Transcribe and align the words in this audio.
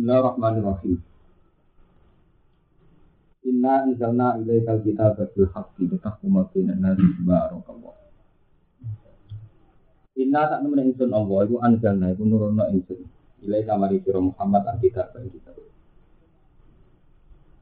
Bismillahirrahmanirrahim. 0.00 0.96
Inna 3.44 3.84
anzalna 3.84 4.40
ilaikal 4.40 4.80
kitaba 4.80 5.28
bil 5.28 5.44
haqqi 5.52 5.92
litahkuma 5.92 6.48
bainan 6.48 6.80
nasi 6.80 7.04
bima 7.04 7.44
arakallah. 7.44 7.92
Inna 10.16 10.48
tak 10.48 10.64
temen 10.64 10.88
ingsun 10.88 11.12
Allah 11.12 11.44
iku 11.44 11.60
anzalna 11.60 12.16
iku 12.16 12.24
nurono 12.24 12.64
ingsun. 12.72 13.04
Ilai 13.44 13.60
kamari 13.68 14.00
sira 14.00 14.24
Muhammad 14.24 14.72
an 14.72 14.80
kitab 14.80 15.12
ing 15.20 15.36
kitab. 15.36 15.60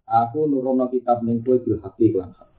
Aku 0.06 0.46
nurono 0.46 0.86
kitab 0.94 1.26
ning 1.26 1.42
kowe 1.42 1.58
bil 1.58 1.82
haqqi 1.82 2.14
lan 2.14 2.38
hak. 2.38 2.50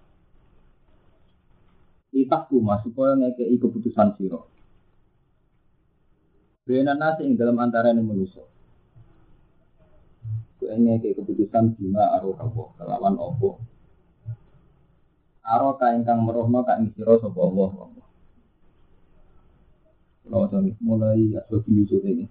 Litahkuma 2.11 2.83
supaya 2.83 3.15
ngekei 3.15 3.55
keputusan 3.55 4.11
sira. 4.19 4.43
Bainan 6.67 6.99
nasi 6.99 7.31
ing 7.31 7.39
dalam 7.39 7.55
antarané 7.63 8.03
manusia 8.03 8.43
ini 10.75 11.01
ke 11.01 11.17
keputusan 11.17 11.77
bima 11.77 12.13
aro 12.17 12.37
kabo 12.37 12.73
kelawan 12.77 13.15
opo 13.17 13.61
aro 15.49 15.73
ka 15.81 15.93
ingkang 15.97 16.21
merohno 16.21 16.61
ka 16.61 16.77
ing 16.77 16.93
sira 16.93 17.17
sapa 17.17 17.39
Allah 17.41 17.69
Kalau 20.29 20.45
mulai 20.85 21.33
asal 21.41 21.65
ini 21.65 21.89
ini. 21.89 22.25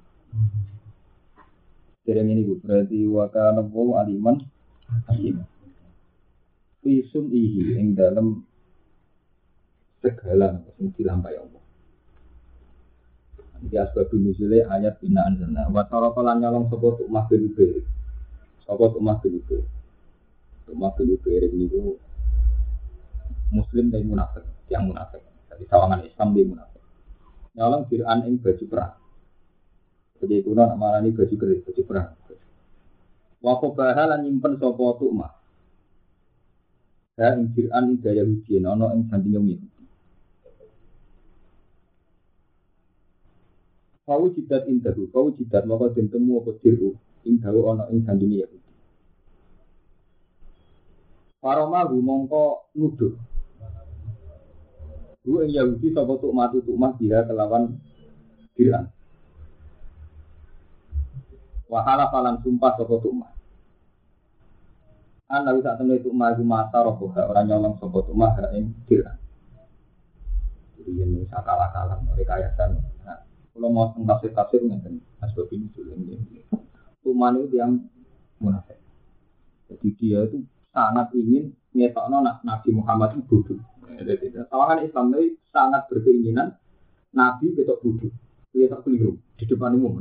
Dereng 2.06 2.30
ini 2.30 2.46
berarti 2.46 3.02
waka 3.10 3.50
nebo 3.58 3.98
aliman 3.98 4.38
hakim. 5.10 5.42
Fisun 6.78 7.26
ihi 7.34 7.74
ing 7.74 7.98
dalam 7.98 8.46
segala 9.98 10.62
yang 10.78 10.94
dilampai 10.94 11.42
Allah. 11.42 11.62
Jadi 13.66 13.76
asbab 13.82 14.14
nuzulnya 14.14 14.70
ayat 14.70 15.02
binaan 15.02 15.34
sana. 15.42 15.66
Wa 15.66 15.82
tarakalan 15.90 16.38
nyolong 16.38 16.70
sapa 16.70 17.02
tuk 17.02 17.10
mahbil 17.10 17.50
apa 18.68 18.84
Ubay? 19.00 19.60
Umar 20.68 20.92
bin 21.00 21.16
Ubay 21.16 21.48
ini 21.48 21.64
itu 21.64 21.96
Muslim 23.48 23.88
dan 23.88 24.04
munafik, 24.04 24.44
yang 24.68 24.84
munafik. 24.84 25.24
Jadi 25.48 25.64
sawangan 25.72 26.04
Islam 26.04 26.36
dia 26.36 26.44
munafik. 26.44 26.82
Nyolong 27.56 27.88
Fir'an 27.88 28.28
ing 28.28 28.36
baju 28.36 28.64
perang. 28.68 28.94
Jadi 30.20 30.44
kuno 30.44 30.68
malah 30.76 31.00
ini 31.00 31.16
baju 31.16 31.34
keris, 31.34 31.64
baju 31.64 31.82
perang. 31.88 32.08
Wako 33.40 33.66
bahalan 33.72 34.28
nyimpen 34.28 34.60
sopo 34.60 35.00
tukma. 35.00 35.32
Ya 37.16 37.32
ing 37.40 37.56
Fir'an 37.56 37.88
ing 37.88 38.04
daya 38.04 38.22
ujian, 38.28 38.68
ono 38.68 38.92
ing 38.92 39.08
sanding 39.08 39.32
yang 39.32 39.48
Kau 44.08 44.24
jidat 44.32 44.64
indahu, 44.64 45.04
kau 45.12 45.28
jidat 45.36 45.68
maka 45.68 45.92
temu 45.92 46.40
apa 46.40 46.56
diru, 46.64 46.96
ing 47.26 47.42
dawu 47.42 47.74
ana 47.74 47.90
ing 47.90 48.04
sandinge 48.06 48.44
ya. 48.44 48.48
Paroma 51.38 51.86
mongko 51.86 52.74
nuduh. 52.74 53.14
Bu 55.22 55.44
ing 55.46 55.54
Yahudi 55.54 55.94
sapa 55.94 56.18
tuk 56.18 56.34
matu 56.34 56.58
tuk 56.64 56.74
mah 56.74 56.94
dia 56.98 57.22
kelawan 57.26 57.78
diran. 58.58 58.90
Wahala 61.68 62.10
falan 62.10 62.42
sumpah 62.42 62.72
sapa 62.74 62.94
tuk 62.98 63.14
mah. 63.14 63.30
Ana 65.28 65.52
bisa 65.54 65.76
temui 65.78 66.00
tuk 66.00 66.16
mah 66.16 66.34
mata 66.42 66.80
roh 66.82 66.96
orang 67.14 67.46
nyolong 67.46 67.74
sapa 67.78 67.98
tuk 68.02 68.16
mah 68.16 68.34
ing 68.56 68.74
diran. 68.88 69.18
Jadi 70.80 70.90
ini 71.04 71.20
sakala-kala 71.28 72.00
rekayasa. 72.16 72.72
Nah, 73.04 73.20
kalau 73.52 73.68
mau 73.68 73.92
tafsir 74.08 74.32
tafsir 74.32 74.64
ngeten 74.64 75.04
asbab 75.20 75.52
ini 75.52 75.68
dulu 75.76 75.92
ini. 75.92 76.40
Tuman 77.02 77.38
itu 77.42 77.56
yang 77.56 77.78
munafik. 78.42 78.78
Jadi 79.68 79.88
dia 79.98 80.24
itu 80.24 80.42
sangat 80.72 81.12
ingin 81.14 81.52
ngetokno 81.76 82.22
Nabi 82.22 82.68
Muhammad 82.72 83.16
itu 83.16 83.22
bodoh. 83.28 83.58
Tawangan 84.48 84.84
Islam 84.84 85.14
ini 85.16 85.34
sangat 85.50 85.86
berkeinginan 85.90 86.54
Nabi 87.14 87.54
betok 87.54 87.80
bodoh. 87.80 88.12
Dia 88.52 88.66
tak 88.72 88.82
keliru 88.84 89.20
di 89.36 89.44
depan 89.44 89.76
umum. 89.76 90.00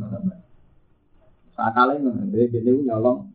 Saat 1.57 1.73
kalian 1.73 2.31
dia 2.31 2.61
nyolong 2.63 3.27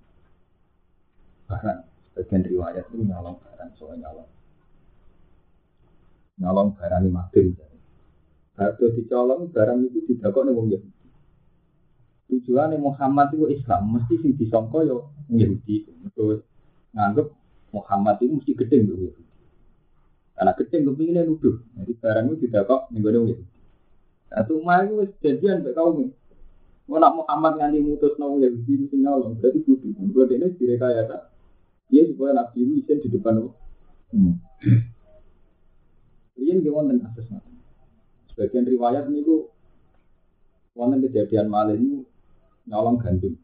barang. 1.47 1.81
Bagian 2.12 2.44
riwayat 2.44 2.84
itu 2.92 3.04
nyolong 3.08 3.41
barang, 3.41 3.70
soal 3.76 3.97
nyolong. 3.97 4.28
Nyolong 6.41 6.69
barang 6.76 7.00
lima 7.08 7.25
bin. 7.32 7.56
Harga 8.53 8.87
dicolong 8.92 9.48
barang 9.48 9.78
itu 9.88 9.98
tidak 10.12 10.37
kok 10.37 10.44
Yahudi. 10.44 10.76
Tujuannya 12.31 12.78
Muhammad 12.81 13.34
itu 13.34 13.47
Islam, 13.50 13.99
mesti 13.99 14.15
sing 14.22 14.33
disongko 14.38 14.78
yo 14.87 14.99
Yahudi. 15.33 15.88
Terus 16.15 16.41
nganggep 16.94 17.28
Muhammad 17.72 18.21
itu 18.21 18.38
mesti 18.38 18.53
gede 18.56 18.77
untuk 18.84 18.99
Yahudi. 19.00 19.25
Karena 20.32 20.53
gede 20.56 20.77
kepinginnya 20.82 21.22
nuduh. 21.28 21.56
Jadi 21.77 21.93
barang 21.99 22.25
itu 22.32 22.37
tidak 22.49 22.62
kok 22.69 22.82
nih 22.93 23.00
Yahudi. 23.05 23.44
Satu 24.32 24.65
mah 24.65 24.81
itu 24.88 25.12
jadian 25.21 25.61
sampai 25.61 25.77
kaum. 25.77 26.09
Mau 26.88 26.99
nak 26.99 27.15
Muhammad 27.15 27.61
nganti 27.61 27.78
mutus 27.84 28.16
nong 28.16 28.43
Yahudi 28.43 28.91
itu 28.91 28.97
nyolong, 28.97 29.38
berarti 29.38 29.61
kudu. 29.62 29.93
Buat 30.12 30.32
ini 30.32 30.56
direkayasa. 30.56 31.31
Dia 31.93 32.09
supaya 32.09 32.32
Nabi 32.32 32.65
itu 32.65 32.72
isen 32.81 32.99
di 33.05 33.09
depan 33.12 33.44
Hmm. 34.12 34.37
Ini 36.37 36.61
dia 36.61 36.69
wonten 36.69 37.00
kasus 37.00 37.25
Sebagian 38.28 38.69
riwayat 38.69 39.09
ini 39.09 39.25
ku 39.25 39.49
wonten 40.77 41.00
kejadian 41.00 41.49
malah 41.49 41.72
ini 41.72 42.05
nyolong 42.67 42.97
gandum. 43.00 43.34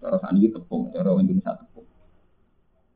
Cara 0.00 0.20
ini 0.36 0.52
tepung, 0.52 0.92
cara 0.92 1.10
Indonesia 1.16 1.56
tepung. 1.56 1.86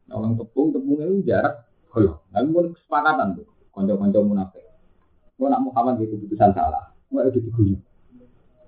Orang 0.09 0.37
tepung, 0.41 0.73
tepungnya 0.73 1.05
itu 1.09 1.25
jarak 1.29 1.69
kalau 1.89 2.21
Tapi 2.33 2.49
pun 2.53 2.73
kesepakatan 2.77 3.41
tuh, 3.41 3.49
konco-konco 3.73 4.21
munafik. 4.25 4.65
Gua 5.41 5.49
nak 5.53 5.65
Muhammad 5.65 6.03
gitu 6.03 6.21
keputusan 6.21 6.53
salah, 6.53 6.93
gua 7.09 7.29
itu 7.29 7.41
diguyur. 7.45 7.81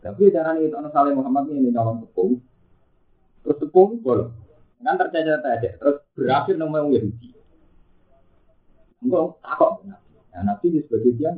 Tapi 0.00 0.33
cara 0.33 0.56
ini 0.56 0.72
orang 0.72 0.93
saling 0.93 1.16
Muhammad 1.16 1.53
ini 1.53 1.69
nyolong 1.69 2.05
tepung, 2.09 2.41
terus 3.44 3.56
tepung 3.61 4.00
bolong. 4.00 4.32
Kan 4.81 4.97
tercacat 4.97 5.44
aja, 5.44 5.71
terus 5.77 6.00
berakhir 6.17 6.56
nama 6.56 6.81
yang 6.81 6.88
Yahudi. 6.97 7.37
Enggak, 9.05 9.37
takut. 9.44 9.84
Nah, 9.84 10.00
Nabi 10.41 10.81
sebagai 10.81 11.12
dia. 11.21 11.32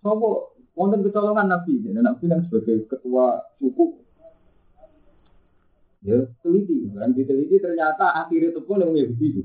Sopo, 0.00 0.49
wonten 0.74 1.02
kecolongan 1.06 1.50
Nabi. 1.50 1.82
Nabi 1.90 2.24
kan 2.30 2.40
sebagai 2.46 2.86
ketua 2.86 3.42
suku 3.58 4.00
Ya, 6.00 6.16
teliti. 6.40 6.88
Dan 6.96 7.12
diteliti 7.12 7.60
ternyata 7.60 8.16
akhirnya 8.24 8.56
itu 8.56 8.60
pun 8.64 8.80
yang 8.80 8.96
Yahudi. 8.96 9.44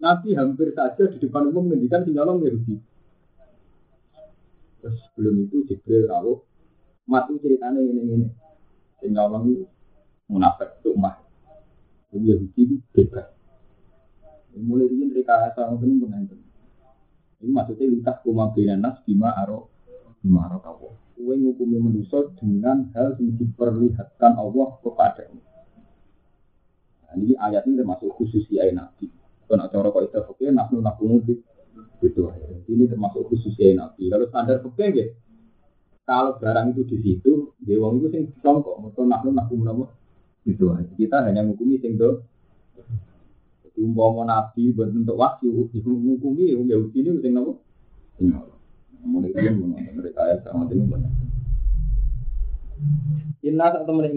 Nabi 0.00 0.32
hampir 0.36 0.72
saja 0.72 1.08
di 1.08 1.16
depan 1.20 1.52
umum 1.52 1.68
menghentikan 1.68 2.04
sinyalong 2.04 2.40
Yahudi. 2.44 2.76
Terus 4.80 5.00
sebelum 5.12 5.34
itu 5.44 5.68
Jibril 5.68 6.08
tahu, 6.08 6.32
matu 7.08 7.36
ceritanya 7.40 7.80
ini 7.80 8.02
ini. 8.08 8.28
Sinyalong 9.04 9.44
itu 9.52 9.64
munafik 10.32 10.80
itu 10.80 10.96
mah. 10.96 11.20
Yang 12.12 12.24
Yahudi 12.24 12.60
itu 12.64 12.76
bebas. 12.96 13.28
Mulai 14.56 14.88
ini 14.88 15.12
mereka 15.12 15.52
asal 15.52 15.76
itu 15.76 16.08
Ini 17.44 17.52
maksudnya 17.52 17.84
lintas 17.92 18.16
kumabina 18.24 18.80
nas 18.80 18.96
bima 19.04 19.36
aro 19.36 19.75
aro 20.34 20.58
kau. 20.58 20.90
Kue 21.16 21.34
ngukumi 21.38 21.80
manusia 21.80 22.26
dengan 22.36 22.92
hal 22.92 23.16
yang 23.16 23.38
diperlihatkan 23.40 24.36
Allah 24.36 24.68
kepadamu. 24.84 25.40
Nah, 27.06 27.14
ini 27.16 27.32
ayat 27.38 27.64
ini 27.64 27.80
termasuk 27.80 28.12
khusus 28.18 28.44
ya 28.52 28.68
Nabi. 28.74 29.08
Kalau 29.46 29.56
nak 29.62 29.70
cara 29.70 29.88
kok 29.88 30.02
itu 30.02 30.18
oke, 30.18 30.44
nafnu 30.50 30.82
nafnu 30.82 31.22
itu 31.22 32.22
Ini 32.66 32.84
termasuk 32.90 33.30
khusus 33.30 33.54
ya 33.56 33.72
Nabi. 33.78 34.10
Kalau 34.10 34.26
standar 34.28 34.60
oke, 34.60 34.84
ya, 34.92 35.06
kalau 36.04 36.36
barang 36.36 36.74
itu 36.74 36.82
di 36.86 36.96
situ, 37.00 37.54
dia 37.62 37.78
wong 37.78 38.02
itu 38.02 38.10
sing 38.10 38.22
disongkok. 38.34 38.82
Mereka 38.82 39.06
nafnu 39.06 39.30
nafnu 39.34 39.86
itu 40.46 40.66
Kita 40.98 41.26
hanya 41.26 41.42
menghukumi 41.46 41.78
sing 41.78 41.96
do. 41.98 42.22
Umpama 43.76 44.24
Nabi 44.24 44.72
bentuk 44.72 45.20
wahyu, 45.20 45.68
menghukumi 45.68 46.48
ya 46.48 46.56
Yahudi 46.56 46.98
ini 47.04 47.20
sing 47.20 47.32
nopo. 47.36 47.60
Mulai 49.04 49.32
mereka 49.92 50.20
ayat 50.24 50.40
sama 50.46 50.64
benar. 50.70 51.12
Inna 53.46 53.72
sak 53.72 53.86
temen 53.88 54.10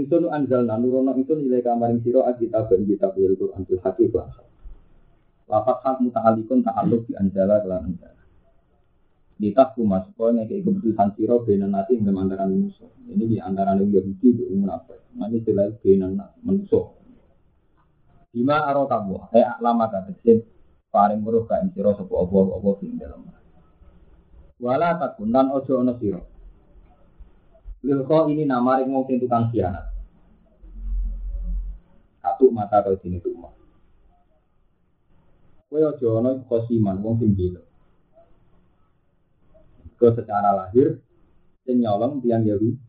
nurono 0.82 1.12
ingsun 1.16 1.40
nilai 1.44 1.64
kamaring 1.64 2.02
sira 2.04 2.28
kitab 2.36 2.68
ben 2.68 2.84
kitab 2.84 3.14
ya 3.16 3.30
Quran 3.36 3.62
fil 3.68 3.80
hakik 3.80 4.10
wa 4.12 4.26
Lafat 5.50 5.82
hak 5.82 5.98
muta'alikun 6.06 6.62
ta'aluk 6.62 7.10
di 7.10 7.18
anjala 7.18 7.58
kelan 7.66 7.90
anjala. 7.90 8.22
Ditah 9.42 9.74
kuma 9.74 10.06
supaya 10.06 10.46
ngekei 10.46 10.62
keputusan 10.62 11.18
siro 11.18 11.42
nasi 11.42 11.98
ing 11.98 12.06
antara 12.14 12.46
manusia. 12.46 12.86
Ini 13.10 13.26
di 13.26 13.38
antara 13.42 13.74
Yahudi 13.74 14.30
di 14.36 14.44
umur 14.46 14.78
apa? 14.78 14.94
Nanti 15.18 15.42
selain 15.42 15.74
benan 15.82 16.22
manusia. 16.46 16.86
Bima 18.30 18.62
aro 18.62 18.86
kamu, 18.86 19.34
eh 19.34 19.42
lama 19.58 19.90
kata 19.90 20.14
sih 20.22 20.38
paling 20.94 21.18
muruh 21.18 21.50
kain 21.50 21.74
siro 21.74 21.98
sopo 21.98 22.14
obo 22.14 22.62
obo 22.62 22.78
di 22.78 22.94
dalam. 22.94 23.39
Wala 24.60 25.00
takun 25.00 25.32
dan 25.32 25.48
ojo 25.56 25.80
ono 25.80 25.96
siro. 25.96 26.22
Lilko 27.80 28.28
ini 28.28 28.44
nama 28.44 28.84
ring 28.84 28.92
wong 28.92 29.08
tukang 29.08 29.48
khianat. 29.56 29.88
tuh 32.40 32.48
mata 32.56 32.80
kau 32.80 32.96
sini 32.96 33.20
tuh 33.20 33.36
mah. 33.36 33.52
Kue 35.68 35.84
ojo 35.84 36.08
ono 36.24 36.40
kosiman 36.48 37.04
wong 37.04 37.20
sing 37.20 37.36
gila. 37.36 37.60
Ke 40.00 40.08
secara 40.16 40.56
lahir 40.56 41.04
sing 41.68 41.84
nyolong 41.84 42.24
tiang 42.24 42.48
Yahudi. 42.48 42.80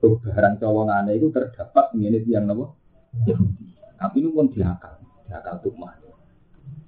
Tuh 0.00 0.20
barang 0.24 0.56
cowongane 0.60 1.12
itu 1.20 1.28
terdapat 1.28 1.92
ini 1.96 2.20
tiang 2.24 2.48
Yahudi. 2.48 3.64
Tapi 3.96 4.16
ini 4.20 4.28
pun 4.28 4.48
diakal, 4.52 5.00
diakal 5.28 5.56
tuh 5.60 5.72
mah. 5.76 5.96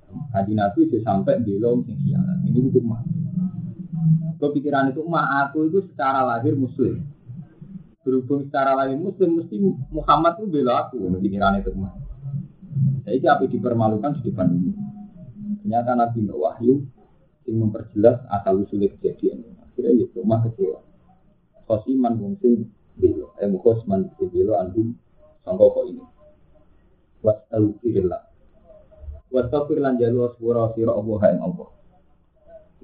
Kaji 0.09 0.57
Nabi 0.57 0.89
sampai 1.05 1.41
belum 1.45 1.85
sing 1.85 2.01
khianat. 2.01 2.49
Ini 2.49 2.59
untuk 2.69 2.85
mah. 4.39 4.47
Kepikiran 4.47 4.95
itu 4.95 5.03
mah 5.03 5.51
aku 5.51 5.67
itu 5.67 5.83
secara 5.91 6.23
lahir 6.23 6.55
muslim. 6.55 7.03
Berhubung 8.07 8.47
secara 8.47 8.79
lahir 8.79 8.95
muslim 8.95 9.43
mesti 9.43 9.59
Muhammad 9.91 10.39
itu 10.39 10.47
bela 10.47 10.87
aku. 10.87 11.03
Pikiran 11.19 11.59
itu 11.59 11.75
mah. 11.75 11.93
Jadi 13.03 13.27
apa 13.27 13.45
dipermalukan 13.51 14.23
di 14.23 14.31
depan 14.31 14.47
ini. 14.55 14.73
Ternyata 15.67 15.99
Nabi 15.99 16.31
Wahyu 16.31 16.87
yang 17.51 17.57
memperjelas 17.67 18.23
asal 18.31 18.63
usul 18.63 18.87
kejadian. 18.87 19.43
Akhirnya 19.67 20.05
ya 20.05 20.07
cuma 20.15 20.39
kecewa. 20.47 20.81
Khosiman 21.67 22.17
wong 22.17 22.41
sing 22.41 22.71
belo, 22.97 23.37
eh 23.37 23.49
khosman 23.51 24.09
belo 24.17 24.57
andum 24.57 24.97
sangka 25.45 25.85
ini. 25.85 26.01
Wastaghfirullah 27.21 28.29
Wastafir 29.29 29.77
lan 29.85 30.01
jalu 30.01 30.25
asbura 30.25 30.73
Allah 30.73 31.21
ing 31.29 31.41
Allah. 31.45 31.69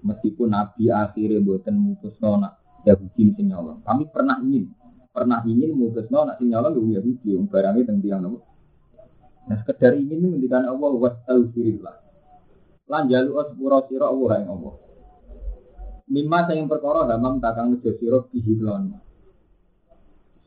Meskipun 0.04 0.52
Nabi 0.52 0.92
akhirnya 0.92 1.40
buatan 1.40 1.80
mutus 1.80 2.12
nona 2.20 2.52
Yahudi 2.84 3.32
sing 3.32 3.48
nyolong. 3.48 3.80
Kami 3.80 4.12
pernah 4.12 4.36
ingin, 4.44 4.68
pernah 5.08 5.40
ingin 5.48 5.72
mutus 5.72 6.04
nona 6.12 6.36
sing 6.36 6.52
nyolong 6.52 6.76
ya 6.92 7.00
Yahudi 7.00 7.32
yang 7.32 7.48
barangnya 7.48 7.88
tentang 7.88 8.04
tiang 8.04 8.20
nopo. 8.20 8.38
Nah 9.48 9.56
sekedar 9.64 9.96
ingin 9.96 10.20
ini 10.20 10.28
mendikan 10.36 10.68
Allah 10.68 10.92
wastaghfirullah. 10.92 11.96
Lan 12.84 13.08
jalu 13.08 13.32
asbura 13.40 13.80
sira 13.88 14.12
Allah 14.12 14.44
ing 14.44 14.48
Allah. 14.52 14.74
Mimma 16.04 16.38
sayang 16.44 16.68
perkara 16.68 17.08
hamam 17.08 17.40
takang 17.40 17.72
nejo 17.72 17.96
sira 17.96 18.20
bihi 18.28 18.60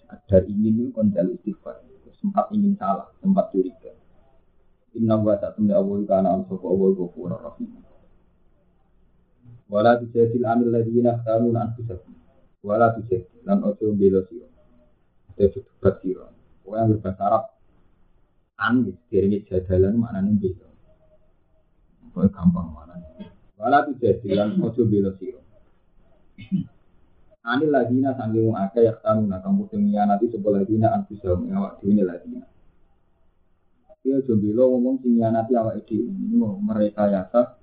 Sekedar 0.06 0.46
ingin 0.46 0.86
itu 0.86 0.94
kon 0.94 1.10
jalu 1.10 1.34
istighfar. 1.34 1.82
Sempat 2.18 2.50
ingin 2.54 2.78
salah, 2.78 3.10
sempat 3.22 3.54
curiga. 3.54 3.94
Inna 4.98 5.18
wa 5.22 5.38
ta'tumni 5.38 5.74
awal 5.74 6.02
kana 6.10 6.34
am 6.34 6.42
sopa 6.50 6.66
awal 6.66 6.98
gofura 6.98 7.38
rahim. 7.38 7.87
Wala 9.68 10.00
tujadil 10.00 10.48
amil 10.48 10.72
ladina 10.72 11.20
khtanun 11.20 11.56
anfusakum. 11.60 12.16
Wala 12.64 12.96
tujadil 12.96 13.44
lan 13.44 13.60
ojo 13.68 13.92
belo 13.92 14.24
siro. 14.32 14.48
Ojo 15.36 15.60
debat 15.60 15.96
siro. 16.00 16.32
Pokoknya 16.64 16.80
yang 16.84 16.90
berbahasa 16.96 17.22
Arab. 17.28 17.44
An, 18.58 18.76
diringi 19.12 19.44
jadalan 19.44 20.00
maknanya 20.00 20.32
belo. 20.40 20.68
Pokoknya 22.16 22.32
gampang 22.32 22.68
maknanya. 22.72 23.28
Wala 23.60 23.78
tujadil 23.92 24.32
lan 24.40 24.56
ojo 24.56 24.82
belo 24.88 25.12
siro. 25.20 25.44
Anil 27.48 27.72
ladina 27.72 28.12
sanggung 28.16 28.56
akeh 28.56 28.84
yaktanun 28.88 29.32
akan 29.32 29.52
putih 29.64 29.80
nanti 29.80 30.32
sebuah 30.32 30.64
ladina 30.64 30.96
anfusahum. 30.96 31.48
Ngawak 31.48 31.80
diwini 31.84 32.04
ladina. 32.08 32.44
Dia 34.04 34.24
jombelo 34.24 34.72
ngomong 34.72 35.04
sing 35.04 35.20
nanti 35.20 35.52
awak 35.52 35.84
ini 35.92 36.40
mereka 36.64 37.12
yasa 37.12 37.60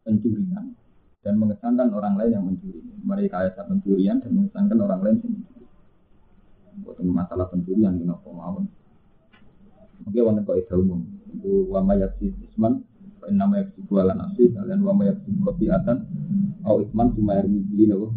pencurian 0.00 0.77
dan 1.22 1.34
mengesankan 1.36 1.90
orang 1.90 2.14
lain 2.14 2.32
yang 2.38 2.44
mencuri. 2.46 2.80
Mereka 3.02 3.50
yasa 3.50 3.66
pencurian 3.66 4.22
dan 4.22 4.30
mengesankan 4.34 4.78
orang 4.78 5.00
lain 5.02 5.16
yang 5.22 5.32
mencuri. 5.34 5.66
Bukan 6.78 7.06
masalah 7.10 7.46
pencurian 7.50 7.98
di 7.98 8.06
nopo 8.06 8.30
mawon. 8.30 8.70
Oke, 10.06 10.22
wanita 10.22 10.46
kok 10.46 10.56
itu 10.62 10.74
umum. 10.78 11.02
Itu 11.34 11.66
wama 11.74 11.98
yaksi 11.98 12.30
isman, 12.46 12.86
nama 13.34 13.66
yaksi 13.66 13.82
bualan 13.90 14.14
nasi, 14.14 14.46
dan 14.54 14.78
wama 14.86 15.10
kopi 15.42 15.66
atan, 15.68 16.06
au 16.62 16.78
isman 16.80 17.10
cuma 17.18 17.34
air 17.34 17.50
mili 17.50 17.90
nopo 17.90 18.14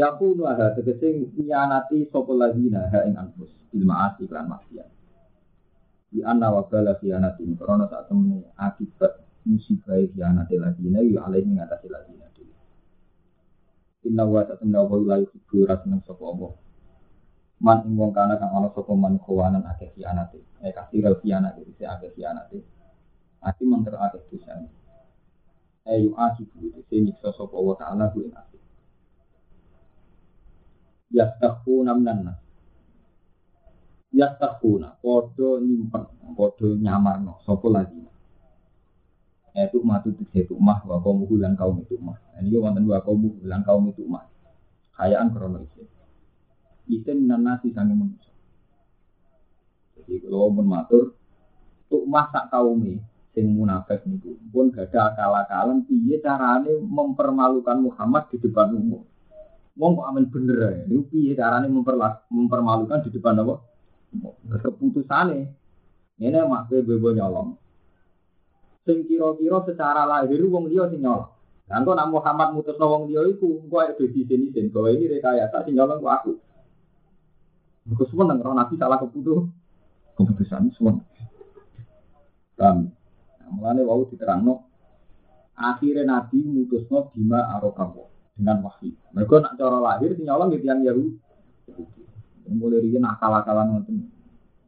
Yakunu 0.00 0.48
ada 0.48 0.72
tegese 0.72 1.28
nyanati 1.36 2.08
sapa 2.08 2.32
ladina 2.32 2.88
ha 2.88 3.04
ing 3.04 3.20
anfus 3.20 3.52
bil 3.68 3.84
ma'asi 3.84 4.24
lan 4.32 4.48
maksiat. 4.48 4.99
Di 6.10 6.20
anna 6.26 6.50
wa 6.50 6.66
bala 6.66 6.98
khianati 6.98 7.46
karena 7.54 7.86
saat 7.86 8.10
temene 8.10 8.50
akibat 8.58 9.22
musibah 9.46 9.94
khianati 9.94 10.58
ladina 10.58 10.98
ya 11.06 11.22
alaihi 11.22 11.54
ngatasi 11.54 11.86
ladina 11.86 12.26
dhewe. 12.34 12.56
Inna 14.10 14.26
wa 14.26 14.42
ta'ala 14.42 14.78
wa 14.82 14.96
la 15.06 15.16
yuhibbu 15.22 15.70
rasman 15.70 16.02
sapa 16.02 16.24
Allah. 16.26 16.52
Man 17.60 17.78
ing 17.86 17.94
wong 17.94 18.10
kana 18.10 18.40
kang 18.42 18.50
ana 18.50 18.68
sapa 18.74 18.92
man 18.98 19.22
khawanan 19.22 19.62
akeh 19.70 19.94
khianati. 19.94 20.42
Eh 20.66 20.74
kasirul 20.74 21.22
khianati 21.22 21.62
isi 21.70 21.86
akeh 21.86 22.10
khianati. 22.18 22.58
Ati 23.46 23.62
menter 23.62 23.94
akeh 23.94 24.26
dosa. 24.34 24.58
Ayu 25.86 26.10
akibu 26.18 26.74
itu 26.74 26.94
nyiksa 27.06 27.30
sapa 27.30 27.54
wa 27.54 27.78
ta'ala 27.78 28.10
ku 28.10 28.26
ing 28.26 28.34
yastakhuna 31.10 31.92
minan 31.98 32.18
nas 32.30 32.38
yastakhuna 34.10 34.98
padha 35.02 35.62
nyimpen 35.62 36.04
padha 36.34 36.68
nyamarno. 36.76 37.40
Sapa 37.46 37.66
lagi? 37.70 37.98
Itu 39.50 39.82
matu 39.82 40.14
itu 40.14 40.54
mah 40.56 40.82
wa 40.86 41.02
kaum 41.02 41.26
lan 41.36 41.58
kaum 41.58 41.82
itu 41.82 41.98
mah. 41.98 42.16
Ini 42.38 42.54
wonten 42.58 42.86
wa 42.86 43.02
kaum 43.02 43.38
lan 43.42 43.60
kaum 43.66 43.90
itu 43.90 44.06
mah. 44.06 44.24
Kayaan 44.94 45.32
krono 45.32 45.64
isin 45.64 45.88
isin 46.90 47.24
minan 47.24 47.46
nasi 47.46 47.70
sange 47.70 47.94
manusia 47.94 48.34
jadi 49.94 50.26
kalau 50.26 50.50
pun 50.50 50.66
matur 50.66 51.14
tuk 51.86 52.02
mah 52.10 52.26
sak 52.34 52.50
kaume 52.50 52.98
sing 53.30 53.46
munafik 53.54 54.02
niku 54.10 54.34
pun 54.50 54.74
gak 54.74 54.90
ada 54.90 55.14
akal-akalan 55.14 55.86
piye 55.86 56.18
carane 56.18 56.82
mempermalukan 56.82 57.78
Muhammad 57.78 58.26
di 58.34 58.42
depan 58.42 58.74
umum? 58.74 59.06
Wong 59.78 59.92
kok 59.94 60.08
amin 60.10 60.26
bener 60.26 60.58
ya. 60.66 60.98
Piye 61.06 61.38
carane 61.38 61.70
mempermalukan 62.26 63.06
di 63.06 63.10
depan 63.14 63.38
apa? 63.38 63.62
Keputusane. 64.60 65.50
Ini 66.20 66.40
mak 66.44 66.68
bebo 66.68 67.10
nyolong. 67.16 67.56
Sing 68.84 69.08
kira-kira 69.08 69.64
secara 69.64 70.04
lahir 70.04 70.40
wong 70.44 70.68
dia 70.68 70.84
sing 70.92 71.00
nyolong. 71.00 71.32
Dan 71.70 71.86
kok 71.86 71.94
nak 71.94 72.10
Muhammad 72.10 72.48
mutus 72.50 72.74
wong 72.76 73.08
iku, 73.08 73.62
engko 73.62 73.76
ae 73.78 73.94
di 73.94 74.26
sini 74.26 74.50
sini 74.50 74.68
bahwa 74.74 74.90
ini 74.90 75.06
rekayasa 75.06 75.62
sing 75.64 75.78
nyolong 75.78 76.02
kok 76.02 76.14
aku. 76.20 76.32
Aku 77.90 78.04
semua 78.10 78.28
nang 78.28 78.42
Nabi 78.42 78.74
salah 78.76 78.98
keputus. 79.00 79.48
Keputusan 80.18 80.68
semua. 80.76 81.00
Kami. 82.60 82.92
Nah, 83.40 83.48
mulane 83.48 83.80
wau 83.88 84.04
diterangno 84.04 84.68
akhirnya 85.60 86.04
Nabi 86.08 86.40
mutusno 86.44 87.12
bima 87.12 87.48
arokawo 87.56 88.08
dengan 88.36 88.64
wahyu. 88.64 88.96
Mereka 89.12 89.44
nak 89.44 89.56
cara 89.60 89.78
lahir 89.80 90.16
sing 90.16 90.24
nyolong 90.24 90.52
gitu 90.56 90.64
yang 90.64 90.80
Yahudi. 90.80 91.12
Mulai 92.48 92.82
dia 92.82 92.98
nakal-akalan 93.02 93.76
ngoten. 93.76 93.96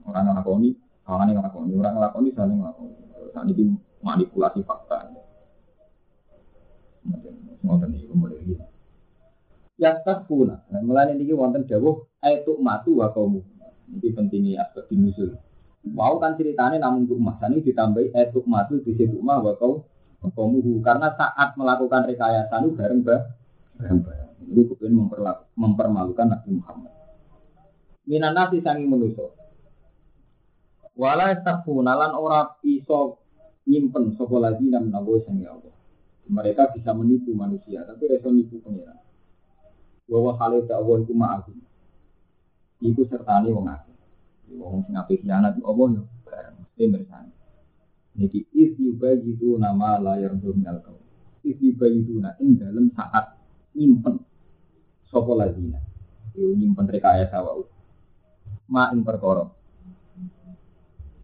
Orang 0.02 0.24
ngelakoni, 0.28 0.74
orang 1.06 1.30
ngelakoni, 1.30 1.72
orang 1.78 1.94
ngelakoni 1.94 2.28
saling 2.34 2.58
ngelakoni. 2.58 2.94
Saat 3.32 3.46
ini 3.48 3.64
manipulasi 4.02 4.60
fakta. 4.66 5.08
Ngoten 7.62 7.90
iki 7.94 8.12
mulai. 8.12 8.38
Ya 9.80 9.98
takuna. 10.02 10.62
Nah, 10.70 10.82
mulai 10.84 11.10
ini 11.14 11.32
wonten 11.34 11.66
jauh 11.66 12.06
ayat 12.22 12.46
matu 12.60 13.02
wa 13.02 13.10
kaumu. 13.10 13.42
Ini 13.92 14.08
pentingnya 14.14 14.62
aspek 14.68 14.90
musul. 14.94 15.34
Mau 15.82 16.22
kan 16.22 16.38
ceritanya 16.38 16.78
namun 16.78 17.10
untuk 17.10 17.18
mas 17.18 17.42
ini 17.42 17.58
ditambahi 17.58 18.14
ayat 18.14 18.30
matu 18.46 18.78
di 18.78 18.94
situ 18.94 19.18
mah 19.18 19.42
wa 19.42 19.58
kau 19.58 19.82
karena 20.22 21.10
saat 21.18 21.58
melakukan 21.58 22.06
rekayasa 22.06 22.62
itu 22.62 22.70
bareng 22.78 23.02
bah 23.02 23.26
barang-barang. 23.82 24.30
Itu 24.54 24.78
kemudian 24.78 25.10
mempermalukan 25.58 26.26
Nabi 26.30 26.62
Muhammad. 26.62 27.01
Minan 28.06 28.34
nasi 28.34 28.58
sangi 28.58 28.86
menuso. 28.86 29.30
Wala 30.98 31.32
takfuna 31.38 31.94
lan 31.94 32.12
ora 32.18 32.58
iso 32.66 33.22
nyimpen 33.64 34.18
sapa 34.18 34.36
lagi 34.42 34.66
nawo 34.68 35.22
sangi 35.22 35.46
Allah. 35.46 35.74
Mereka 36.26 36.74
bisa 36.74 36.94
menipu 36.94 37.34
manusia, 37.34 37.82
tapi 37.82 38.06
reso 38.10 38.30
nipu 38.30 38.62
pengiran. 38.62 38.98
Hal 40.12 40.52
itu 40.60 40.72
Allah 40.74 40.96
itu 41.02 41.14
ma'akum. 41.14 41.56
Iku 42.82 43.02
sertani 43.06 43.54
wong 43.54 43.70
akeh. 43.70 43.96
Wong 44.58 44.84
sing 44.84 44.98
apik 44.98 45.22
khianat 45.22 45.56
Allah 45.62 45.86
yo 45.96 46.02
bareng 46.26 46.56
mesti 46.58 46.84
mirsani. 46.90 47.32
Niki 48.18 48.44
is 48.52 48.76
yubayitu 48.76 49.56
nama 49.56 49.96
layar 50.02 50.36
minal 50.36 50.82
kau. 50.84 50.98
Is 51.46 51.56
yubayitu 51.62 52.20
na 52.20 52.36
ing 52.42 52.60
dalam 52.60 52.92
saat 52.92 53.38
nyimpen 53.72 54.20
sopo 55.08 55.32
lazina 55.32 55.80
itu 56.32 56.56
nyimpen 56.56 56.88
rekayasa 56.88 57.44
wau 57.44 57.68
ma 58.72 58.88
ing 58.96 59.04
perkara 59.04 59.44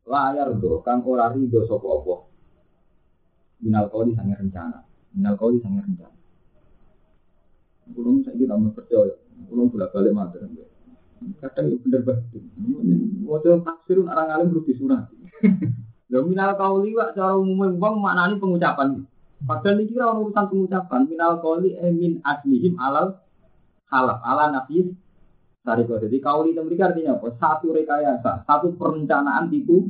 layar 0.04 0.52
do 0.60 0.84
kang 0.84 1.00
ora 1.08 1.32
rido 1.32 1.64
sopo 1.64 1.88
apa 1.96 2.14
minal 3.64 3.88
kau 3.88 4.04
sange 4.12 4.36
rencana 4.36 4.84
minal 5.16 5.34
kau 5.40 5.52
sange 5.56 5.80
rencana 5.80 6.18
Kulung 7.94 8.20
tidak 8.20 8.56
mau 8.60 8.68
percaya, 8.68 9.16
kulung 9.48 9.72
bolak 9.72 9.92
balik 9.96 10.12
mater. 10.12 10.44
Kadang 11.40 11.80
bener 11.82 12.00
banget. 12.04 12.44
Waktu 13.24 13.64
tafsir 13.64 13.96
orang 14.04 14.28
alim 14.28 14.46
perlu 14.52 14.62
disunat. 14.68 15.08
Lho 16.12 16.24
minal 16.24 16.56
kauli 16.56 16.96
wak 16.96 17.12
cara 17.16 17.36
umumnya 17.36 17.76
wong 17.76 17.94
maknani 18.00 18.40
pengucapan. 18.40 19.04
Padahal 19.44 19.80
ini 19.80 19.92
kira 19.92 20.12
urusan 20.16 20.46
pengucapan. 20.48 21.00
Minal 21.04 21.40
kauli 21.40 21.76
emin 21.76 22.20
aslihim 22.24 22.80
alal 22.80 23.20
halaf 23.92 24.20
ala 24.24 24.52
nabi 24.52 24.92
sariko. 25.68 26.00
Jadi 26.00 26.16
kauli 26.24 26.56
itu 26.56 26.64
mereka 26.64 26.88
artinya 26.88 27.20
apa? 27.20 27.28
Satu 27.36 27.76
rekayasa, 27.76 28.48
satu 28.48 28.72
perencanaan 28.80 29.52
tipu 29.52 29.84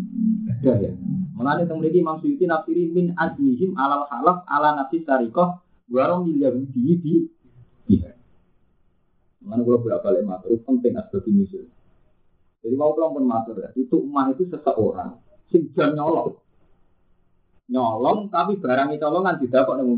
daya. 0.59 0.91
Mengenai 1.39 1.71
itu 1.71 1.75
mereka 1.79 1.97
Imam 2.03 2.19
Suyuti 2.19 2.45
nafsiri 2.51 2.91
min 2.91 3.15
aslihim 3.15 3.79
alal 3.79 4.11
halaf 4.11 4.43
ala 4.51 4.75
nabi 4.75 5.07
sariko. 5.07 5.63
Warong 5.89 6.29
miliar 6.29 6.53
di 6.53 7.01
di 7.01 7.15
iya. 7.89 8.13
Mana 9.41 9.65
kalau 9.65 9.81
bolak 9.81 10.05
balik 10.05 10.27
matur 10.27 10.53
penting 10.61 10.93
asbab 11.01 11.25
misil. 11.31 11.65
Jadi 12.61 12.75
mau 12.77 12.93
pulang 12.93 13.17
pun 13.17 13.25
matur 13.25 13.57
ya. 13.57 13.73
Itu 13.73 14.03
umah 14.03 14.35
itu 14.37 14.45
seseorang 14.53 15.17
sing 15.49 15.73
jam 15.73 15.97
nyolong. 15.97 16.37
Nyolong 17.73 18.29
tapi 18.29 18.61
barang 18.61 18.93
itu 18.93 19.01
colongan 19.01 19.41
tidak 19.41 19.65
kok 19.65 19.77
nemu. 19.81 19.95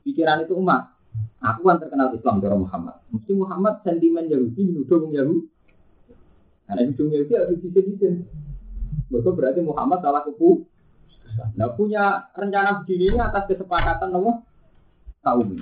Pikiran 0.00 0.48
itu 0.48 0.56
umat. 0.56 0.95
Aku 1.44 1.60
kan 1.68 1.78
terkenal 1.78 2.10
Islam 2.16 2.42
dari 2.42 2.56
Muhammad. 2.56 2.96
Mesti 3.12 3.32
Muhammad 3.36 3.84
sentimen 3.84 4.26
Yahudi 4.26 4.60
menuduh 4.66 4.98
wong 5.04 5.12
Yahudi. 5.14 5.46
Karena 6.66 6.82
itu 6.90 7.02
Yahudi 7.06 7.32
harus 7.36 7.58
disedihin. 7.62 8.26
Mereka 9.12 9.30
berarti 9.30 9.60
Muhammad 9.62 10.02
salah 10.02 10.26
kepu. 10.26 10.66
Nah 11.54 11.70
punya 11.76 12.32
rencana 12.32 12.82
begini 12.82 13.12
ini 13.12 13.18
atas 13.20 13.44
kesepakatan 13.46 14.08
nopo 14.10 14.42
kaum. 15.20 15.60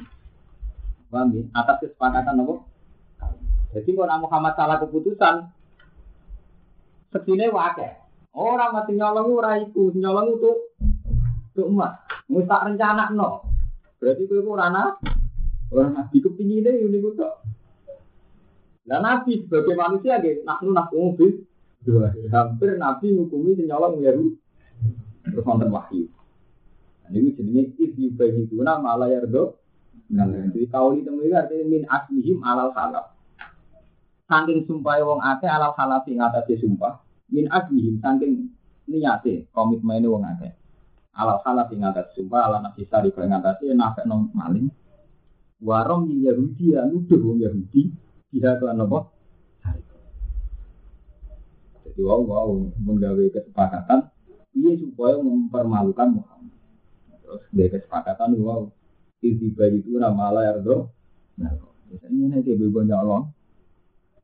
Paham 1.10 1.28
ya? 1.34 1.42
Atas 1.52 1.76
kesepakatan 1.84 2.38
nopo. 2.38 2.64
Jadi 3.74 3.90
kalau 3.90 4.22
Muhammad 4.22 4.54
salah 4.54 4.78
keputusan, 4.78 5.50
segini 7.10 7.50
wakil. 7.50 7.90
Orang 8.34 8.74
mati 8.74 8.94
nyolong 8.94 9.30
ora 9.34 9.58
iku, 9.62 9.94
nyolong 9.94 10.38
itu 10.38 10.50
tuh 11.54 11.66
emas. 11.70 12.02
Wis 12.30 12.46
tak 12.46 12.66
rencana 12.66 13.10
no. 13.14 13.46
Berarti 13.98 14.26
kowe 14.26 14.42
ora 14.58 14.70
ora 15.74 15.90
nabi 15.90 16.22
kepingine 16.22 16.70
ini 16.70 16.88
niku 16.94 17.18
tok. 17.18 17.42
Lah 18.86 19.02
nabi 19.02 19.42
sebagai 19.42 19.74
manusia 19.74 20.22
nggih 20.22 20.46
nahnu 20.46 20.70
nahkumu 20.70 21.18
bil 21.18 21.30
dua. 21.82 22.14
Hampir 22.30 22.78
nabi 22.78 23.06
ngukumi 23.10 23.58
sing 23.58 23.66
nyolong 23.66 23.98
ya 23.98 24.14
terus 25.26 25.42
wonten 25.42 25.74
wahyu. 25.74 26.06
Nah, 27.04 27.10
ini 27.12 27.36
jenenge 27.36 27.74
ibu 27.76 28.16
bagi 28.16 28.48
tuna 28.48 28.80
malah 28.80 29.10
yardo. 29.10 29.60
Nah, 30.14 30.24
jadi 30.54 30.68
kauli 30.70 31.04
temu 31.04 31.26
iki 31.26 31.34
artinya 31.36 31.64
min 31.68 31.82
aslihim 31.90 32.38
alal 32.40 32.70
halal. 32.72 33.12
Saking 34.24 34.64
sumpah 34.64 35.02
wong 35.04 35.20
akeh 35.20 35.50
alal 35.50 35.76
halal 35.76 36.00
sing 36.06 36.22
ngatasi 36.22 36.56
sumpah 36.62 37.02
min 37.28 37.50
ajmihim 37.50 38.00
saking 38.00 38.52
niate 38.88 39.48
komitmen 39.52 40.06
wong 40.06 40.24
akeh 40.24 40.52
alal 41.14 41.38
salah 41.46 41.64
sing 41.70 41.78
ngatas 41.80 42.10
sumpah 42.18 42.50
ala 42.50 42.58
sari 42.90 43.14
kaya 43.14 43.30
ngatasi 43.30 43.70
nafek 43.72 44.04
nom 44.04 44.34
maling 44.34 44.66
warong 45.62 46.10
yin 46.10 46.26
Yahudi 46.26 46.74
ya 46.74 46.86
nuduh 46.88 47.20
wong 47.20 47.38
Yahudi 47.42 47.92
tidak 48.34 48.58
kelan 48.62 48.82
apa 48.82 49.14
jadi 51.84 52.00
wow 52.02 52.20
wow 52.26 52.50
menggawe 52.82 53.24
kesepakatan 53.30 54.10
iya 54.54 54.74
supaya 54.78 55.18
mempermalukan 55.18 56.18
Muhammad? 56.22 56.54
Terus 57.22 57.42
dari 57.54 57.70
kesepakatan 57.70 58.34
wow 58.42 58.66
tiba 59.22 59.70
itu 59.70 59.96
nama 59.96 60.34
Allah 60.34 60.42
yardo 60.52 60.90
nah 61.38 61.54
misalnya 61.90 62.38
ini 62.38 62.42
kayak 62.42 62.58
bebo 62.58 62.80
nyolong. 62.82 63.30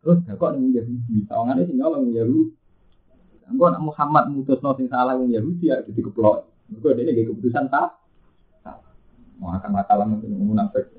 Terus 0.03 0.19
kok 0.27 0.51
nih 0.59 0.83
Yahudi 0.83 1.17
tawangannya 1.31 1.69
sih 1.71 1.77
nyolong 1.79 2.11
Yahudi. 2.11 2.59
Engko 3.51 3.67
nak 3.67 3.83
Muhammad 3.83 4.25
mutus 4.31 4.63
sing 4.63 4.87
salah 4.91 5.15
wong 5.15 5.31
Yahudi 5.31 5.71
ya 5.71 5.83
jadi. 5.87 6.01
Engko 6.03 6.89
dene 6.95 7.11
nggih 7.15 7.27
keputusan 7.31 7.71
ta. 7.71 7.95
Mau 9.39 9.55
akan 9.57 9.71
masalah 9.73 10.05
mungkin 10.05 10.37
munafik. 10.37 10.91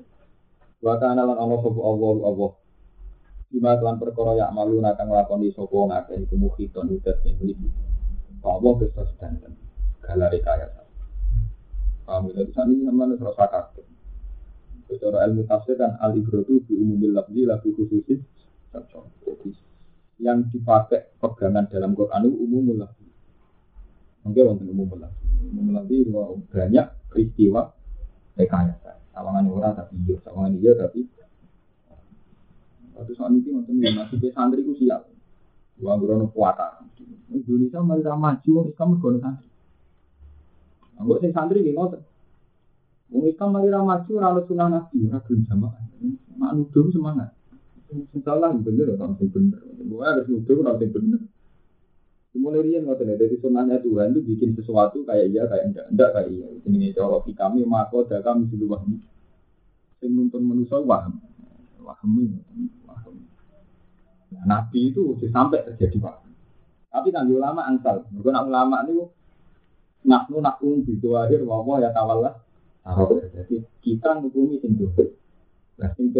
Wa 0.82 0.98
kana 0.98 1.22
lan 1.22 1.38
Allah 1.38 1.58
sapa 1.62 1.78
Allah 1.78 2.16
Allah. 2.26 2.50
Bima 3.54 3.78
kelan 3.78 3.96
perkara 4.02 4.34
ya 4.34 4.50
malu 4.50 4.82
nakang 4.82 5.06
nglakoni 5.06 5.54
sapa 5.54 5.78
ngakeh 5.78 6.26
iku 6.26 6.34
muhiton 6.34 6.90
udat 6.98 7.22
ning 7.22 7.38
mriki. 7.38 7.70
Allah 8.42 8.72
bisa 8.82 9.06
sedanten. 9.14 9.54
Galare 10.02 10.42
kaya. 10.42 10.66
Paham 12.02 12.34
itu 12.34 12.50
sami 12.50 12.82
sampeyan 12.82 13.14
terus 13.14 13.38
kabeh. 13.38 13.86
Secara 14.90 15.30
ilmu 15.30 15.46
tafsir 15.46 15.78
kan 15.78 15.94
al 16.02 16.18
ibratu 16.18 16.58
bi 16.66 16.74
umumil 16.74 17.14
lafzi 17.14 17.46
la 17.46 17.62
bi 17.62 17.70
khususis. 17.70 18.18
Jadi 18.74 19.50
yang 20.18 20.50
dipakai 20.50 21.18
pegangan 21.22 21.70
dalam 21.70 21.94
Quran 21.94 22.26
itu 22.26 22.36
umum 22.42 22.66
lah. 22.78 22.90
Mungkin 24.26 24.42
wonten 24.42 24.66
umum 24.70 24.90
lah. 24.98 25.10
Umum 25.50 25.74
lah 25.74 25.82
itu 25.86 26.10
banyak 26.50 26.86
peristiwa 27.10 27.70
rekayasa. 28.34 29.01
Sawangan 29.12 29.44
orang 29.52 29.76
tapi 29.76 29.94
iya, 30.08 30.16
sawangan 30.24 30.52
iya 30.56 30.72
tapi 30.76 31.00
Waktu 32.92 33.12
soal 33.16 33.32
ini 33.32 33.48
wonten 33.48 33.80
yang 33.80 33.96
masih 33.96 34.20
ke 34.20 34.28
santri 34.36 34.60
ku 34.60 34.76
siap. 34.76 35.08
Wong 35.80 35.96
grono 36.04 36.28
kuatan. 36.28 36.92
Indonesia 37.32 37.80
mari 37.80 38.04
maju 38.04 38.50
wong 38.52 38.66
Islam 38.68 38.88
mergo 38.92 39.08
santri. 39.16 39.48
Anggap 41.00 41.16
sing 41.24 41.32
santri 41.32 41.64
nggih 41.64 41.72
ngoten. 41.72 42.04
Wong 43.16 43.24
Islam 43.32 43.48
mari 43.56 43.68
maju 43.72 44.10
ora 44.12 44.28
ono 44.36 44.40
sunah 44.44 44.68
nabi, 44.68 45.08
ora 45.08 45.18
gelem 45.24 45.40
jamaah. 45.48 45.84
Mak 46.36 46.52
nuduh 46.52 46.92
semangat. 46.92 47.32
Salah 48.20 48.52
bener 48.60 48.92
orang 49.00 49.16
sing 49.16 49.28
bener. 49.32 49.60
Gue 49.64 50.04
harus 50.04 50.28
nuduh 50.28 50.56
orang 50.60 50.76
sing 50.76 50.92
bener. 50.92 51.20
Mulai 52.32 52.64
rian 52.64 52.88
nggak 52.88 52.96
tahu 52.96 53.12
dari 53.12 53.36
sunnahnya 53.36 53.76
Tuhan 53.84 54.16
itu 54.16 54.24
bikin 54.24 54.56
sesuatu 54.56 55.04
kayak 55.04 55.28
iya 55.28 55.44
kayak 55.44 55.64
enggak 55.68 55.86
enggak 55.92 56.10
kayak 56.16 56.28
iya. 56.32 56.46
Ini 56.64 56.96
cara 56.96 57.20
kami 57.20 57.60
mako 57.68 58.08
dah 58.08 58.24
kami 58.24 58.48
sudah 58.48 58.68
wahmi. 58.72 58.96
Sing 60.00 60.16
nuntun 60.16 60.42
manusia 60.48 60.80
waham, 60.80 61.20
wahmi, 61.84 62.40
waham. 62.88 63.14
Nah, 64.32 64.44
Nabi 64.48 64.90
itu 64.90 65.12
sampai 65.28 65.60
terjadi 65.60 66.00
waham. 66.00 66.32
Tapi 66.88 67.08
kan 67.12 67.28
ulama 67.28 67.68
ansal. 67.68 68.08
Mereka 68.08 68.32
nak 68.32 68.48
ulama 68.48 68.76
itu 68.88 69.12
naknu 70.08 70.40
nakum 70.40 70.80
bidu 70.80 71.12
akhir 71.20 71.44
wawah 71.44 71.84
ya 71.84 71.92
tawallah. 71.92 72.40
Jadi 73.36 73.60
kita 73.84 74.24
ngukumi 74.24 74.56
sing 74.58 74.80
dohir. 74.80 75.12
Nah 75.76 75.92
sing 75.94 76.10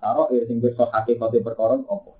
Karo 0.00 0.32
ya 0.32 0.44
sing 0.48 0.64
wis 0.64 0.76
hakikate 0.76 1.44
perkara 1.44 1.76
apa. 1.76 2.12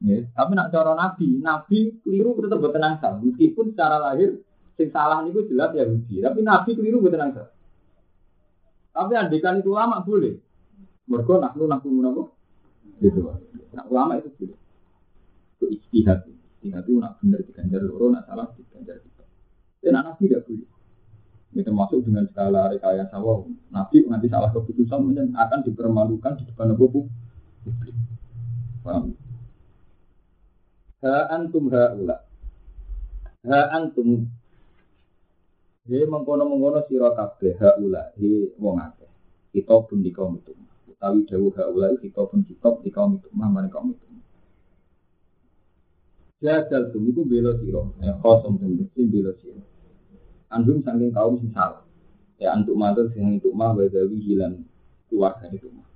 Ya, 0.00 0.24
tapi 0.32 0.56
nak 0.56 0.72
cara 0.72 0.96
nabi, 0.96 1.44
nabi 1.44 1.92
keliru 2.00 2.32
tetap 2.40 2.56
boten 2.56 2.80
angsal. 2.80 3.20
Meskipun 3.20 3.76
secara 3.76 4.00
lahir 4.00 4.40
sing 4.80 4.88
salah 4.88 5.20
niku 5.20 5.44
jelas 5.44 5.76
ya 5.76 5.84
Yahudi, 5.84 6.24
tapi 6.24 6.40
nabi 6.40 6.70
keliru 6.72 7.04
boten 7.04 7.20
angsal. 7.20 7.52
Tapi 8.96 9.12
andikan 9.12 9.60
itu 9.60 9.76
lama 9.76 10.00
boleh. 10.00 10.40
Mergo 11.04 11.36
nak 11.36 11.52
nak 11.52 11.84
apa? 11.84 12.22
Gitu. 13.04 13.20
Nak 13.76 13.86
ulama 13.92 14.16
itu 14.16 14.32
boleh. 14.40 14.58
Itu 15.60 15.66
istihad. 15.68 16.24
Istihad 16.24 16.82
itu 16.88 16.96
nak 16.96 17.20
benar 17.20 17.40
diganjar 17.44 17.80
loro, 17.84 18.08
nak 18.08 18.24
salah 18.24 18.48
diganjar 18.56 19.04
kita. 19.04 19.24
Dan 19.84 20.00
nabi 20.00 20.32
tidak 20.32 20.48
boleh. 20.48 20.68
Ini 21.50 21.60
termasuk 21.66 22.06
dengan 22.06 22.24
skala 22.30 22.72
rekayasa 22.72 23.20
wow. 23.20 23.44
Nabi 23.74 24.06
nanti 24.08 24.32
salah 24.32 24.48
keputusan 24.54 25.12
akan 25.34 25.58
dipermalukan 25.66 26.40
di 26.40 26.48
depan 26.48 26.72
publik. 26.72 27.10
Paham? 28.80 29.12
Ha 31.00 31.32
antum 31.32 31.72
ha 31.72 31.96
ula. 31.96 32.16
Ha 33.48 33.60
antum 33.72 34.28
He 35.88 36.06
mengkono-mengkono 36.06 36.86
sira 36.86 37.10
kabeh 37.16 37.56
ha 37.58 37.74
ula 37.80 38.12
he 38.20 38.52
wong 38.60 38.78
akeh. 38.78 39.08
Kita 39.50 39.74
pun 39.88 40.04
di 40.04 40.12
kaum 40.12 40.36
itu. 40.38 40.52
Utawi 40.86 41.24
dawuh 41.24 41.50
ha 41.56 41.64
ula 41.72 41.96
kita 41.98 42.20
pun 42.28 42.44
kitab 42.44 42.84
di 42.84 42.92
kaum 42.92 43.16
itu 43.16 43.26
mah 43.32 43.48
mari 43.48 43.72
kaum 43.72 43.90
itu. 43.96 44.06
Jadal 46.44 46.92
tum 46.92 47.08
iku 47.08 47.24
bela 47.24 47.56
sira. 47.58 47.80
Ya 48.04 48.14
kosong 48.20 48.60
tum 48.60 48.76
bela 49.08 49.32
sira. 49.40 49.64
Anjum 50.52 50.84
saking 50.84 51.10
kaum 51.10 51.40
sing 51.40 51.50
salah. 51.56 51.82
Ya 52.36 52.52
antuk 52.52 52.76
matur 52.76 53.08
sing 53.16 53.40
itu 53.40 53.48
mah 53.50 53.72
wadawi 53.72 54.20
hilang 54.20 54.62
keluarga 55.08 55.48
itu 55.48 55.66
mah. 55.72 55.88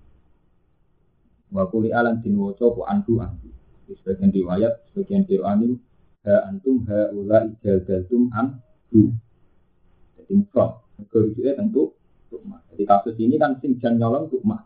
Wa 1.54 1.68
kuli 1.70 1.92
alan 1.92 2.18
tin 2.24 2.40
waca 2.40 2.66
po 2.72 2.82
andu 2.88 3.20
andu. 3.20 3.52
Di 3.84 3.92
sebagian 4.00 4.32
riwayat, 4.32 4.72
sebagian 4.92 5.28
Quran 5.28 5.76
ha 6.24 6.34
antum 6.48 6.88
ha 6.88 7.12
ula 7.12 7.44
ijadatum 7.48 8.32
andu. 8.32 9.12
Jadi 10.16 10.32
mufrad. 10.40 10.80
Kerjanya 11.10 11.58
tentu 11.58 11.92
tukmah. 12.30 12.62
Jadi 12.72 12.82
kasus 12.86 13.14
ini 13.18 13.36
kan 13.36 13.58
sing 13.60 13.76
jan 13.82 13.98
nyolong 14.00 14.30
tukmah. 14.30 14.62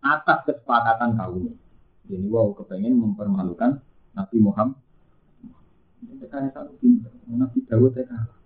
Atas 0.00 0.48
kesepakatan 0.48 1.14
kaum. 1.14 1.52
Jadi 2.08 2.26
wow 2.26 2.50
kepengen 2.56 2.96
mempermalukan 2.96 3.78
Nabi 4.16 4.36
Muhammad. 4.40 4.80
Mereka 6.00 6.50
satu 6.50 6.74
pintar. 6.80 7.12
Nabi 7.28 7.60
Dawud 7.68 7.92
kalah. 7.92 8.40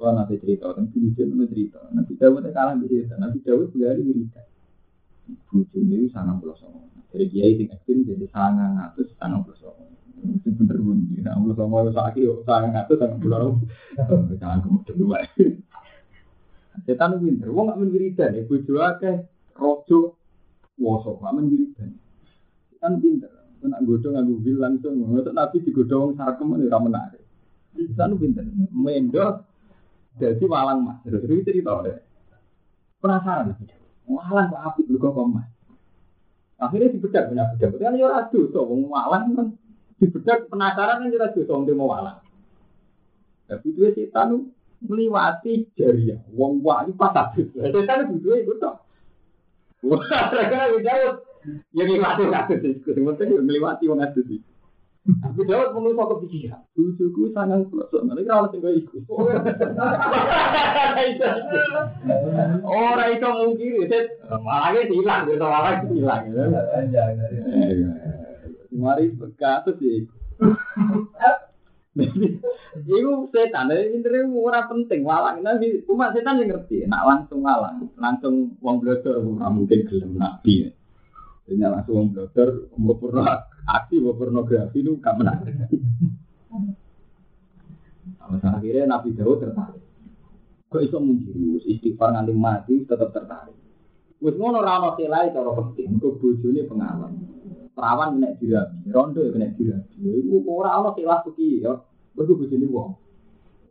Kalau 0.00 0.16
nanti 0.16 0.40
cerita, 0.40 0.72
orang 0.72 0.88
Filistin 0.88 1.36
nanti 1.36 1.52
cerita. 1.52 1.84
Nabi 1.92 2.16
Dawud 2.16 2.40
kalah 2.48 2.74
cerita. 2.80 3.14
Nabi 3.20 3.38
Dawud 3.44 3.68
berlari 3.68 4.00
wiridan. 4.00 4.48
bujune 5.46 6.10
sangat 6.10 6.42
pulau. 6.42 6.56
Dari 7.10 7.26
kiai 7.26 7.58
sing 7.58 7.68
ekstrim 7.74 8.06
jadi 8.06 8.26
sangat 8.30 8.70
ngatus 8.78 9.08
sangat 9.18 9.42
songo. 9.58 9.84
Itu 10.20 10.52
bener 10.52 10.78
pun, 10.78 10.98
pulau 11.10 11.54
songo 11.58 11.76
itu 11.82 11.92
sakit, 11.96 12.22
sangat 12.46 12.70
ngatus 12.70 12.96
sangat 13.02 13.18
pulau 13.18 13.58
Jangan 14.38 14.58
kemudian 14.62 14.94
dua. 14.94 15.18
Setan 16.86 17.18
pinter, 17.18 17.50
wong 17.50 17.66
gak 17.68 17.80
menwiridan 17.82 18.38
ya, 18.38 18.46
bojo 18.46 18.74
akeh, 18.80 19.26
rojo, 19.58 20.16
woso, 20.78 21.18
gak 21.18 21.34
menwiridan. 21.34 21.98
Setan 22.72 23.02
pinter, 23.02 23.28
nak 23.66 23.82
godong 23.84 24.16
nganggo 24.16 24.40
bil 24.40 24.56
langsung, 24.56 24.96
ngotot 24.96 25.34
nabi 25.36 25.60
digodong 25.60 26.16
sarkem 26.16 26.56
ora 26.56 26.78
menarik. 26.80 27.24
Setan 27.74 28.16
pinter, 28.16 28.46
mendo 28.70 29.44
jadi 30.16 30.44
walang 30.46 30.86
mas, 30.86 31.02
itu 31.04 31.20
cerita 31.44 31.80
deh. 31.84 31.98
Penasaran, 33.02 33.56
walang 34.08 34.46
kok 34.52 34.62
apik 34.62 34.86
lho 34.88 34.98
kok 35.00 35.26
mas. 35.28 35.48
Akhirnya 36.60 36.92
dibedak 36.92 37.32
punya 37.32 37.48
bedak, 37.56 37.72
kan 37.80 37.96
ya 37.96 38.04
ora 38.04 38.28
dosa, 38.28 38.60
wong 38.60 38.92
walang 38.92 39.32
kan 39.32 39.46
dibedak 39.96 40.44
penasaran 40.52 41.08
kan 41.08 41.16
ora 41.16 41.32
dosa 41.32 41.52
wong 41.56 41.64
mau 41.72 41.88
walang. 41.88 42.20
Tapi 43.48 43.72
itu 43.72 43.88
setan 43.96 44.52
meliwati 44.84 45.72
jariah. 45.74 46.20
Wong 46.36 46.60
wali 46.60 46.92
pas 46.92 47.16
habis. 47.16 47.48
Setan 47.50 48.12
butuh 48.12 48.36
itu 48.36 48.52
toh. 48.60 48.76
Wah, 49.88 50.04
mereka 50.28 50.76
Daud 50.84 51.16
yang 51.72 51.88
ngliwati 51.88 52.22
kasus 52.28 52.60
itu. 52.60 52.88
Yang 52.92 53.42
ngliwati 53.48 53.84
wong 53.88 54.04
itu. 54.04 54.44
Abu 55.00 55.48
Daud 55.48 55.72
menurut 55.72 55.96
aku 55.96 56.28
pikiran, 56.28 56.60
bujuku 56.76 57.32
sangat 57.32 57.64
pelosok, 57.72 58.04
nanti 58.04 58.20
kalau 58.28 58.52
tinggal 58.52 58.76
ikut. 58.76 59.00
Orang 62.60 63.08
itu 63.16 63.28
mungkin, 63.32 63.88
malah 64.44 64.76
hilang, 64.76 65.24
gitu, 65.24 65.40
malah 65.40 65.80
hilang. 65.88 66.22
Mari 68.70 69.16
kasus 69.40 69.80
sih. 69.80 70.04
Iku 72.86 73.12
setan, 73.34 73.72
intinya 73.72 74.20
ora 74.30 74.68
penting 74.70 75.02
walang. 75.02 75.42
Nabi 75.42 75.82
cuma 75.88 76.14
setan 76.14 76.38
yang 76.38 76.54
ngerti. 76.54 76.86
Nak 76.86 77.02
langsung 77.08 77.42
walang, 77.42 77.88
langsung 77.98 78.54
wong 78.62 78.78
blodor 78.78 79.16
ora 79.18 79.48
mungkin 79.50 79.88
gelem 79.90 80.14
nabi. 80.14 80.70
Jadi 81.48 81.56
langsung 81.56 81.94
wong 81.98 82.08
blodor, 82.14 82.70
mau 82.78 82.94
pernah 82.94 83.48
aksi, 83.78 84.02
mau 84.02 84.18
pornografi 84.18 84.82
itu 84.82 84.98
gak 84.98 85.14
menarik. 85.20 85.54
Nah, 88.30 88.58
akhirnya 88.58 88.86
Nabi 88.86 89.10
Daud 89.14 89.42
tertarik. 89.42 89.82
Kok 90.70 90.82
iso 90.86 91.02
mungkin 91.02 91.58
istighfar 91.66 92.14
nganti 92.14 92.30
mati 92.30 92.74
tetap 92.86 93.10
tertarik. 93.10 93.58
Wis 94.22 94.38
ngono 94.38 94.62
ora 94.62 94.78
ono 94.78 94.94
selai 94.94 95.34
cara 95.34 95.50
penting, 95.50 95.98
kok 95.98 96.22
bojone 96.22 96.60
pengalaman. 96.68 97.12
Perawan 97.74 98.14
kena 98.14 98.36
dirabi, 98.38 98.86
rondo 98.92 99.24
ya 99.24 99.30
kena 99.34 99.50
dirabi. 99.56 99.98
Iku 99.98 100.46
ora 100.46 100.78
ana 100.78 100.94
khilaf 100.94 101.26
iki 101.34 101.64
ya. 101.64 101.74
Mergo 102.14 102.38
bojone 102.38 102.66
wong. 102.70 102.90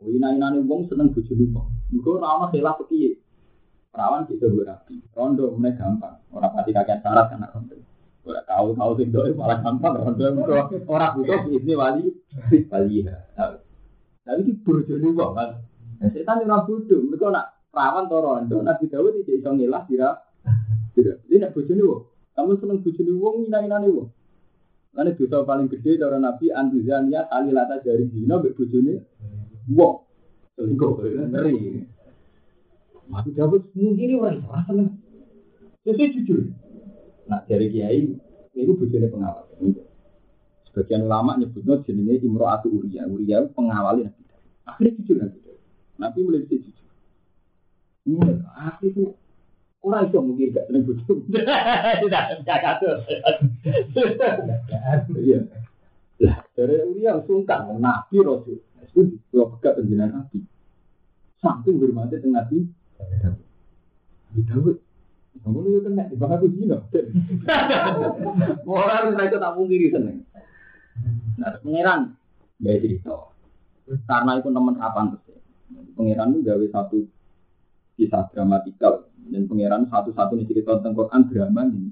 Ina-inane 0.04 0.60
wong 0.68 0.92
seneng 0.92 1.14
bojone 1.14 1.44
wong. 1.54 1.68
Mergo 1.94 2.20
ora 2.20 2.28
ana 2.36 2.46
khilaf 2.52 2.84
iki. 2.84 3.16
Perawan 3.90 4.28
bisa 4.28 4.46
berapi, 4.50 4.96
rondo 5.16 5.56
mulai 5.56 5.72
gampang. 5.78 6.20
Ora 6.34 6.52
pati 6.52 6.70
kakean 6.74 7.00
syarat 7.00 7.32
kan 7.32 7.48
rondo. 7.48 7.80
Tahu 8.20 8.92
sing 9.00 9.08
doe 9.08 9.32
malah 9.32 9.64
gampang 9.64 9.96
rondo 9.96 10.24
mergo 10.36 10.68
ora 10.92 11.16
butuh 11.16 11.48
ini 11.48 11.72
wali 11.72 12.04
wali 12.68 13.08
ya. 13.08 13.16
Tapi 14.20 14.44
iki 14.44 14.60
bojone 14.60 15.08
wong 15.16 15.32
kan. 15.32 15.50
Nah, 16.00 16.08
setan 16.12 16.44
ora 16.44 16.60
bodoh, 16.68 17.00
mergo 17.00 17.32
nak 17.32 17.64
perawan 17.72 18.12
to 18.12 18.18
rondo, 18.20 18.56
Nabi 18.60 18.92
Dawud 18.92 19.24
tidak 19.24 19.40
iso 19.40 19.50
ngilah. 19.56 19.82
Tidak. 19.88 21.16
Ini 21.32 21.36
nak 21.40 21.56
bojone 21.56 21.80
wong. 21.80 22.02
Kamu 22.36 22.60
seneng 22.60 22.78
bujuni 22.84 23.12
wong 23.16 23.48
ina-inane 23.48 23.88
wong. 23.88 24.08
Karena 24.90 25.16
dosa 25.16 25.46
paling 25.46 25.72
gede 25.72 25.96
cara 25.96 26.20
Nabi 26.20 26.52
antizania 26.52 27.24
kali 27.24 27.50
lata 27.56 27.80
dari 27.80 28.04
zina 28.12 28.36
mbek 28.36 28.52
bojone 28.52 29.00
wong. 29.72 29.96
Selingkuh 30.60 30.92
ngeri. 31.08 31.56
Mati 33.08 33.32
Daud 33.32 33.72
mungkin 33.72 34.20
orang 34.20 34.44
ora 34.44 34.60
seneng. 34.68 34.88
Saya 35.88 36.06
jujur. 36.12 36.52
Nah 37.30 37.40
dari 37.46 37.70
kiai 37.70 38.10
itu 38.58 38.72
bojone 38.74 39.06
pengawal. 39.06 39.46
Sebagian 40.70 41.06
ulama 41.06 41.38
nyebutnya 41.38 41.82
jenenge 41.86 42.26
Imro'atu 42.26 42.66
Uriya. 42.70 43.06
Uriya 43.06 43.46
pengawalin 43.54 44.10
Nabi 44.10 44.22
Daud. 44.26 44.44
Akhirnya 44.66 44.90
jujur 44.98 45.16
Nabi 45.22 45.38
Daud. 45.42 45.60
Nabi 45.98 46.18
mulai 46.26 46.46
jujur. 46.50 46.74
Ini 48.06 48.18
akhirnya 48.50 48.90
itu 48.90 49.02
Orang 49.80 50.12
itu 50.12 50.20
mungkin 50.20 50.52
gak 50.52 50.68
seneng 50.68 50.84
bojo. 50.84 51.12
Tidak, 52.04 52.24
gak 52.44 52.60
kadur. 52.60 52.96
Iya. 55.16 55.40
Lah, 56.20 56.36
dari 56.52 56.76
Uriah 56.84 57.16
sungkan, 57.24 57.80
Nabi 57.80 58.20
Rasul. 58.20 58.60
Itu 58.92 59.16
kalau 59.32 59.56
pegat 59.56 59.80
penjenan 59.80 60.12
Nabi. 60.12 60.44
Samping 61.40 61.80
bermati 61.80 62.20
dengan 62.20 62.44
Nabi. 62.44 62.68
Nabi 64.28 64.40
Dawud. 64.44 64.76
Kamu 65.40 65.64
itu 65.64 65.80
kena, 65.88 66.04
di 66.04 66.16
bawah 66.20 66.36
aku 66.36 66.52
zina. 66.52 66.76
Orang 68.68 69.16
itu 69.16 69.36
tak 69.40 69.54
mungkin 69.56 69.88
seneng. 69.88 70.18
Nah, 71.40 71.56
pangeran, 71.64 72.12
ya 72.60 72.76
cerita. 72.76 73.32
Karena 74.04 74.36
itu 74.36 74.52
teman 74.52 74.76
kapan 74.76 75.16
terus. 75.16 75.40
Pangeran 75.96 76.36
itu 76.36 76.44
gawe 76.44 76.66
satu 76.68 76.98
kisah 77.96 78.28
dramatikal. 78.36 79.08
Dan 79.32 79.48
pangeran 79.48 79.88
satu-satunya 79.88 80.44
cerita 80.44 80.76
tentang 80.76 80.92
Quran 81.00 81.20
drama 81.32 81.60
ini. 81.72 81.88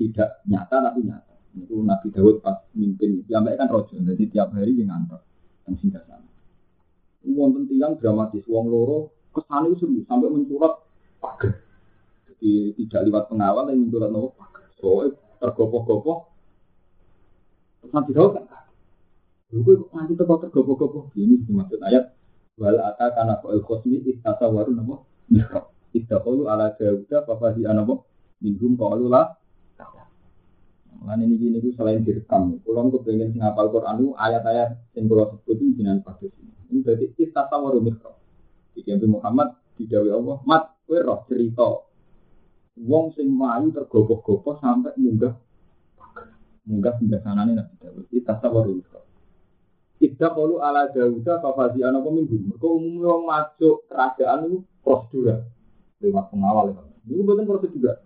Tidak 0.00 0.48
nyata 0.48 0.76
tapi 0.80 1.00
nyata. 1.04 1.34
Itu 1.60 1.84
Nabi 1.84 2.08
Dawud 2.08 2.40
pas 2.40 2.64
mimpin. 2.72 3.20
Sampai 3.28 3.60
kan 3.60 3.68
rojo 3.68 4.00
jadi 4.00 4.24
tiap 4.32 4.56
hari 4.56 4.72
dia 4.72 4.88
ngantor. 4.88 5.20
Yang 5.68 5.76
singgah 5.84 6.02
sana. 6.08 6.24
Tiang 7.20 8.00
dramatis 8.00 8.48
wong 8.48 8.66
loro 8.72 9.12
kesan 9.36 9.68
itu 9.68 9.84
serius. 9.84 10.08
Sampai 10.08 10.32
mencurat 10.32 10.80
pagar 11.20 11.68
jadi 12.40 12.72
tidak 12.88 13.00
lewat 13.08 13.24
pengawal 13.28 13.64
yang 13.68 13.86
mencurat 13.86 14.10
nopo 14.10 14.28
pagar 14.34 14.66
soalnya 14.80 15.20
tergopoh-gopoh 15.40 16.18
terus 17.80 17.92
Nabi 17.92 18.12
Dawud 18.16 18.32
kan 18.36 18.44
Lalu 19.50 19.82
kok 19.82 19.90
nanti 19.98 20.14
teko 20.14 20.34
tergopoh-gopoh 20.46 21.04
ini 21.18 21.42
dimaksud 21.44 21.82
ayat 21.82 22.14
wal 22.56 22.78
ata 22.78 23.12
kana 23.12 23.38
fa'il 23.42 23.62
khosmi 23.66 23.98
istata 24.06 24.46
waru 24.46 24.72
napa 24.72 25.02
mihrab 25.28 25.70
kalu 25.92 26.46
ala 26.46 26.72
Dawuda 26.78 27.26
papa 27.26 27.52
di 27.52 27.66
anabo 27.66 28.06
minggum 28.40 28.78
kalu 28.78 29.10
lah 29.10 29.40
Lan 31.00 31.24
ini 31.24 31.40
gini 31.40 31.56
itu 31.64 31.72
selain 31.72 32.04
direkam, 32.04 32.60
pulang 32.60 32.92
tuh 32.92 33.00
pengen 33.00 33.32
hafal 33.40 33.72
Quran 33.72 34.12
ayat-ayat 34.20 34.76
yang 34.92 35.08
sebut 35.08 35.56
itu 35.56 35.80
jinan 35.80 36.04
sini. 36.04 36.52
Ini 36.68 36.78
berarti 36.84 37.06
kita 37.16 37.48
tahu 37.48 37.80
mikro. 37.80 38.20
Di 38.76 38.84
Nabi 38.84 39.06
Muhammad 39.08 39.48
di 39.80 39.88
Dawi 39.88 40.12
Allah, 40.12 40.44
mat 40.44 40.76
kue 40.84 41.00
roh 41.00 41.24
cerita. 41.24 41.88
Wong 42.78 43.10
sing 43.18 43.26
mayu 43.32 43.74
tergopoh-gopoh 43.74 44.60
sampai 44.62 44.94
munggah 44.94 45.34
munggah 46.68 46.94
singgah 47.02 47.20
sana 47.24 47.42
nih 47.48 47.58
nabi 47.58 47.74
Dawud. 47.82 48.06
Tahu 48.10 48.58
mikro. 48.78 49.00
Tidak 50.00 50.30
perlu 50.32 50.62
ala 50.62 50.88
Dawuda 50.88 51.42
papa 51.42 51.74
di 51.74 51.82
anabo 51.82 52.14
minggum. 52.14 52.54
Mereka 52.54 52.66
umumnya 52.66 53.14
masuk 53.26 53.84
kerajaan 53.90 54.48
itu 54.48 54.58
prosedural 54.80 55.44
lewat 56.00 56.32
pengawal 56.32 56.72
ya. 56.72 56.82
Ini 57.12 57.22
bukan 57.24 57.44
proses 57.44 57.70
juga. 57.72 58.00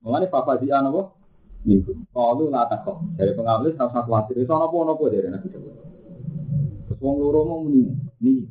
Mengenai 0.00 0.32
Papa 0.32 0.56
di 0.56 0.68
apa? 0.72 1.12
Minggu. 1.60 1.92
Kalau 2.12 2.48
lata 2.48 2.80
kok 2.84 3.04
dari 3.16 3.32
pengawal 3.36 3.68
itu 3.68 3.76
sama 3.76 4.04
khawatir. 4.04 4.40
Itu 4.40 4.52
apa 4.52 4.72
apa 4.72 5.04
dari 5.12 5.28
nabi 5.28 5.48
Terus 5.52 6.98
wong 6.98 7.16
loro 7.22 7.40
mau 7.46 7.62
muni, 7.62 7.86
nih, 8.18 8.42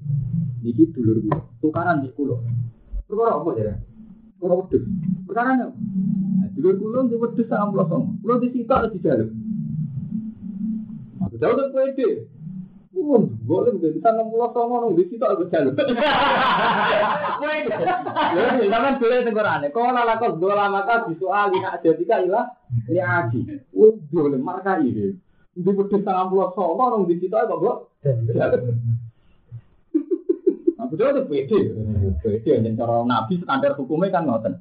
niki 0.63 0.95
dulur 0.95 1.19
gue, 1.19 1.39
tukaran 1.59 1.99
di 1.99 2.07
kulo. 2.15 2.39
Perkara 3.03 3.35
apa 3.35 3.49
dari? 3.51 3.75
Perkara 4.39 4.53
wedus. 4.63 4.83
Sekarang 5.29 5.77
Dulu 6.59 6.75
kulon 6.75 7.07
di 7.07 7.15
wedi 7.15 7.47
sama 7.47 7.71
kosong. 7.71 8.19
Kulon 8.19 8.43
di 8.43 8.51
sita 8.51 8.83
di 8.91 8.99
jalu. 8.99 9.31
Masa 11.15 11.35
jauh 11.39 11.55
dan 11.55 11.71
kuede. 11.71 12.27
Kulon 12.91 13.39
boleh 13.47 13.79
di 13.79 13.95
sita 13.95 14.11
nang 14.11 14.27
kosong 14.27 14.67
nong 14.67 14.99
di 14.99 15.07
sita 15.07 15.39
di 15.39 15.47
jalu. 15.47 15.71
Kuede. 17.39 17.75
Zaman 18.67 18.99
dulu 18.99 19.15
itu 19.23 19.31
korane. 19.31 19.67
Kau 19.71 19.87
lala 19.87 20.19
kos 20.19 20.35
dua 20.35 20.59
lama 20.59 20.83
kau 20.83 21.07
di 21.07 21.15
lihat 21.15 21.79
aja 21.79 21.91
tiga 21.95 22.15
ilah. 22.27 22.45
Ini 22.91 22.99
aji. 22.99 23.39
Kulon 23.71 24.03
boleh 24.11 24.39
marka 24.43 24.83
ini. 24.83 25.15
Di 25.55 25.63
wedi 25.63 25.95
sama 26.03 26.27
kosong 26.27 26.75
nong 26.75 27.07
di 27.07 27.23
sita 27.23 27.47
itu 27.47 27.55
kok. 27.55 27.77
Masa 30.75 30.93
jauh 30.99 31.11
dan 31.15 31.23
kuede. 31.23 31.59
Kuede 32.19 32.51
yang 32.51 32.67
jadi 32.67 32.83
orang 32.83 33.07
nabi 33.07 33.39
standar 33.39 33.79
hukumnya 33.79 34.11
kan 34.11 34.27
ngoten. 34.27 34.59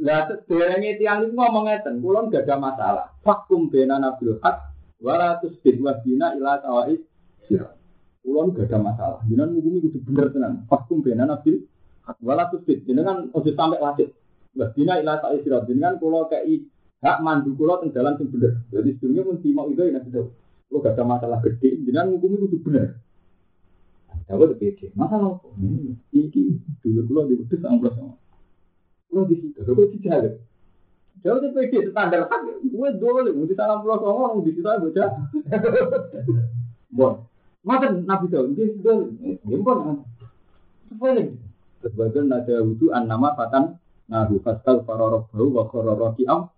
Lah 0.00 0.26
derenge 0.48 0.98
tiang 0.98 1.28
itu 1.28 1.32
ngomong 1.36 1.70
ngeten, 1.70 2.02
kula 2.02 2.26
gak 2.32 2.48
ada 2.48 2.56
masalah. 2.58 3.06
Fakum 3.22 3.70
bena 3.70 4.00
nabil 4.02 4.40
hak 4.42 4.56
walatus 4.98 5.54
bin 5.62 5.84
wabina 5.84 6.34
ila 6.34 6.58
tawais 6.58 7.00
sirah. 7.46 7.76
Kulon 8.20 8.52
gak 8.52 8.68
ada 8.68 8.78
masalah. 8.80 9.20
Jangan 9.30 9.48
mungkin 9.56 9.80
itu 9.80 9.98
bener 10.02 10.28
tenan. 10.34 10.66
Fakum 10.66 11.00
bena 11.00 11.24
nabil 11.24 11.64
wala 12.20 12.50
tusbit. 12.50 12.82
Jangan 12.84 13.30
ojo 13.32 13.50
sampai 13.54 13.80
wasit. 13.80 14.10
Wadina 14.52 14.98
ila 14.98 15.22
sa'i 15.22 15.40
sirat. 15.46 15.64
Dengan 15.70 15.96
kulo 16.02 16.26
kei 16.26 16.66
hak 17.00 17.18
mandu 17.24 17.54
kulo 17.54 17.78
teng 17.80 17.94
jalan 17.94 18.18
sing 18.18 18.28
bener. 18.28 18.60
Jadi 18.74 18.98
sebelumnya 18.98 19.22
pun 19.24 19.36
timau 19.40 19.70
itu 19.72 19.82
ya 19.86 20.00
sudah. 20.02 20.26
Kulo 20.68 20.76
gak 20.84 20.94
ada 20.98 21.04
masalah 21.06 21.38
gede. 21.40 21.80
Dengan 21.80 22.12
hukum 22.12 22.36
itu 22.36 22.58
bener. 22.60 23.00
Dawa 24.28 24.44
lebih 24.52 24.76
pede. 24.76 24.86
Masalah 24.92 25.40
apa? 25.40 25.48
Iki 26.12 26.42
dulu 26.84 27.00
kulo 27.08 27.20
di 27.30 27.34
wedus 27.40 27.62
angklos 27.64 27.96
sama. 27.96 28.19
Kulo 29.10 29.26
di 29.26 29.36
situ. 29.42 29.58
Kulo 29.66 29.90
di 29.90 29.98
jalan. 29.98 30.38
Jauh 31.20 31.36
lebih 31.36 31.68
pede 31.68 31.92
standar 31.92 32.30
hak. 32.30 32.40
Gue 32.64 32.88
dulu 32.96 33.44
di 33.44 33.52
salam 33.52 33.84
pulau 33.84 34.00
sama 34.00 34.40
di 34.40 34.56
situ 34.56 34.64
bocah. 34.64 35.10
Bon. 36.94 37.26
Mata 37.60 37.92
Nabi 37.92 38.32
Daud 38.32 38.56
dia 38.56 38.72
sudah 38.72 39.04
gempon. 39.44 40.00
Sebenarnya 40.88 41.36
sebagian 41.84 42.32
nada 42.32 42.64
wudhu 42.64 42.88
an 42.88 43.04
nama 43.04 43.36
fatan 43.36 43.76
nahu 44.08 44.40
fastal 44.40 44.80
faroroh 44.88 45.28
bau 45.28 45.68
wa 45.68 46.10
kiam. 46.16 46.48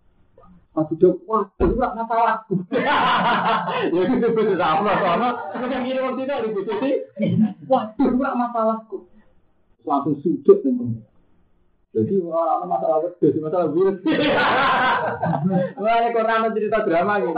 Aku 0.72 0.96
jawab, 0.96 1.20
wah, 1.28 1.44
itu 1.60 1.76
gak 1.76 1.92
masalahku. 1.92 2.64
Ya 3.92 4.00
itu 4.08 4.28
betul 4.32 4.56
sama 4.56 4.92
sama. 5.04 5.28
Kemudian 5.52 5.84
gini 5.84 6.00
waktu 6.00 6.24
itu 6.24 6.32
itu 7.20 8.16
gak 8.16 8.36
masalahku. 8.40 9.04
Langsung 9.84 10.16
sujud 10.24 10.64
teman. 10.64 11.04
Jadi 11.92 12.24
orang 12.24 12.72
masalah 12.72 13.04
wedus, 13.04 13.36
masalah 13.36 13.68
virus. 13.68 14.00
Wah, 15.76 15.96
ini 16.08 16.48
cerita 16.56 16.88
drama 16.88 17.20
gitu. 17.20 17.36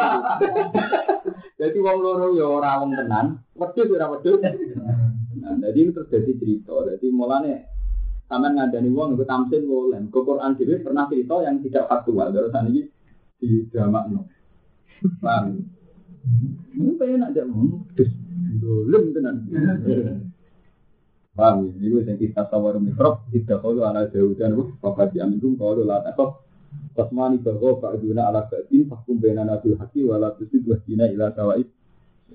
Jadi 1.58 1.78
wong 1.82 1.98
loro 1.98 2.38
ya 2.38 2.46
ora 2.46 2.78
wong 2.78 2.94
tenan, 2.94 3.42
wedhus 3.58 3.90
ya 3.90 3.98
ora 3.98 4.06
wedhus. 4.14 4.38
Nah, 5.42 5.58
jadi 5.58 5.78
ini 5.78 5.90
terjadi 5.90 6.32
cerita. 6.38 6.70
Jadi 6.86 7.06
mulane 7.10 7.66
sampean 8.30 8.54
ngandani 8.54 8.94
wong 8.94 9.18
iku 9.18 9.26
tamsil 9.26 9.66
boleh. 9.66 10.06
Ke 10.14 10.20
Quran 10.22 10.54
dhewe 10.54 10.86
pernah 10.86 11.10
cerita 11.10 11.34
yang 11.42 11.58
tidak 11.58 11.90
faktual. 11.90 12.30
Terus 12.30 12.54
ini 12.70 12.86
di 13.42 13.66
drama 13.74 14.06
no. 14.06 14.30
Paham? 15.18 15.66
Ini 16.78 16.94
pengen 16.94 17.26
ada 17.26 17.42
wong 17.42 17.90
wedhus. 17.90 18.10
Dolem 18.62 19.10
tenan. 19.10 19.36
Paham 21.34 21.74
ya? 21.82 21.90
Ini 21.90 22.14
yang 22.14 22.18
kita 22.18 22.46
sawar 22.46 22.78
mikrob, 22.78 23.26
tidak 23.34 23.58
kalau 23.58 23.82
ala 23.82 24.06
jauh 24.06 24.38
dan 24.38 24.54
bapak 24.78 25.10
diambil 25.10 25.58
kalau 25.58 25.82
lah 25.82 26.00
takut 26.06 26.44
Tasmani 26.94 27.42
bahwa 27.42 27.82
Pak 27.82 28.02
Duna 28.02 28.30
ala 28.30 28.46
Ba'din 28.46 28.86
Fakum 28.86 29.18
bena 29.18 29.42
nabil 29.42 29.74
haki 29.74 30.06
Wala 30.06 30.30
tusid 30.38 30.62
wajina 30.62 31.10
ila 31.10 31.34
kawaid 31.34 31.66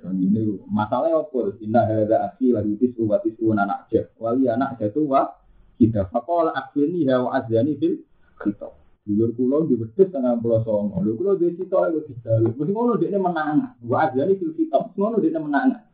Ini 0.04 0.68
masalahnya 0.68 1.24
apa? 1.24 1.60
Inna 1.64 1.82
hadha 1.88 2.18
akhi 2.28 2.52
lagu 2.52 2.76
tisu 2.76 3.08
wa 3.08 3.20
tisu 3.24 3.56
anak 3.56 3.88
jah 3.88 4.08
Wali 4.20 4.52
anak 4.52 4.80
jatuh 4.80 5.08
wa 5.08 5.32
kita 5.80 6.12
Fakola 6.12 6.52
akhirni 6.52 7.08
hawa 7.08 7.40
azani 7.40 7.80
fil 7.80 8.04
khitab 8.36 8.76
Dulur 9.08 9.32
kulo 9.34 9.66
di 9.66 9.74
wedhus 9.74 10.12
tengah 10.14 10.38
pulau 10.38 10.62
songo. 10.62 11.02
Lho 11.02 11.18
kulo 11.18 11.34
di 11.34 11.50
situ 11.58 11.74
ae 11.82 11.98
bisa. 12.06 12.30
Mesti 12.46 12.70
ngono 12.70 12.94
dekne 12.94 13.18
menang. 13.18 13.74
Wa 13.82 14.06
azani 14.06 14.38
fil 14.38 14.54
khitab. 14.54 14.94
Ngono 14.94 15.18
dekne 15.18 15.40
menang. 15.42 15.89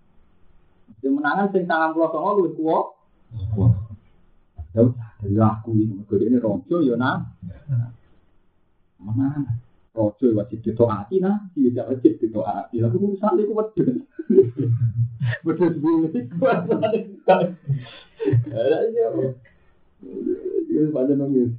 Menangan 1.09 1.53
sing 1.53 1.69
tangan 1.69 1.93
pulau 1.93 2.09
songo 2.09 2.31
luwih 2.41 2.53
kuwo. 2.57 2.79
Jauh 4.75 4.91
dari 5.21 5.39
aku 5.39 5.71
ini, 5.77 6.37
rojo 6.37 6.77
ya 6.83 6.95
nah. 6.99 7.23
Mana? 8.99 9.45
Rojo 9.95 10.25
wajib 10.35 10.59
ditoati 10.59 11.23
nah, 11.23 11.47
tidak 11.55 11.87
wajib 11.93 12.19
ditoati. 12.19 12.83
Lalu 12.83 12.97
urusan 13.15 13.39
itu 13.39 13.53
wedus. 13.55 13.89
Wedus 15.45 15.73
bulu 15.79 16.11
itu 16.11 16.35
Ada 18.51 18.77
iya. 18.91 19.07
Ini 20.69 20.91
panjang 20.91 21.17
nangis. 21.23 21.51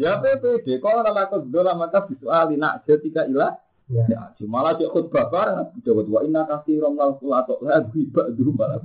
Ya 0.00 0.16
PPD, 0.20 0.80
kalau 0.80 1.04
nama 1.04 1.28
kedola 1.28 1.76
maka 1.76 2.08
bisa 2.08 2.28
alina 2.32 2.80
ketika 2.84 3.28
ilah 3.28 3.60
Ya, 3.86 4.34
di 4.34 4.50
malah 4.50 4.74
dia 4.74 4.90
khutbah 4.90 5.30
bareng, 5.30 5.78
dia 5.78 5.94
khutbah 5.94 6.26
inna 6.26 6.42
kasih 6.42 6.82
romlal 6.82 7.22
kulato 7.22 7.62
lagi 7.62 8.02
badu 8.10 8.50
malah 8.50 8.82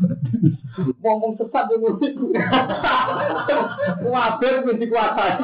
Ngomong 1.01 1.41
sesat 1.41 1.73
di 1.73 1.75
musik 1.81 2.13
gue. 2.21 2.37
Wabir 4.05 4.61
gue 4.61 4.77
dikuasai. 4.77 5.41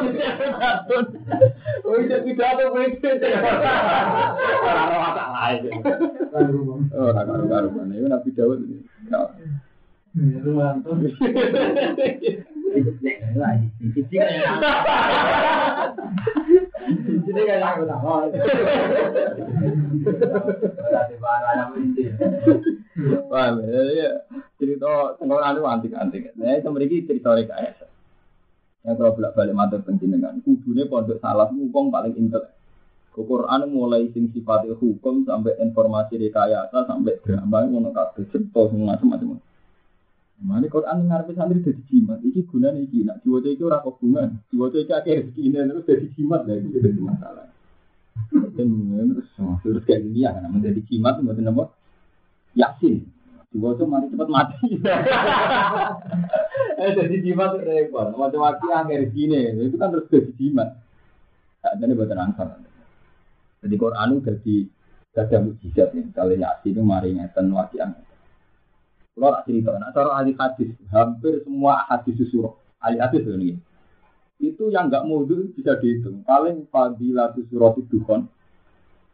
Wih, 1.89 2.05
jadi 2.05 2.31
jatuh 2.37 2.69
gue 2.69 2.85
itu. 2.85 3.09
Karena 3.17 4.95
mata 5.01 5.25
lain. 5.25 5.73
Oh, 6.93 7.09
tak 7.17 7.25
ada 7.25 7.43
baru 7.49 7.73
mana. 7.73 7.97
Ini 7.97 8.07
nabi 8.13 8.29
Dawud. 8.37 8.61
Ya, 9.09 9.25
itu 10.21 10.49
mantap. 10.53 11.01
Lagi. 13.33 13.67
Ini 16.87 17.41
kan 17.43 17.63
aku 17.63 17.83
tak 17.83 17.99
mau. 17.99 18.23
Wah, 23.27 23.47
ya 23.59 24.09
cerita 24.55 24.91
tengok 25.19 25.41
anu 25.43 25.61
antik-antik. 25.67 26.31
Nah, 26.39 26.55
itu 26.55 26.69
mereka 26.71 26.95
cerita 27.05 27.35
rekayasa. 27.35 27.85
Yang 28.87 28.95
kalau 29.03 29.15
bolak 29.19 29.35
balik 29.35 29.55
matur 29.55 29.81
penjenengan, 29.83 30.39
kudune 30.41 30.87
pondok 30.87 31.19
salah 31.19 31.51
ngomong 31.51 31.91
paling 31.91 32.15
intel. 32.15 32.47
Quran 33.17 33.73
mulai 33.73 34.13
sing 34.13 34.29
sifatnya 34.29 34.77
hukum 34.77 35.25
sampai 35.25 35.57
informasi 35.57 36.21
rekayasa 36.21 36.85
sampai 36.85 37.17
drama 37.25 37.65
ngono 37.65 37.89
kabeh 37.89 38.29
cerita 38.29 38.69
macam-macam. 38.69 39.41
Mana 40.37 40.69
Quran 40.69 41.09
ngarepe 41.09 41.33
santri 41.33 41.65
dadi 41.65 41.81
jimat. 41.89 42.21
Iki 42.21 42.45
gunane 42.45 42.85
iki 42.85 43.01
nak 43.01 43.25
diwaca 43.25 43.49
iki 43.49 43.63
ora 43.65 43.81
hubungan. 43.81 44.37
Diwaca 44.53 44.77
iki 44.77 44.93
akeh 44.93 45.13
rezekine 45.25 45.65
terus 45.65 45.85
dadi 45.89 46.07
jimat 46.13 46.45
lah 46.45 46.55
itu 46.61 46.77
jadi 46.77 47.01
masalah. 47.01 47.45
Dan 48.53 48.69
terus 49.17 49.29
terus 49.65 49.83
kayak 49.89 50.05
gini 50.05 50.29
ya 50.29 50.37
kan 50.37 50.45
menjadi 50.53 50.81
jimat 50.85 51.17
mboten 51.25 51.49
apa? 51.49 51.73
Yasin. 52.53 53.09
Diwaca 53.49 53.83
mari 53.89 54.13
cepat 54.13 54.29
mati. 54.29 54.69
Eh 56.77 56.93
jadi 56.93 57.15
jimat 57.25 57.57
repot. 57.57 58.13
Macam 58.13 58.45
waktu 58.45 58.65
akeh 58.69 58.95
rezekine 59.09 59.57
itu 59.57 59.77
kan 59.81 59.89
terus 59.89 60.05
dadi 60.13 60.31
jimat. 60.37 60.77
Tak 61.65 61.81
jadi 61.81 61.97
buatan 61.97 62.21
ansar. 62.21 62.61
Jadi 63.65 63.73
Quran 63.73 64.13
itu 64.13 64.21
jadi 64.29 64.55
ada 65.17 65.37
mujizat 65.41 65.89
nih. 65.97 66.05
Kalau 66.13 66.37
Yasin 66.37 66.77
itu 66.77 66.81
mari 66.85 67.17
ngeten 67.17 67.49
wakian. 67.49 67.97
Kalau 69.17 69.33
tak 69.33 69.49
cerita, 69.49 69.73
nah 69.81 69.89
cara 69.89 70.13
ahli 70.13 70.37
hadis, 70.37 70.77
hampir 70.93 71.41
semua 71.41 71.89
hadis 71.89 72.21
surah, 72.29 72.53
ahli 72.77 73.01
hadis 73.01 73.25
ini, 73.25 73.57
itu 74.37 74.69
yang 74.69 74.93
nggak 74.93 75.09
mundur 75.09 75.41
bisa 75.57 75.73
dihitung. 75.81 76.21
Paling 76.21 76.69
fadilatus 76.69 77.49
surah 77.49 77.73
itu 77.81 77.97
kan, 78.05 78.29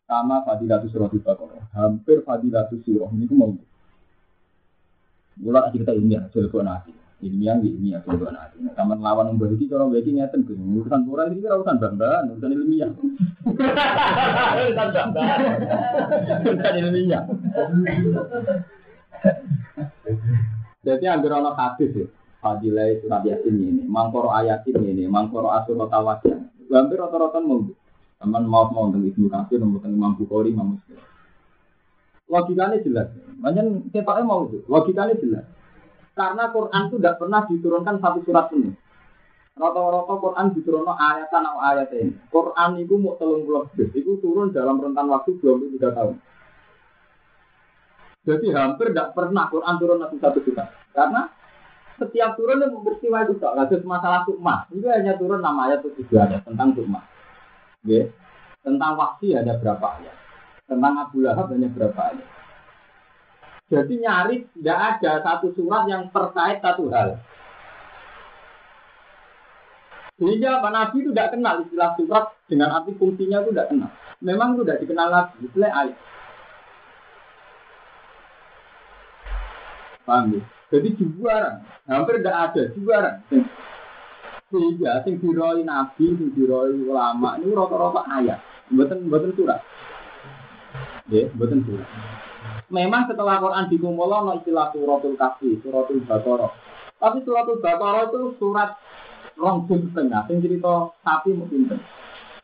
sama 0.03 0.43
fadilatus 0.43 0.91
surah 0.91 1.07
itu 1.07 1.23
hampir 1.71 2.19
fadilatus 2.27 2.83
surah 2.83 3.07
ini 3.15 3.23
itu 3.23 3.31
mau. 3.31 3.55
Gula 5.39 5.71
cerita 5.71 5.95
ilmiah, 5.95 6.27
coba 6.35 6.59
nanti. 6.67 6.91
Ilmiah, 7.23 7.63
ilmiah, 7.63 8.03
coba 8.03 8.35
nanti. 8.35 8.59
Taman 8.75 8.99
lawan 8.99 9.31
yang 9.31 9.39
berhenti, 9.39 9.71
kalau 9.71 9.87
berhenti 9.87 10.19
ngeten, 10.19 10.43
urusan 10.43 11.07
Quran 11.07 11.31
ini 11.31 11.47
urusan 11.47 11.79
banggaan, 11.79 12.23
urusan 12.35 12.51
ilmiah. 12.51 12.91
urusan 14.67 14.89
banggaan, 14.91 15.39
urusan 16.43 16.73
ilmiah. 16.75 17.23
Jadi 20.83 21.05
hampir 21.07 21.31
ono 21.31 21.55
hadis 21.55 21.91
ya. 21.95 22.07
Fadilah 22.43 22.91
surat 22.99 23.23
yasin 23.23 23.55
ini, 23.55 23.83
mangkoro 23.87 24.27
ayatin 24.35 24.83
ini, 24.83 25.07
mangkoro 25.07 25.47
asurat 25.47 25.87
tawajan. 25.87 26.51
Hampir 26.67 26.99
rata-rata 26.99 27.39
mau. 27.39 27.63
Teman 28.19 28.43
mau 28.43 28.67
mau 28.67 28.91
tentang 28.91 29.07
ibnu 29.07 29.31
kasir, 29.31 29.63
mau 29.63 29.79
tentang 29.79 29.95
Imam 29.95 30.11
Bukhari, 30.19 30.51
Imam 30.51 30.75
Muslim. 30.75 30.99
Logikanya 32.27 32.83
jelas. 32.83 33.07
Banyak 33.39 33.95
kita 33.95 34.23
mau 34.27 34.47
itu. 34.51 34.59
Logikanya 34.67 35.15
jelas. 35.23 35.47
Karena 36.15 36.51
Quran 36.51 36.81
itu 36.91 36.95
tidak 36.99 37.15
pernah 37.19 37.41
diturunkan 37.47 37.95
satu 38.03 38.19
surat 38.27 38.51
penuh. 38.51 38.75
Rata-rata 39.53 40.13
Quran 40.19 40.45
diturunkan 40.51 40.97
ayatan 40.99 41.41
atau 41.47 41.61
ayat 41.63 41.89
ini. 41.95 42.11
Quran 42.27 42.69
itu 42.83 42.93
mau 42.99 43.15
telung 43.15 43.47
puluh 43.47 43.69
itu 43.77 44.11
turun 44.19 44.51
dalam 44.51 44.83
rentan 44.83 45.07
waktu 45.07 45.39
23 45.39 45.79
tahun. 45.79 46.15
Jadi 48.23 48.55
hampir 48.55 48.95
tidak 48.95 49.11
pernah 49.11 49.51
Quran 49.51 49.75
turun 49.75 49.99
satu 49.99 50.15
satu 50.15 50.39
juta. 50.47 50.63
Karena 50.95 51.27
setiap 51.99 52.39
turun 52.39 52.63
itu 52.63 52.79
peristiwa 52.79 53.27
itu 53.27 53.35
tak. 53.35 53.53
Lalu 53.53 53.83
masalah 53.83 54.23
sukma. 54.23 54.63
Itu 54.71 54.87
hanya 54.87 55.19
turun 55.19 55.43
nama 55.43 55.67
ayat 55.67 55.83
itu 55.83 56.07
juga 56.07 56.31
ada 56.31 56.37
tentang 56.39 56.71
sukma. 56.71 57.03
Ya. 57.83 58.07
Tentang 58.63 58.95
waksi 58.95 59.35
ada 59.35 59.59
berapa 59.59 59.99
ayat. 59.99 60.15
Tentang 60.63 60.93
Abu 60.95 61.19
Lahab 61.19 61.51
hanya 61.51 61.67
berapa 61.67 61.99
ayat. 61.99 62.27
Jadi 63.67 63.93
nyaris 63.99 64.43
tidak 64.55 64.77
ada 64.79 65.11
satu 65.19 65.51
surat 65.51 65.83
yang 65.91 66.07
terkait 66.07 66.63
satu 66.63 66.87
hal. 66.95 67.19
Sehingga 70.15 70.61
Pak 70.61 70.71
Nabi 70.71 70.97
itu 71.03 71.09
tidak 71.11 71.35
kenal 71.35 71.55
istilah 71.65 71.91
surat 71.99 72.25
dengan 72.47 72.69
arti 72.79 72.95
fungsinya 72.95 73.43
itu 73.43 73.51
tidak 73.51 73.67
kenal. 73.73 73.91
Memang 74.23 74.55
itu 74.55 74.63
tidak 74.63 74.79
dikenal 74.87 75.07
lagi. 75.11 75.35
Istilah 75.43 75.71
ayat. 75.73 75.97
Paham? 80.03 80.35
Jadi 80.73 80.87
juaran, 80.97 81.63
hampir 81.87 82.19
tidak 82.19 82.35
ada 82.51 82.63
juaran. 82.75 83.15
Sehingga 84.49 85.01
sing 85.05 85.21
diroi 85.21 85.61
nabi, 85.63 86.17
sing 86.17 86.29
diroi 86.33 86.75
ulama 86.85 87.39
ini 87.39 87.53
rata-rata 87.53 88.01
ayat, 88.09 88.39
mboten 88.73 89.33
surat. 89.37 89.61
Ya, 91.07 91.29
mboten 91.33 91.61
surat. 91.63 91.87
Memang 92.73 93.05
setelah 93.05 93.37
Quran 93.37 93.69
dikumpul 93.69 94.09
no 94.09 94.33
istilah 94.41 94.73
suratul 94.73 95.13
kafi, 95.13 95.61
suratul 95.61 96.01
baqarah. 96.09 96.51
Tapi 96.97 97.21
suratul 97.21 97.61
baqarah 97.61 98.09
itu 98.09 98.33
surat 98.41 98.73
rong 99.37 99.69
setengah, 99.69 100.25
sing 100.25 100.41
cerita 100.41 100.89
sapi 101.05 101.37
pinter. 101.47 101.79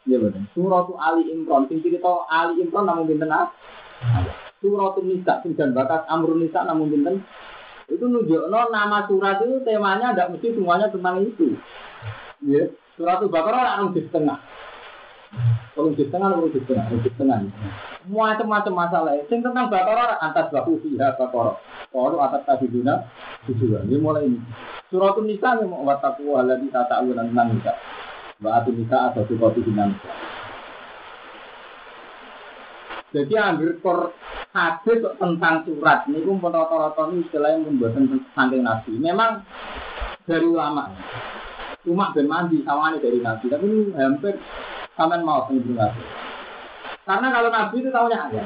Ya 0.08 0.18
betul. 0.22 0.46
Suratul 0.54 0.98
Ali 1.02 1.34
Imran, 1.34 1.66
sing 1.66 1.82
cerita 1.82 2.30
Ali 2.30 2.62
Imran 2.62 2.88
namun 2.88 3.10
pinter 3.10 3.30
ah. 3.30 3.50
Suratul 4.60 5.08
Nisa, 5.08 5.40
dan 5.40 5.72
bakas 5.72 6.04
Amrun 6.12 6.44
Nisa 6.44 6.68
namun 6.68 6.92
pinter. 6.92 7.16
Itu 7.90 8.06
nunjukno 8.06 8.70
nama 8.70 9.10
surat 9.10 9.42
itu 9.42 9.66
temanya 9.66 10.14
tidak 10.14 10.38
mesti 10.38 10.54
semuanya 10.54 10.94
tentang 10.94 11.26
itu. 11.26 11.58
Ya, 12.46 12.70
surat 12.94 13.24
Al-Baqarah 13.26 13.82
orang 13.82 13.98
di 13.98 14.06
setengah. 14.06 14.38
Kalau 15.74 15.96
di 15.96 16.06
setengah, 16.06 16.30
kalau 16.38 16.50
di 16.54 16.60
setengah, 16.62 16.86
di 16.92 17.10
setengah. 17.10 17.38
Macam-macam 18.10 18.74
masalah. 18.74 19.18
Sing 19.26 19.42
tentang 19.42 19.74
Baqarah 19.74 20.22
atas 20.22 20.54
bahu 20.54 20.78
fiha 20.86 21.18
Baqarah. 21.18 21.58
Kalau 21.90 22.20
atas 22.22 22.46
tadi 22.46 22.70
guna, 22.70 23.10
tujuan. 23.50 23.90
Ini 23.90 23.98
mulai 23.98 24.30
ini. 24.30 24.38
Surat 24.94 25.18
Nisa 25.26 25.58
ini 25.58 25.66
mau 25.66 25.82
wataku 25.82 26.38
aladi 26.38 26.70
tata 26.70 27.02
alunan 27.02 27.34
tentang 27.34 27.58
Nisa. 27.58 27.74
Ba'atu 28.38 28.70
Nisa 28.70 29.10
atau 29.10 29.26
Sukoti 29.26 29.66
Nisa. 29.66 30.29
Jadi 33.10 33.34
ambil 33.34 33.74
kor 33.82 34.14
hadis 34.54 35.02
tentang 35.18 35.66
surat 35.66 36.06
ini 36.06 36.22
pun 36.22 36.38
rata-rata 36.46 37.10
ini 37.10 37.26
istilahnya 37.26 37.66
membuat 37.66 37.98
saking 38.38 38.62
nabi. 38.62 38.92
Memang 39.02 39.42
dari 40.30 40.46
ulama. 40.46 40.94
Cuma 41.82 42.14
ben 42.14 42.30
mandi 42.30 42.62
sawangannya 42.62 43.02
dari 43.02 43.20
Nabi. 43.24 43.46
Tapi 43.50 43.66
ini 43.66 43.82
hampir 43.98 44.38
sampean 44.94 45.26
mau 45.26 45.48
sendiri 45.50 45.74
Nabi. 45.74 46.04
Karena 47.08 47.28
kalau 47.34 47.50
Nabi 47.50 47.76
itu 47.82 47.90
tahunya 47.90 48.18
aja. 48.30 48.44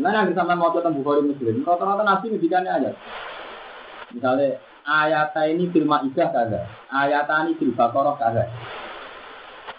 Nah, 0.00 0.10
yang 0.16 0.32
sampean 0.32 0.56
mau 0.56 0.72
tentang 0.72 0.96
Bukhari 0.96 1.26
Muslim, 1.26 1.60
rata-rata 1.66 2.02
Nabi 2.06 2.32
ngedikannya 2.32 2.72
aja. 2.72 2.90
Misalnya 4.16 4.56
ayat 4.86 5.36
ini 5.50 5.68
film 5.68 5.92
Maidah 5.92 6.28
kagak, 6.32 6.64
ayat 6.88 7.28
ini 7.46 7.52
film 7.60 7.76
Baqarah 7.76 8.16
kagak. 8.16 8.48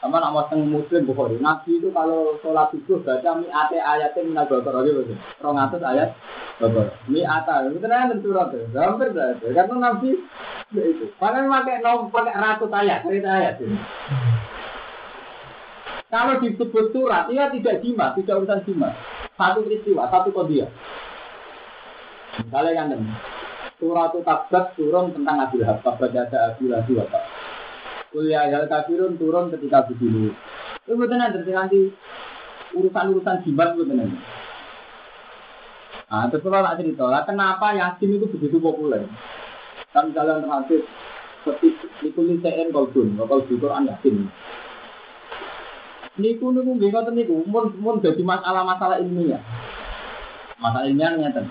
Sama 0.01 0.17
nama 0.17 0.49
teng 0.49 0.65
Muslim 0.65 1.05
Bukhari. 1.05 1.37
Nabi 1.37 1.77
itu 1.77 1.93
kalau 1.93 2.33
sholat 2.41 2.73
subuh 2.73 3.05
baca 3.05 3.37
mi 3.37 3.45
ate 3.53 3.77
ayatnya 3.77 4.25
minal 4.25 4.49
Baqarah 4.49 4.81
gitu. 4.81 5.13
Rong 5.37 5.61
atas 5.61 5.85
ayat 5.85 6.17
Baqarah. 6.57 6.97
Mi 7.05 7.21
ata 7.21 7.69
itu 7.69 7.77
kan 7.77 8.17
surat. 8.17 8.49
Hampir 8.73 9.13
berarti. 9.13 9.53
Karena 9.53 9.75
Nabi 9.77 10.17
ya 10.73 10.83
itu. 10.89 11.05
Padahal 11.21 11.53
pakai 11.53 11.85
nom 11.85 12.09
pakai 12.09 12.33
ratus 12.33 12.71
ayat, 12.73 13.05
cerita 13.05 13.29
ayat 13.29 13.55
ini. 13.61 13.77
Kalau 16.11 16.43
disebut 16.43 16.85
surat, 16.91 17.29
ia 17.31 17.47
tidak 17.53 17.79
jima, 17.85 18.11
tidak 18.17 18.41
urusan 18.41 18.65
jima. 18.67 18.91
Satu 19.37 19.63
peristiwa, 19.63 20.09
satu 20.11 20.33
kodiah. 20.33 20.67
Misalnya 22.41 22.89
kan 22.89 23.05
surat 23.77 24.17
tabat 24.25 24.65
turun 24.73 25.13
tentang 25.13 25.45
Abil 25.45 25.61
Lahab, 25.61 25.85
tabat 25.85 26.09
ada 26.09 26.57
Abil 26.57 26.73
Lahab, 26.73 27.23
Kuliah 28.11 28.51
hal 28.51 28.67
kafirun 28.67 29.15
turun 29.15 29.47
ketika 29.55 29.87
begini. 29.87 30.35
Itu 30.83 30.99
betul 30.99 31.15
nanti 31.15 31.47
nanti 31.47 31.79
urusan-urusan 32.75 33.47
jimat 33.47 33.71
betul 33.71 33.95
nanti. 33.95 34.19
Nah, 36.11 36.27
terus 36.27 36.43
kalau 36.43 36.59
nak 36.59 36.75
cerita 36.75 37.07
lah, 37.07 37.23
kenapa 37.23 37.71
Yasin 37.71 38.19
itu 38.19 38.27
begitu 38.27 38.59
populer? 38.59 39.07
Kan 39.95 40.11
jalan 40.11 40.43
terakhir 40.43 40.83
seperti 41.39 41.71
nikuli 42.03 42.35
CN 42.43 42.75
Kolbun, 42.75 43.15
di 43.15 43.55
Quran 43.55 43.87
Yasin. 43.87 44.27
Niku 46.19 46.51
niku 46.51 46.75
bingung 46.75 47.07
tuh 47.07 47.15
niku, 47.15 47.35
mun 47.47 47.71
mun 47.79 48.03
jadi 48.03 48.19
masalah-masalah 48.19 48.99
ilmiah. 48.99 49.39
Masalah 50.59 50.91
ilmiah 50.91 51.15
nyata. 51.15 51.47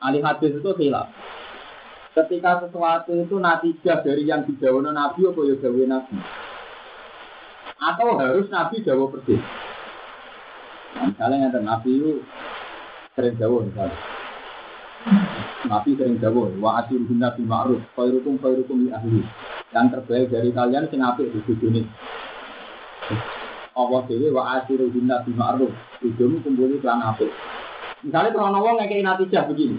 Ahli 0.00 0.24
hadis 0.24 0.56
itu 0.56 0.72
hilang 0.80 1.19
ketika 2.24 2.66
sesuatu 2.66 3.12
itu 3.16 3.36
natijah 3.40 4.04
dari 4.04 4.28
yang 4.28 4.44
dijawa 4.44 4.92
Nabi 4.92 5.24
atau 5.24 5.48
ya 5.48 5.56
jawa 5.56 5.84
Nabi? 5.88 6.16
Atau 7.80 8.08
harus 8.20 8.46
Nabi 8.52 8.84
jawa 8.84 9.08
persis 9.08 9.40
nah, 10.96 11.08
misalnya 11.08 11.48
yang 11.48 11.64
Nabi 11.64 11.90
itu 11.96 12.12
sering 13.16 13.36
jawa 13.40 13.64
misalnya. 13.64 13.98
Nabi 15.64 15.90
sering 15.96 16.20
jawa 16.20 16.52
wa 16.60 16.84
asir 16.84 17.00
nabi 17.00 17.42
ma'ruf 17.46 17.80
khairukum 17.96 18.36
khairukum 18.42 18.84
li 18.84 18.90
ahli. 18.92 19.24
Yang 19.70 19.86
terbaik 19.96 20.26
dari 20.34 20.50
kalian 20.50 20.90
sing 20.90 21.00
apik 21.00 21.30
di 21.30 21.40
dunia 21.56 21.86
Allah 23.78 24.00
dewi 24.10 24.28
wa 24.28 24.60
asir 24.60 24.82
nabi 24.82 25.32
ma'ruf. 25.32 25.72
Hidupmu 26.04 26.44
kumpuli 26.44 26.82
kelan 26.84 27.00
apik. 27.00 27.32
Misalnya 28.04 28.32
kalau 28.36 28.60
wong 28.60 28.76
ngekei 28.80 29.04
natijah 29.04 29.44
begini 29.48 29.76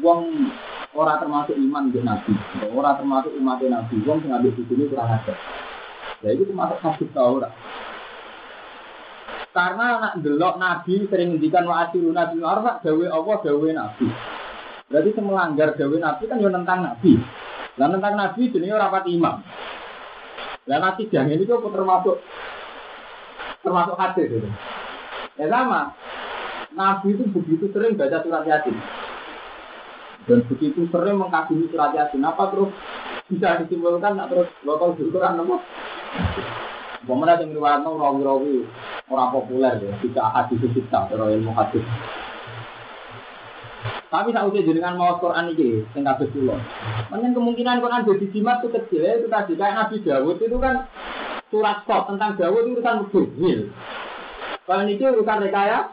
wong 0.00 0.52
ora 0.94 1.18
termasuk 1.18 1.58
iman 1.58 1.90
di 1.90 2.00
nabi, 2.00 2.32
ora 2.70 2.94
termasuk 2.94 3.34
umat 3.36 3.60
nabi, 3.66 3.94
wong 4.06 4.22
sing 4.22 4.30
ngambil 4.30 4.52
ini 4.54 4.84
kurang 4.88 5.10
ajar. 5.10 5.36
Ya 6.22 6.28
itu 6.32 6.46
termasuk 6.46 6.78
kasus 6.80 7.10
ora. 7.18 7.50
Karena 9.54 10.02
nak 10.02 10.14
delok 10.18 10.58
nabi 10.58 11.06
sering 11.06 11.34
ngendikan 11.34 11.66
wa 11.66 11.86
asiru 11.86 12.10
nabi 12.10 12.42
arfa 12.42 12.82
dawe 12.82 13.06
Allah 13.06 13.36
dawe 13.38 13.68
nabi. 13.70 14.06
Berarti 14.90 15.10
semelanggar 15.14 15.68
dawe 15.78 15.96
nabi 15.98 16.22
kan 16.26 16.42
yo 16.42 16.50
tentang 16.50 16.80
nabi. 16.82 17.12
Lah 17.78 17.88
tentang 17.90 18.14
nabi 18.18 18.50
jenenge 18.50 18.74
ora 18.74 18.90
pati 18.90 19.10
imam. 19.14 19.36
Lah 20.64 20.78
nanti 20.80 21.06
jangan 21.06 21.38
itu 21.38 21.54
termasuk 21.54 22.16
termasuk 23.62 23.94
hadis 23.94 24.26
itu. 24.26 24.50
Ya 25.38 25.46
sama. 25.50 25.94
Nabi 26.74 27.14
itu 27.14 27.22
begitu 27.30 27.70
sering 27.70 27.94
baca 27.94 28.18
surat 28.26 28.42
Yasin 28.50 28.74
dan 30.24 30.40
begitu 30.48 30.88
sering 30.88 31.20
mengkagumi 31.20 31.68
surat 31.68 31.92
yasin 31.92 32.24
apa 32.24 32.48
terus 32.52 32.70
bisa 33.28 33.60
disimpulkan 33.64 34.16
tak 34.16 34.28
terus 34.32 34.48
lokal 34.64 34.96
kan 34.96 35.40
apa 35.40 35.56
Bagaimana 37.04 37.36
yang 37.36 37.52
riwayat 37.52 37.84
rawi-rawi 37.84 38.64
orang 39.12 39.28
populer 39.28 39.76
ya, 39.76 39.92
tidak 40.00 40.24
hadis 40.32 40.72
kita, 40.72 41.04
terus 41.12 41.36
ilmu 41.36 41.52
hadis. 41.52 41.84
Tapi 44.08 44.32
saat 44.32 44.48
usia 44.48 44.64
jenengan 44.64 44.96
mau 44.96 45.20
Quran 45.20 45.52
ini, 45.52 45.84
yang 45.92 46.08
kabeh 46.08 46.32
kula. 46.32 46.56
Mungkin 47.12 47.36
kemungkinan 47.36 47.84
Quran 47.84 48.08
jadi 48.08 48.26
jimat 48.32 48.64
itu 48.64 48.68
kecil 48.72 49.04
ya, 49.04 49.20
itu 49.20 49.28
tadi 49.28 49.52
kayak 49.52 49.76
Nabi 49.76 50.00
Dawud 50.00 50.40
itu 50.40 50.56
kan 50.56 50.88
surat 51.52 51.84
kok 51.84 52.08
tentang 52.08 52.40
Dawud 52.40 52.72
itu 52.72 52.80
urusan 52.80 52.96
mubin. 53.12 53.68
Kalau 54.64 54.82
ini 54.88 54.96
urusan 54.96 55.44
rekaya, 55.44 55.92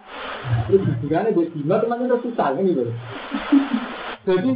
itu 0.72 0.80
juga 1.04 1.28
jadi 1.28 1.44
jimat 1.52 1.84
teman-teman 1.84 2.24
susah 2.24 2.56
kan 2.56 2.64
gitu. 2.64 2.88
Jadi 4.22 4.50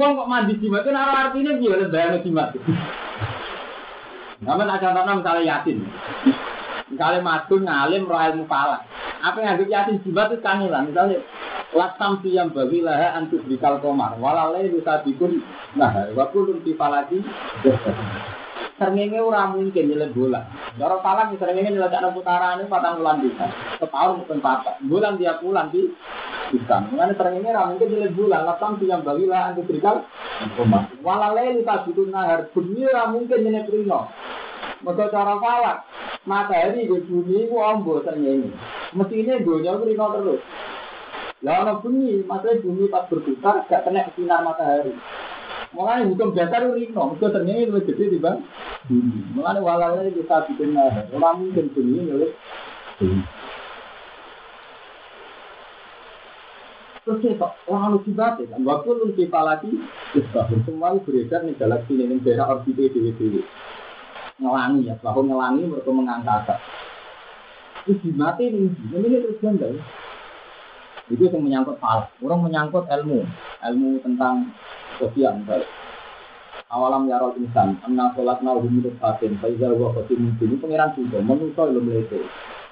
uang 0.00 0.12
kok 0.16 0.30
mandi 0.32 0.56
jimat 0.56 0.80
itu 0.80 0.90
naruh 0.96 1.16
artinya 1.28 1.52
gimana 1.60 1.92
bayang 1.92 2.24
jimat. 2.24 2.56
Namun 4.40 4.64
ada 4.64 4.80
contohnya 4.80 5.12
misalnya 5.20 5.42
yatin. 5.44 5.78
Misalnya 6.88 7.20
madun 7.20 7.68
ngalim 7.68 8.08
roh 8.08 8.16
ilmu 8.16 8.44
pala. 8.48 8.80
Apa 9.20 9.44
yang 9.44 9.60
ada 9.60 9.64
yatin 9.68 10.00
jimat 10.00 10.32
itu 10.32 10.40
kangelan. 10.40 10.88
Misalnya 10.88 11.20
lasam 11.76 12.24
yang 12.24 12.48
bagi 12.48 12.80
lah 12.80 13.20
antus 13.20 13.44
dikal 13.44 13.76
komar. 13.84 14.16
Walalai 14.16 14.72
bisa 14.72 15.04
bikun. 15.04 15.44
Nah, 15.76 16.08
waktu 16.16 16.38
lu 16.40 16.64
di 16.64 16.72
palagi. 16.72 17.20
Sernenge 18.80 19.20
ora 19.20 19.52
mungkin 19.52 19.92
nyelek 19.92 20.16
bola. 20.16 20.40
Cara 20.80 20.96
palang 21.04 21.36
sernenge 21.36 21.68
nyelek 21.68 21.92
ana 21.92 22.08
putarane 22.16 22.64
patang 22.64 23.04
bulan 23.04 23.20
bisa. 23.20 23.52
Setahun 23.76 24.24
mungkin 24.24 24.40
patah. 24.40 24.80
Bulan 24.80 25.20
tiap 25.20 25.44
bulan 25.44 25.68
di 25.68 25.92
bisa. 26.50 26.76
Mengenai 26.90 27.14
sernenge 27.14 27.48
ora 27.48 27.70
mungkin 27.70 27.88
nyelek 27.88 28.14
bola. 28.18 28.38
Latam 28.42 28.76
yang 28.82 29.06
bagilah 29.06 29.54
antu 29.54 29.62
berikal. 29.64 30.04
Walalai 31.00 31.54
luka 31.56 31.86
bitu 31.86 32.10
nahar. 32.10 32.50
Bumi 32.50 32.84
ora 32.90 33.08
mungkin 33.08 33.38
nyelek 33.46 33.70
rino. 33.70 34.10
Mereka 34.82 35.14
cara 35.14 35.38
falak. 35.38 35.78
Matahari 36.26 36.84
di 36.84 36.98
bumi 37.06 37.48
ku 37.48 37.56
ombo 37.62 38.02
sernenge. 38.02 38.50
Mestinya 38.92 39.38
dunia 39.38 39.78
ku 39.78 39.84
rino 39.86 40.06
terus. 40.12 40.42
Ana 41.40 41.80
bunyi, 41.80 42.20
maksudnya 42.28 42.60
bumi 42.60 42.92
pas 42.92 43.08
berputar 43.08 43.64
gak 43.64 43.88
kena 43.88 44.12
sinar 44.12 44.44
matahari. 44.44 44.92
Makanya 45.72 46.10
hukum 46.10 46.34
dasar 46.36 46.66
itu 46.66 46.76
rino, 46.76 47.16
itu 47.16 47.26
ternyata 47.30 47.64
lebih 47.70 47.86
gede 47.88 48.04
di 48.12 48.18
bang. 48.20 48.44
Makanya 49.38 49.64
walalnya 49.64 50.10
bisa 50.12 50.44
bikin 50.50 50.76
orang 50.76 51.36
mungkin 51.40 51.72
dunia 51.72 52.12
oleh 52.12 52.30
Terus 57.10 57.26
kita 57.26 57.58
orang 57.66 57.98
lucu 57.98 58.14
banget 58.14 58.54
kan, 58.54 58.62
waktu 58.62 58.86
lu 58.94 59.10
kita 59.18 59.42
lagi, 59.42 59.66
semua 60.62 60.94
beredar 60.94 61.42
nih 61.42 61.58
galaksi 61.58 61.98
ini 61.98 62.22
daerah 62.22 62.54
orbit 62.54 62.78
dewi 62.78 63.10
dewi. 63.18 63.42
Ngelangi 64.38 64.86
ya, 64.86 64.94
bahwa 65.02 65.26
ngelangi 65.26 65.66
mereka 65.66 65.90
mengangkat. 65.90 66.62
Terus 67.82 67.98
dimati 68.06 68.54
nih, 68.54 68.70
ini 68.94 69.18
terus 69.26 69.42
ganda 69.42 69.74
Itu 71.10 71.26
yang 71.26 71.42
menyangkut 71.42 71.82
hal, 71.82 72.06
orang 72.22 72.46
menyangkut 72.46 72.86
ilmu, 72.86 73.26
ilmu 73.58 73.90
tentang 74.06 74.54
sosial 75.02 75.42
misalnya. 75.42 75.66
awalam 76.70 77.10
yarol 77.10 77.34
insan 77.34 77.82
anna 77.82 78.14
sholat 78.14 78.38
nau 78.46 78.62
minut 78.62 78.94
fatin 79.02 79.34
faiza 79.42 79.74
wa 79.74 79.90
khatimun 79.90 80.38
ini 80.38 80.54
pengiran 80.62 80.94
juga 80.94 81.18
manusia 81.18 81.66
belum 81.66 81.90
lete 81.90 82.22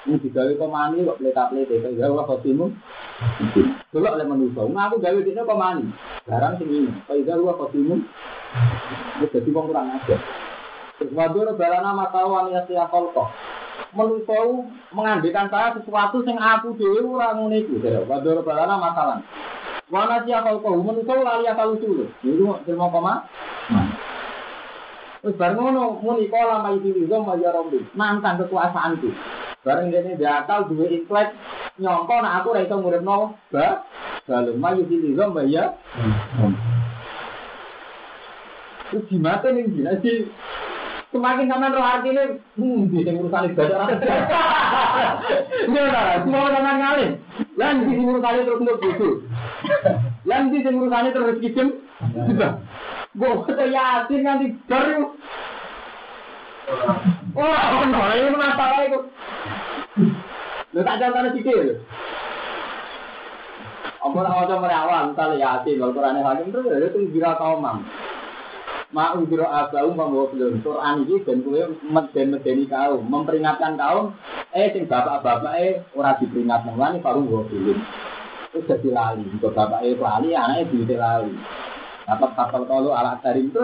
ini 0.09 0.25
digawe 0.25 0.53
komani 0.57 1.05
kok 1.05 1.21
pleta 1.21 1.53
plete 1.53 1.85
faiza 1.85 2.09
wa 2.09 2.25
khatimun 2.25 2.73
dulu 3.92 4.09
oleh 4.09 4.25
manusia. 4.25 4.64
Nah 4.64 4.88
aku 4.88 5.05
gawe 5.05 5.21
dina 5.21 5.44
komani 5.44 5.85
barang 6.25 6.57
sing 6.57 6.68
ini. 6.73 6.92
Faiza 7.05 7.37
wa 7.37 7.53
khatimun 7.61 8.01
wis 9.21 9.29
dadi 9.29 9.53
wong 9.53 9.68
kurang 9.68 9.92
ajar. 10.01 10.21
Terus 10.97 11.12
wadur 11.12 11.53
balana 11.61 11.92
matawan 11.92 12.49
ya 12.49 12.64
siya 12.64 12.88
kolko 12.88 13.29
manusia 13.92 14.40
mengandikan 14.97 15.53
saya 15.53 15.77
sesuatu 15.77 16.25
yang 16.25 16.40
aku 16.40 16.73
dewi 16.81 17.05
ora 17.05 17.37
ngene 17.37 17.68
iku. 17.68 17.77
Wadur 18.09 18.40
balana 18.40 18.81
matalan 18.81 19.21
Wana 19.92 20.25
siya 20.25 20.40
kolko 20.40 20.81
manusia 20.81 21.21
lali 21.21 21.44
akal 21.44 21.77
usul 21.77 22.09
itu 22.25 22.49
terima 22.64 22.88
koma? 22.88 23.29
Terus 25.18 25.35
bareng 25.35 25.59
ngono 25.59 25.99
muni 25.99 26.31
kala 26.31 26.62
mai 26.62 26.79
diri 26.79 27.05
zo 27.11 27.18
ya 27.42 27.51
rombi 27.51 27.83
nantang 27.99 28.38
kekuasaanku. 28.38 29.11
Bareng 29.68 29.92
dene 29.92 30.16
dia 30.16 30.40
akal 30.40 30.64
duwe 30.64 30.88
ikhlas 30.88 31.28
nyongko 31.76 32.24
nek 32.24 32.40
aku 32.40 32.57
ora 32.57 32.64
iso 32.64 32.81
nguripno 32.81 33.37
ba 33.52 33.85
balung 34.24 34.57
mai 34.64 34.81
diri 34.88 35.12
zo 35.12 35.28
ya. 35.44 35.76
Terus 38.88 39.04
gimana 39.12 39.44
nih 39.52 39.68
gila 39.68 39.92
sih? 40.00 40.24
Semakin 41.12 41.52
sampean 41.52 41.76
roh 41.76 41.85
artine, 41.85 42.40
hmm, 42.57 42.88
di 42.88 43.04
sing 43.04 43.20
urusan 43.20 43.52
ibadah 43.52 43.76
ora 43.76 43.96
Iya 45.68 45.85
ta, 45.92 46.20
semua 46.24 46.48
sampean 46.48 46.76
ngalih. 46.81 47.11
Lan 47.61 47.85
di 47.85 47.92
sing 47.92 48.09
urusan 48.09 48.44
terus 48.48 48.61
nduk 48.64 48.81
bodoh. 48.81 49.14
Lan 50.24 50.48
di 50.48 50.64
sing 50.64 50.81
urusan 50.81 51.12
terus 51.12 51.40
kijem. 51.44 51.68
Gue 53.20 53.33
kata 53.44 53.64
yasin 53.68 54.20
nanti 54.24 54.46
baru. 54.64 55.12
Oh, 57.38 57.87
no, 57.87 58.03
ini 58.18 58.35
masalah 58.35 58.83
itu. 58.83 59.01
Lu 60.74 60.81
tak 60.83 60.98
contohnya 60.98 61.31
sikit. 61.38 61.79
Apa 63.98 64.18
nak 64.24 64.37
wajah 64.42 64.59
merawat, 64.59 65.03
misalnya 65.11 65.37
yasin, 65.38 65.79
kalau 65.79 65.94
Quran 65.94 66.18
hakim 66.18 66.51
terus 66.51 66.66
ada 66.66 66.87
itu 66.90 67.14
kira 67.14 67.38
kaum 67.38 67.62
mam. 67.62 67.87
Mau 68.90 69.20
kira 69.29 69.46
abau 69.46 69.92
membawa 69.92 70.33
belum 70.35 70.64
Quran 70.64 71.05
ini 71.05 71.22
dan 71.22 71.44
kue 71.44 71.62
meden 71.87 72.27
medeni 72.35 72.64
kaum, 72.66 73.07
memperingatkan 73.07 73.79
kaum. 73.79 74.18
Eh, 74.51 74.74
sing 74.74 74.90
bapak-bapak 74.90 75.55
eh 75.61 75.85
ora 75.94 76.18
diperingat 76.18 76.66
nang 76.66 76.98
baru 76.98 77.20
bawa. 77.22 77.46
Itu 77.53 78.59
jadi 78.64 78.88
lali, 78.90 79.29
untuk 79.29 79.55
bapak 79.55 79.87
eh 79.87 79.94
lali, 79.94 80.35
anaknya 80.35 80.72
jadi 80.72 80.96
lali. 80.98 81.35
Dapat 82.09 82.31
kapal 82.33 82.64
kalau 82.64 82.96
alat 82.96 83.20
dari 83.20 83.44
itu, 83.44 83.61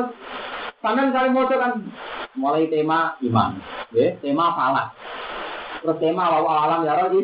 sampean 0.85 1.17
kali 1.17 1.33
mau 1.33 1.49
kan 1.49 1.81
mulai 2.35 2.67
tema 2.67 3.15
iman, 3.23 3.63
ya, 3.95 4.19
tema 4.19 4.55
falak, 4.59 4.91
terus 5.83 5.99
tema 6.03 6.31
lawa 6.31 6.67
alam 6.67 6.81
ya 6.83 6.99
roh 6.99 7.15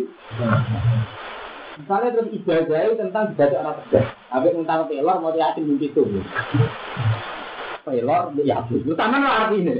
Misalnya 1.80 2.12
terus 2.12 2.30
ibadah 2.36 2.92
tentang 2.92 3.24
ibadah 3.32 3.58
anak 3.64 3.74
kerja, 3.88 4.00
habis 4.28 4.52
tentang 4.52 4.84
pelor 4.84 5.16
mau 5.18 5.32
yakin 5.32 5.64
mimpi 5.64 5.88
itu. 5.88 6.02
Pelor 7.88 8.36
ya 8.44 8.60
itu 8.68 8.84
lo 8.84 8.94
artinya. 9.00 9.74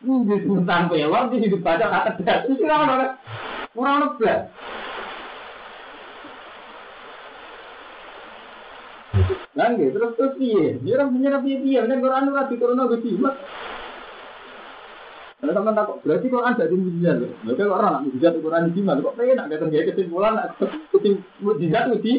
Ini 0.00 0.36
tentang 0.46 0.82
pelor 0.86 1.24
di 1.28 1.36
hidup 1.42 1.60
baca 1.66 1.84
anak 1.90 2.22
kerja, 2.22 2.46
itu 2.46 2.64
kan 2.64 3.18
kurang 3.74 3.98
lebih. 4.06 4.38
Kan 9.60 9.76
gitu 9.76 9.92
terus 9.92 10.14
terus 10.16 10.34
piye? 10.38 10.78
Dia 10.80 10.96
orang 10.96 11.12
punya 11.12 11.36
piye 11.42 11.56
piye? 11.60 11.78
Kan 11.82 12.00
Quran 12.00 12.30
ora 12.32 12.48
diturunno 12.48 12.88
ke 12.88 12.96
jimat. 13.02 13.36
Kalau 15.40 15.56
teman 15.56 15.72
takut, 15.72 16.04
berarti 16.04 16.28
Quran 16.28 16.52
jadi 16.52 16.76
mujizat. 16.76 17.16
Mereka 17.48 17.64
kok 17.64 17.72
orang 17.72 17.92
nak 17.96 18.04
mujizat 18.04 18.32
Quran 18.44 18.68
di 18.68 18.76
jimat, 18.76 19.00
kok 19.00 19.16
pengen 19.16 19.40
nak 19.40 19.48
datang 19.48 19.72
kesimpulan, 19.72 20.36
nak 20.36 20.52
mujizat 21.40 21.84
di 21.96 22.14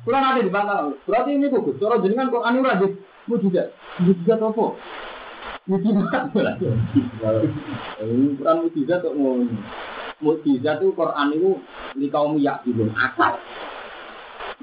Quran 0.00 0.24
ada 0.24 0.40
di 0.40 0.48
bantah. 0.48 0.96
Berarti 1.04 1.30
ini 1.36 1.52
bagus. 1.52 1.76
Cara 1.76 2.00
jenengan 2.00 2.32
Quran 2.32 2.64
ora 2.64 2.80
di 2.80 2.96
mujizat. 3.28 3.76
Mujizat 4.00 4.40
apa? 4.40 4.66
Mujizat 5.68 6.24
berarti. 6.32 6.64
Quran 8.40 8.56
mujizat 8.64 8.98
kok 9.04 9.12
ngono. 9.12 9.52
Mujizat 10.24 10.80
itu 10.80 10.96
Quran 10.96 11.28
itu 11.36 11.50
di 11.92 12.08
kaum 12.08 12.40
yakin 12.40 12.88
akal. 12.96 13.36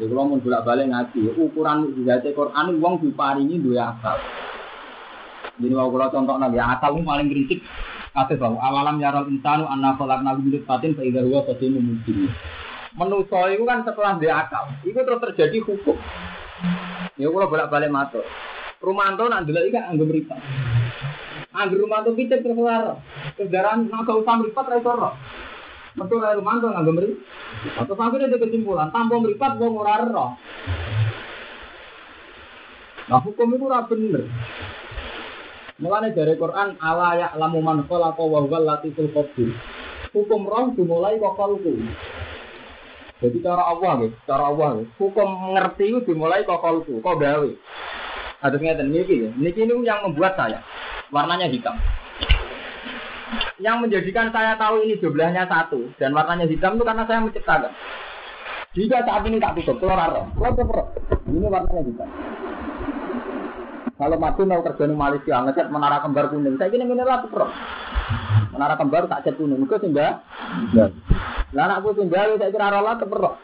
Ya 0.02 0.10
kalau 0.10 0.26
mau 0.26 0.42
bolak 0.42 0.66
balik 0.66 0.90
ngaji, 0.90 1.38
ukuran 1.38 1.86
mukjizat 1.86 2.26
Quran 2.34 2.82
wong 2.82 3.06
diparingi 3.06 3.62
dua 3.62 3.94
akal. 3.94 4.18
Jadi 5.64 5.74
mau 5.80 5.88
kalau 5.88 6.12
contoh 6.12 6.36
nabi 6.36 6.60
akal 6.60 7.00
itu 7.00 7.08
paling 7.08 7.28
kritik. 7.32 7.60
Kata 8.12 8.36
bahwa 8.36 8.60
awalam 8.60 9.00
yarol 9.00 9.32
insanu 9.32 9.64
anna 9.66 9.96
kolak 9.96 10.20
nabi 10.20 10.44
milik 10.52 10.68
patin 10.68 10.92
idza 11.00 11.24
huwa 11.24 11.48
qadimu 11.48 11.80
mungkin. 11.80 12.28
Menuso 13.00 13.40
itu 13.50 13.64
kan 13.64 13.82
setelah 13.88 14.20
dia 14.20 14.44
akal, 14.44 14.70
itu 14.86 14.94
terus 14.94 15.24
terjadi 15.32 15.58
hukum. 15.64 15.98
Ya 17.16 17.32
kalau 17.32 17.48
bolak 17.48 17.72
balik 17.72 17.90
matur. 17.90 18.28
Rumanto 18.84 19.26
nak 19.32 19.48
dulu 19.48 19.64
kan 19.72 19.96
anggap 19.96 20.08
meripat. 20.12 20.40
Anggap 21.56 21.80
Rumanto 21.80 22.10
picek 22.14 22.44
terus 22.44 22.60
lara. 22.60 23.00
Kendaraan 23.40 23.88
nak 23.88 24.04
kau 24.04 24.20
usah 24.20 24.36
meripat 24.36 24.68
ra 24.68 25.10
Metu 25.94 26.18
ae 26.26 26.34
rumanto 26.34 26.74
nganggo 26.74 26.92
mri. 26.92 27.10
Atau 27.78 27.94
sampai 27.94 28.26
ada 28.26 28.42
kesimpulan, 28.42 28.90
tanpa 28.90 29.22
meripat 29.22 29.62
wong 29.62 29.78
roh. 29.78 30.34
Nah 33.08 33.20
hukum 33.22 33.54
itu 33.54 33.66
ora 33.70 33.86
bener. 33.86 34.26
Mulane 35.84 36.16
dari 36.16 36.40
Quran 36.40 36.80
ala 36.80 37.20
ya 37.20 37.28
lamu 37.36 37.60
man 37.60 37.84
khalaqa 37.84 38.24
wa 38.24 38.40
huwal 38.40 38.64
latiful 38.64 39.12
khabir. 39.12 39.52
Hukum 40.16 40.48
roh 40.48 40.72
dimulai 40.80 41.20
kok 41.20 41.36
kalku. 41.36 41.76
Jadi 43.20 43.38
cara 43.44 43.68
Allah 43.68 44.08
gitu, 44.08 44.16
cara 44.24 44.48
Allah 44.48 44.80
gitu. 44.80 44.88
Hukum 44.96 45.28
mengerti 45.28 45.92
itu 45.92 46.00
dimulai 46.08 46.48
kok 46.48 46.64
kalku, 46.64 47.04
kok 47.04 47.20
gawe. 47.20 47.52
Ada 48.48 48.56
ngeten 48.56 48.96
niki 48.96 49.28
ya. 49.28 49.30
Niki 49.36 49.68
ini 49.68 49.84
yang 49.84 50.08
membuat 50.08 50.40
saya 50.40 50.64
warnanya 51.12 51.52
hitam. 51.52 51.76
Yang 53.60 53.76
menjadikan 53.84 54.32
saya 54.32 54.56
tahu 54.56 54.88
ini 54.88 55.04
jumlahnya 55.04 55.52
satu 55.52 55.92
dan 56.00 56.16
warnanya 56.16 56.48
hitam 56.48 56.80
itu 56.80 56.84
karena 56.88 57.04
saya 57.04 57.20
menciptakan. 57.28 57.76
Jika 58.72 59.04
saat 59.04 59.28
ini 59.28 59.36
tak 59.36 59.60
tutup, 59.60 59.84
keluar 59.84 60.32
keluar 60.32 60.56
keluar. 60.56 60.88
Ini 61.28 61.48
warnanya 61.52 61.84
hitam. 61.92 62.10
Kalau 63.94 64.18
mati 64.18 64.42
mau 64.42 64.66
kerja 64.66 64.90
di 64.90 64.96
Malaysia, 64.98 65.38
ngecat 65.38 65.70
menara 65.70 66.02
kembar 66.02 66.34
kuning. 66.34 66.58
Saya 66.58 66.74
kira 66.74 66.82
mineral 66.82 67.30
pro. 67.30 67.46
Menara 68.50 68.74
kembar 68.74 69.06
tak 69.06 69.30
cat 69.30 69.38
kuning. 69.38 69.62
Itu 69.62 69.78
sehingga. 69.78 70.26
Lah 71.54 71.64
anakku 71.70 71.94
tinggal 71.94 72.42
saya 72.42 72.50
kira 72.50 72.74
rola 72.74 72.98
tuh 72.98 73.06
pro. 73.06 73.38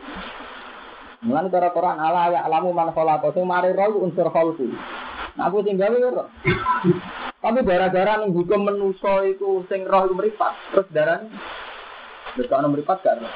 Mulane 1.20 1.52
cara 1.52 1.70
Quran 1.76 2.00
ala 2.00 2.32
ya 2.32 2.40
alamu 2.48 2.72
man 2.72 2.96
khalaqa 2.96 3.36
sing 3.36 3.44
mari 3.44 3.76
roh 3.76 4.02
unsur 4.02 4.32
khalqu. 4.34 4.72
Nah 5.38 5.52
aku 5.52 5.62
tinggal 5.62 5.94
ya 6.00 6.26
Tapi 7.40 7.60
gara-gara 7.64 8.24
ning 8.24 8.34
hukum 8.34 8.66
menuso 8.66 9.28
itu 9.28 9.68
sing 9.68 9.84
roh 9.86 10.08
itu 10.08 10.16
meripat, 10.16 10.56
terus 10.74 10.88
darah 10.92 11.24
Dekat 12.36 12.64
meripat 12.68 13.04
gak 13.04 13.20
roh. 13.20 13.34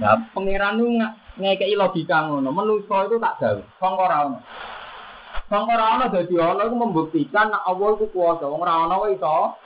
Nah, 0.00 0.16
pangeran 0.32 0.80
itu 0.80 0.88
ngekei 1.36 1.76
logika 1.76 2.24
ngono, 2.24 2.48
menuso 2.54 2.96
itu 3.04 3.20
tak 3.20 3.36
gawe, 3.36 3.62
ora 3.84 4.16
ono. 4.32 4.38
Wong 5.50 5.66
ora 5.66 5.98
ono 5.98 6.06
dadi 6.14 6.38
ono 6.38 6.62
iku 6.62 6.76
membuktikan 6.78 7.50
nek 7.50 7.66
Allah 7.66 7.98
iku 7.98 8.06
kuwasa, 8.14 8.46
wong 8.46 8.62
ora 8.62 8.86
ono 8.86 9.10
iso. 9.10 9.58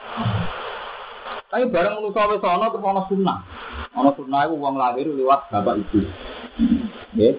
Tapi 1.52 1.68
bareng 1.68 2.00
menuso 2.00 2.24
wis 2.24 2.40
ono 2.40 2.72
terus 2.72 2.88
ono 2.88 3.02
sunnah. 3.04 3.38
Ono 3.92 4.10
sunnah 4.16 4.48
iku 4.48 4.56
wong 4.56 4.80
lahir 4.80 5.04
lewat 5.12 5.52
bapak 5.52 5.84
ibu. 5.84 6.00
Nggih. 7.12 7.36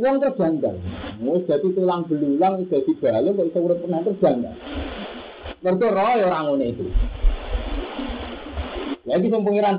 Wong 0.00 0.16
terjanggal. 0.24 0.80
Wis 1.20 1.44
dadi 1.44 1.68
tulang 1.76 2.08
belulang, 2.08 2.64
wis 2.64 2.72
dadi 2.72 2.96
balung 2.96 3.36
kok 3.36 3.48
iso 3.52 3.58
urip 3.60 3.78
tenan 3.84 4.08
terjanggal. 4.08 4.54
Mergo 5.60 5.86
roh 5.92 6.12
ya 6.16 6.32
ora 6.32 6.48
ngene 6.48 6.64
itu. 6.72 6.84
Lagi 9.04 9.28
sing 9.28 9.44
pengiran. 9.44 9.76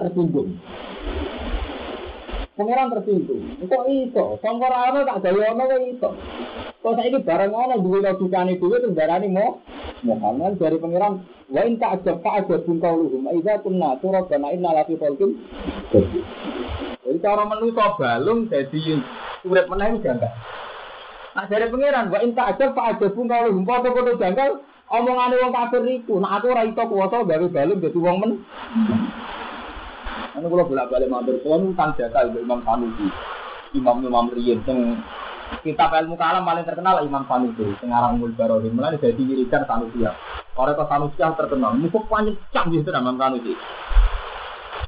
Pengiran 2.60 2.92
tersinggung. 2.92 3.40
Kok 3.72 3.88
iso? 3.88 4.36
Sangka 4.44 4.68
ora 4.68 5.00
tak 5.08 5.24
gawe 5.24 5.42
ono 5.56 5.64
kok 5.64 5.84
iso. 5.96 6.10
Kok 6.84 6.94
saiki 7.00 7.24
bareng 7.24 7.56
ono 7.56 7.80
duwe 7.80 8.04
logikane 8.04 8.60
dhewe 8.60 8.84
terus 8.84 9.00
darani 9.00 9.32
mo 9.32 9.64
Muhammad 10.04 10.60
dari 10.60 10.76
pengiran 10.76 11.24
wa 11.48 11.62
in 11.64 11.80
ta'jab 11.80 12.20
fa'jab 12.20 12.68
bin 12.68 12.84
qauluhum 12.84 13.32
idza 13.32 13.64
kunna 13.64 13.96
turabana 14.04 14.52
inna 14.52 14.76
lafi 14.76 15.00
khalqin 15.00 15.40
Jadi 17.00 17.18
cara 17.24 17.48
menuso 17.48 17.86
balung 17.96 18.52
jadi 18.52 19.00
urip 19.48 19.66
meneh 19.72 20.04
janggal. 20.04 20.32
Nah 21.40 21.46
dari 21.48 21.72
pangeran, 21.72 22.12
wa 22.12 22.20
inta 22.20 22.52
aja 22.52 22.76
pak 22.76 22.86
aja 23.00 23.08
pun 23.16 23.32
kalau 23.32 23.56
humpa 23.56 23.80
atau 23.80 23.96
foto 23.96 24.20
janggal, 24.20 24.60
omongane 24.92 25.36
wong 25.40 25.54
kafir 25.56 25.84
itu. 25.88 26.20
Nah 26.20 26.36
aku 26.36 26.52
ora 26.52 26.68
iso 26.68 26.84
kuwasa 26.84 27.24
gawe 27.24 27.48
balung 27.48 27.80
dadi 27.80 28.00
wong 28.04 28.18
men. 28.20 28.32
Anu 30.40 30.48
kula 30.48 30.64
bolak-balik 30.64 31.12
matur 31.12 31.36
suwun 31.44 31.76
tang 31.76 31.92
jasa 32.00 32.32
Imam 32.32 32.64
Sanusi. 32.64 33.12
Imam 33.76 34.00
Imam 34.00 34.32
Riyen 34.32 34.64
sing 34.64 34.96
kitab 35.68 35.92
ilmu 35.92 36.16
kalam 36.16 36.48
paling 36.48 36.64
terkenal 36.64 37.04
Imam 37.04 37.28
Sanusi, 37.28 37.76
sekarang 37.84 38.16
Umul 38.16 38.32
Barohin, 38.40 38.72
mulai 38.72 38.96
dari 38.96 39.20
wiridan 39.20 39.68
Sanusi. 39.68 40.00
Orang 40.56 40.80
ke 40.80 40.86
Sanusi 40.88 41.20
terkenal, 41.20 41.76
musuh 41.76 42.08
panjang 42.08 42.40
canggih 42.56 42.80
itu 42.80 42.88
Imam 42.88 43.20
Sanusi. 43.20 43.52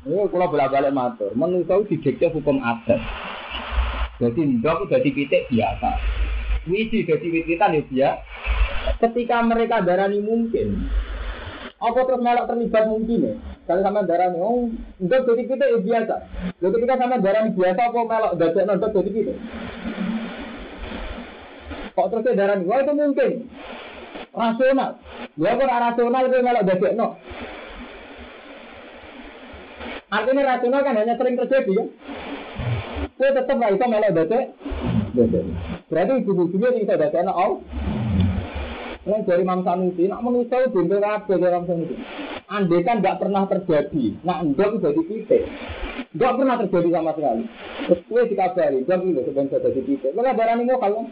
Ini 0.08 0.32
kalau 0.32 0.48
bolak-balik 0.48 0.96
matur, 0.96 1.36
menurut 1.36 1.92
didikte 1.92 2.32
hukum 2.32 2.64
adat. 2.64 3.04
Jadi 4.24 4.40
ndok 4.56 4.88
jadi 4.88 5.10
pitik 5.12 5.52
biasa. 5.52 5.92
Wiji 6.72 7.04
jadi 7.04 7.28
wititan 7.28 7.76
ya. 7.92 8.24
Ketika 9.04 9.44
mereka 9.44 9.84
darani 9.84 10.24
mungkin, 10.24 10.88
apa 11.82 12.00
terus 12.06 12.22
melok 12.22 12.46
terlibat 12.46 12.86
mungkin 12.86 13.26
ya? 13.26 13.34
Kalau 13.66 13.82
sama 13.82 14.06
darah 14.06 14.30
oh, 14.38 14.70
untuk 15.02 15.22
jadi 15.34 15.44
kita 15.50 15.66
ya 15.66 15.80
biasa. 15.82 16.16
Lalu 16.62 16.74
ketika 16.78 16.96
sama 17.02 17.18
darah 17.18 17.50
biasa, 17.50 17.82
apa 17.90 18.00
melok 18.06 18.34
dadek 18.38 18.66
nonton 18.70 18.90
jadi 19.02 19.10
kita? 19.10 19.34
Kok 21.98 22.08
terus 22.14 22.38
darah 22.38 22.58
wah 22.62 22.80
itu 22.86 22.94
mungkin 22.94 23.32
rasional. 24.30 24.92
Ya 25.42 25.52
kok 25.58 25.74
rasional 25.74 26.24
itu 26.30 26.38
melok 26.46 26.66
dadek 26.70 26.94
no. 26.94 27.08
Artinya 30.14 30.42
rasional 30.54 30.82
kan 30.86 31.00
hanya 31.02 31.16
sering 31.18 31.36
terjadi 31.42 31.72
ya. 31.82 31.86
Kue 33.18 33.30
tetap 33.34 33.58
nggak 33.58 33.74
bisa 33.74 33.86
melok 33.90 34.14
dadek. 34.14 34.46
Berarti 35.90 36.12
ibu-ibunya 36.30 36.78
bisa 36.78 36.94
dadek 36.94 37.26
no. 37.26 37.66
Nah, 39.12 39.28
dari 39.28 39.44
Imam 39.44 39.60
Sanusi, 39.68 40.08
nak 40.08 40.24
manusia 40.24 40.64
itu 40.64 40.72
bentuk 40.72 41.04
apa 41.04 41.36
dari 41.36 41.52
Imam 41.52 41.68
Sanusi? 41.68 42.00
Andai 42.48 42.80
kan 42.88 43.04
nggak 43.04 43.20
pernah 43.20 43.44
terjadi, 43.44 44.16
nak 44.24 44.40
enggak 44.40 44.80
jadi 44.80 45.02
titik. 45.04 45.44
Nggak 46.16 46.36
pernah 46.40 46.56
terjadi 46.64 46.90
sama 46.96 47.12
sekali. 47.20 47.44
Terus 47.92 48.02
gue 48.08 48.22
dikabari, 48.32 48.78
enggak 48.88 49.04
itu 49.04 49.22
sebenarnya 49.28 49.58
jadi 49.68 49.82
titik. 49.84 50.12
Kalau 50.16 50.32
darah 50.32 50.56
ini 50.56 50.64
mau 50.64 50.80
kalau 50.80 51.04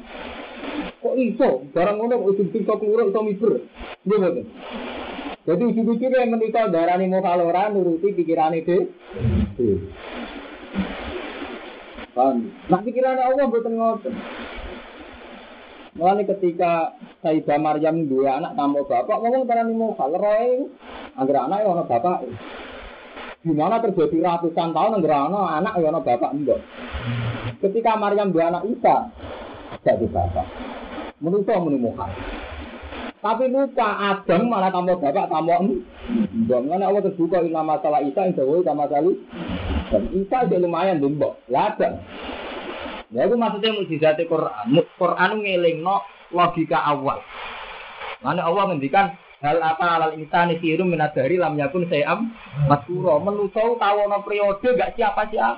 kok 1.03 1.15
iso, 1.19 1.49
barang 1.75 1.95
ngono 1.99 2.15
ujung 2.23 2.47
ujung 2.47 2.63
kok 2.63 2.79
keluar 2.79 3.03
itu 3.03 3.19
miber. 3.19 3.53
Dia 4.07 4.15
betul. 4.15 4.45
Jadi 5.43 5.61
ujung-ujungnya 5.67 6.23
yang 6.23 6.31
menikah 6.39 6.71
darah 6.71 6.95
ini 7.03 7.19
kalau 7.19 7.51
orang 7.51 7.75
nuruti 7.75 8.15
pikiran 8.15 8.55
itu. 8.55 8.95
Paham? 12.15 12.47
Nah 12.71 12.79
pikirannya 12.79 13.27
Allah 13.27 13.43
betul 13.51 13.75
ngotot. 13.75 14.15
Mulai 15.99 16.23
ketika 16.23 16.95
Sayyidah 17.19 17.59
Maryam 17.59 18.07
dua 18.07 18.39
anak 18.39 18.55
tambah 18.55 18.87
bapak, 18.87 19.19
ngomong 19.19 19.43
karena 19.43 19.67
mau 19.67 19.91
roy, 19.99 20.71
agar 21.19 21.51
anak 21.51 21.59
yang 21.59 21.83
bapak. 21.83 22.23
Gimana 23.43 23.83
terjadi 23.83 24.17
ratusan 24.23 24.71
tahun 24.71 25.03
agar 25.03 25.27
anak 25.59 25.75
yang 25.83 25.99
bapak 25.99 26.31
enggak. 26.31 26.63
Ketika 27.59 27.99
Maryam 27.99 28.31
dua 28.31 28.47
anak 28.47 28.63
Isa, 28.71 29.11
jadi 29.83 30.07
bapak. 30.07 30.47
Menurut 31.19 31.51
menemukan. 31.51 32.07
Tapi 33.19 33.51
lupa 33.51 34.15
Adam 34.15 34.47
malah 34.47 34.71
tambah 34.71 35.03
bapak 35.03 35.27
tambah 35.27 35.57
enggak. 35.59 36.59
Mana 36.63 36.87
Allah 36.87 37.03
terbuka 37.03 37.43
ini 37.43 37.51
masalah 37.51 37.99
Isa 38.07 38.23
yang 38.23 38.39
jauh 38.39 38.63
sama 38.63 38.87
sekali. 38.87 39.19
Dan 39.91 40.03
Isa 40.15 40.47
itu 40.47 40.55
lumayan 40.63 41.03
dimbok. 41.03 41.43
Ya 41.51 41.75
ada. 41.75 41.99
Ya 43.09 43.25
itu 43.25 43.35
maksudnya 43.35 43.73
mukjizat 43.73 44.21
Quran. 44.29 44.85
Quran 44.97 45.31
no 45.81 46.05
logika 46.29 46.77
awal. 46.85 47.25
Mana 48.21 48.45
Allah 48.45 48.69
ngendikan 48.69 49.17
hal 49.39 49.57
apa 49.63 49.85
alal 49.97 50.13
insani 50.19 50.59
sirum 50.59 50.91
minadari 50.91 51.39
lam 51.39 51.55
yakun 51.55 51.87
sayam 51.87 52.35
maskuro 52.67 53.23
menusau 53.23 53.79
tahu 53.79 54.05
no 54.05 54.19
periode 54.21 54.67
gak 54.77 54.93
siapa 54.93 55.25
siapa. 55.31 55.57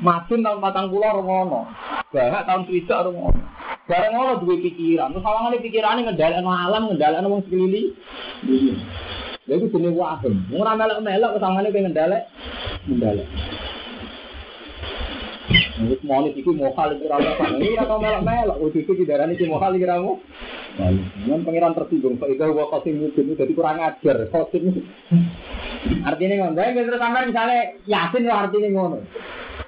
Madun 0.00 0.40
tahun 0.40 0.64
patang 0.64 0.88
pulau 0.88 1.20
rungono, 1.20 1.68
bahak 2.08 2.48
tahun 2.48 2.64
swidak 2.64 3.04
rungono. 3.04 3.44
Bareng 3.84 4.16
ngono 4.16 4.40
dua 4.40 4.56
pikiran, 4.56 5.12
terus 5.12 5.20
pikiran 5.20 5.60
pikirannya 5.60 6.02
ngendalikan 6.08 6.48
alam, 6.48 6.88
ngendalikan 6.88 7.28
wong 7.28 7.44
sekeliling. 7.44 7.92
Lha 9.44 9.52
iku 9.60 9.66
jenenge 9.76 9.98
waham. 10.00 10.46
Ora 10.56 10.72
melok-melok 10.72 11.36
kesangane 11.36 11.68
pengen 11.68 11.92
ngendalek. 11.92 12.22
Ngendalek. 12.88 13.28
Wis 15.80 16.00
monis 16.04 16.36
iku 16.36 16.52
mohal 16.52 16.92
iki 16.92 17.08
ora 17.08 17.24
apa. 17.24 17.56
Ini 17.56 17.80
ora 17.80 17.96
melok-melok. 17.96 18.56
Wis 18.68 18.84
itu 18.84 18.92
didarani 18.92 19.38
iki 19.38 19.48
mohal 19.48 19.72
iki 19.72 19.88
ramu. 19.88 20.20
Nan 20.76 21.40
pangeran 21.46 21.72
tersinggung. 21.72 22.20
Pak 22.20 22.28
Ida 22.36 22.52
wa 22.52 22.68
qasim 22.76 23.00
mungkin 23.00 23.36
jadi 23.38 23.52
kurang 23.56 23.80
ajar. 23.80 24.28
Qasim. 24.28 24.84
Artinya 26.04 26.34
ngono. 26.44 26.56
Baik 26.58 26.84
terus 26.84 27.00
sampean 27.00 27.32
misalnya 27.32 27.80
yasin 27.88 28.28
lo 28.28 28.34
artinya 28.36 28.68
ngono. 28.68 28.98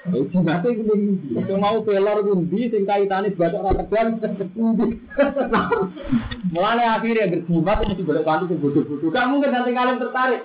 Itu 0.03 0.43
nanti 0.43 0.75
itu 0.75 1.55
mau 1.63 1.79
pelor 1.87 2.27
undi 2.27 2.67
sing 2.75 2.83
kaitane 2.83 3.39
batok 3.39 3.63
ora 3.63 3.73
kedan. 3.87 4.19
Mulane 6.53 6.85
akhirnya 6.85 7.31
berjimat 7.31 7.79
mesti 7.87 8.03
boleh 8.03 8.23
kanthi 8.27 8.51
sing 8.51 8.59
bodoh-bodoh. 8.59 9.09
Gak 9.15 9.29
mungkin 9.31 9.55
nanti 9.55 9.71
kalian 9.71 10.03
tertarik. 10.03 10.43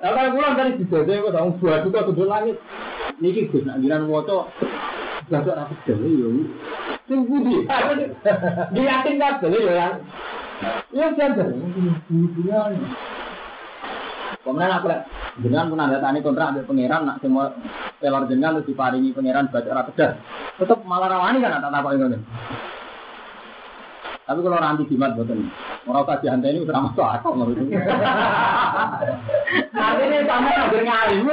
Kalau 0.00 0.32
pulang 0.32 0.56
dari 0.56 0.80
dijajah 0.80 1.16
kok 1.20 1.32
dong 1.36 1.54
buah 1.60 1.78
juga 1.84 2.08
ke 2.08 2.24
langit. 2.24 2.56
Niki 3.20 3.46
Gus 3.52 3.62
nak 3.62 3.78
jiran 3.78 4.08
Bapak 5.24 5.56
rapi 5.56 5.74
dulu 5.88 6.08
ya. 6.12 6.28
Sing 7.08 7.20
budi. 7.24 7.64
Diyakin 8.76 9.14
kabeh 9.16 9.48
ya. 9.56 9.88
Ya 10.92 11.06
jajar. 11.16 11.48
Kemudian 14.44 14.76
aku 14.76 14.86
lihat, 14.92 15.08
dengan 15.40 15.72
pun 15.72 15.80
ada 15.80 15.96
tani 16.04 16.20
kontrak 16.20 16.52
ambil 16.52 16.68
pangeran, 16.68 17.08
nak 17.08 17.16
semua 17.24 17.56
pelor 17.96 18.28
jenengan 18.28 18.60
terus 18.60 18.68
diparingi 18.68 19.16
pangeran 19.16 19.48
baca 19.48 19.68
ora 19.72 19.88
tegas. 19.88 20.20
Tetap 20.60 20.84
malah 20.84 21.08
rawani 21.08 21.40
kan 21.40 21.64
tak 21.64 21.72
tapak 21.72 21.96
ini. 21.96 22.20
Tapi 24.24 24.40
kalau 24.40 24.56
nanti 24.56 24.88
jimat 24.88 25.12
buatan, 25.16 25.52
orang 25.84 26.08
kasih 26.08 26.32
hantai 26.32 26.56
ini 26.56 26.64
udah 26.64 26.80
masuk 26.80 27.04
akal 27.04 27.36
menurut 27.36 27.60
itu. 27.60 27.76
Artinya 29.76 30.18
sama 30.24 30.48
yang 30.48 30.84
ngalim, 30.88 31.28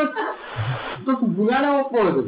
itu 0.99 1.11
hubungannya 1.23 1.69
apa 1.87 1.99
itu? 2.03 2.23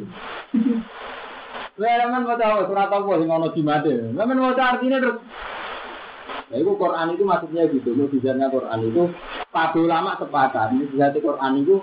Lah 1.73 2.05
men 2.05 2.21
maca 2.21 2.69
surat 2.69 2.89
apa 2.89 3.13
sing 3.17 3.29
ono 3.29 3.47
jimate. 3.49 4.13
Lah 4.13 4.25
men 4.29 4.37
maca 4.37 4.77
artinya 4.77 5.01
terus 5.01 5.17
Nah, 6.53 6.61
itu 6.61 6.69
Quran 6.77 7.17
itu 7.17 7.23
maksudnya 7.25 7.65
gitu, 7.65 7.97
mujizatnya 7.97 8.45
Quran 8.53 8.85
itu 8.85 9.09
pada 9.49 9.73
ulama 9.73 10.13
sepakat, 10.21 10.77
mujizat 10.77 11.17
Quran 11.17 11.65
itu 11.65 11.81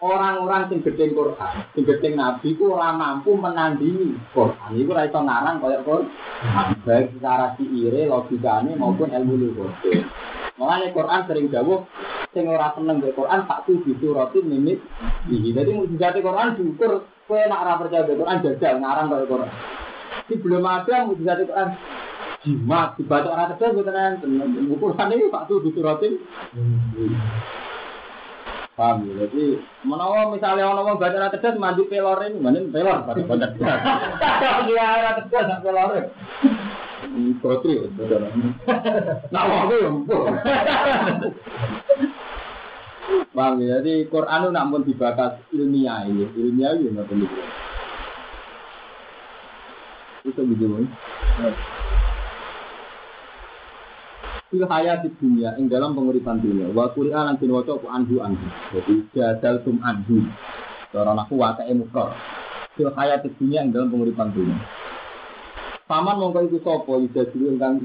orang-orang 0.00 0.72
sing 0.72 0.80
gedeng 0.80 1.12
Quran, 1.12 1.54
sing 1.76 1.84
gedeng 1.84 2.16
Nabi 2.16 2.56
itu 2.56 2.64
ora 2.64 2.96
mampu 2.96 3.36
menandingi 3.36 4.16
Quran. 4.32 4.72
Itu 4.72 4.88
ora 4.88 5.04
iso 5.04 5.20
ngarang 5.20 5.60
kaya 5.60 5.84
Quran. 5.84 6.08
Baik 6.80 7.12
secara 7.12 7.52
siire, 7.60 8.08
logikane 8.08 8.72
maupun 8.72 9.12
ilmu 9.12 9.34
lugat. 9.36 9.76
Makanya 10.56 10.88
Quran 10.96 11.20
sering 11.28 11.46
jawab, 11.52 11.84
sing 12.32 12.48
ora 12.48 12.72
seneng 12.72 13.04
Quran 13.04 13.44
tak 13.44 13.68
tuh 13.68 13.84
roti 14.16 14.38
mimit. 14.40 14.80
Jadi 15.28 15.70
mujizat 15.76 16.16
Quran 16.24 16.56
diukur 16.56 17.04
Kue 17.24 17.40
nak 17.48 17.64
ora 17.64 17.80
percaya 17.80 18.04
Quran 18.04 18.44
jajal 18.44 18.74
ngarang 18.84 19.08
kaya 19.08 19.24
Quran. 19.24 19.50
Di 20.28 20.34
belum 20.36 20.64
ada 20.68 21.08
mujizat 21.08 21.40
Quran. 21.48 21.68
Jimat 22.44 23.00
dibaca 23.00 23.32
orang 23.32 23.56
gue 23.56 23.84
tenan 23.88 24.20
ukuran 24.68 25.16
ini 25.16 25.32
pak 25.32 25.48
tuh 25.48 25.64
dituratin. 25.64 26.20
Paham 28.76 29.06
ya? 29.08 29.24
Jadi 29.24 29.56
menawa 29.86 30.34
misalnya 30.34 30.68
orang 30.68 30.84
mau 30.84 31.00
baca 31.00 31.16
orang 31.16 31.32
cerdas 31.32 31.56
mandi 31.56 31.86
pelor 31.88 32.20
ini, 32.26 32.42
mana 32.42 32.60
pelor 32.68 33.06
pada 33.08 33.22
baca 33.24 33.46
cerdas. 33.54 33.80
Dia 34.68 34.84
orang 34.84 35.16
cerdas 35.24 35.44
nak 35.48 35.62
pelor. 35.64 35.90
Protri, 37.38 37.78
nah 39.30 39.44
waktu 39.46 39.76
yang 39.86 40.02
Paham 43.34 43.58
ya? 43.66 43.82
Jadi 43.82 44.06
Quran 44.06 44.46
itu 44.46 44.50
namun 44.54 44.80
dibakas 44.86 45.42
ilmiah 45.50 46.06
ini, 46.06 46.22
ilmiah 46.38 46.78
ini 46.78 46.94
nggak 46.94 47.06
perlu. 47.10 47.26
Itu 50.22 50.40
gitu 50.40 50.66
Fil 54.54 54.70
hayat 54.70 55.02
di 55.02 55.10
dunia, 55.18 55.58
yang 55.58 55.66
dalam 55.66 55.98
penguripan 55.98 56.38
dunia. 56.38 56.70
Wa 56.70 56.94
Quran 56.94 57.26
nanti 57.26 57.50
waca 57.50 57.74
aku 57.74 57.90
anhu 57.90 58.22
anhu. 58.22 58.46
Jadi 58.70 58.94
jadal 59.10 59.66
tum 59.66 59.82
anhu. 59.82 60.30
Orang 60.94 61.18
aku 61.18 61.34
wakai 61.42 61.74
mukor. 61.74 62.14
Fil 62.78 62.94
hayat 62.94 63.26
di 63.26 63.34
dunia, 63.34 63.66
yang 63.66 63.74
dalam 63.74 63.90
penguripan 63.90 64.30
dunia. 64.30 64.62
Paman 65.90 66.16
mongko 66.16 66.48
iku 66.48 66.58
sapa 66.64 66.96
ida 66.96 67.28
dulu 67.28 67.44
ingkang 67.50 67.76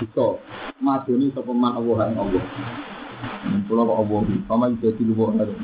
bisa 0.00 0.42
madoni 0.82 1.30
sapa 1.30 1.52
man 1.54 1.76
Allah 1.76 2.10
ing 2.10 2.16
Allah. 2.18 2.44
Pulau 3.64 3.88
kok 3.88 4.00
obong, 4.04 4.26
sama 4.46 4.68
itu 4.68 4.92
jadi 4.92 5.02
lupa 5.08 5.24
ada. 5.40 5.54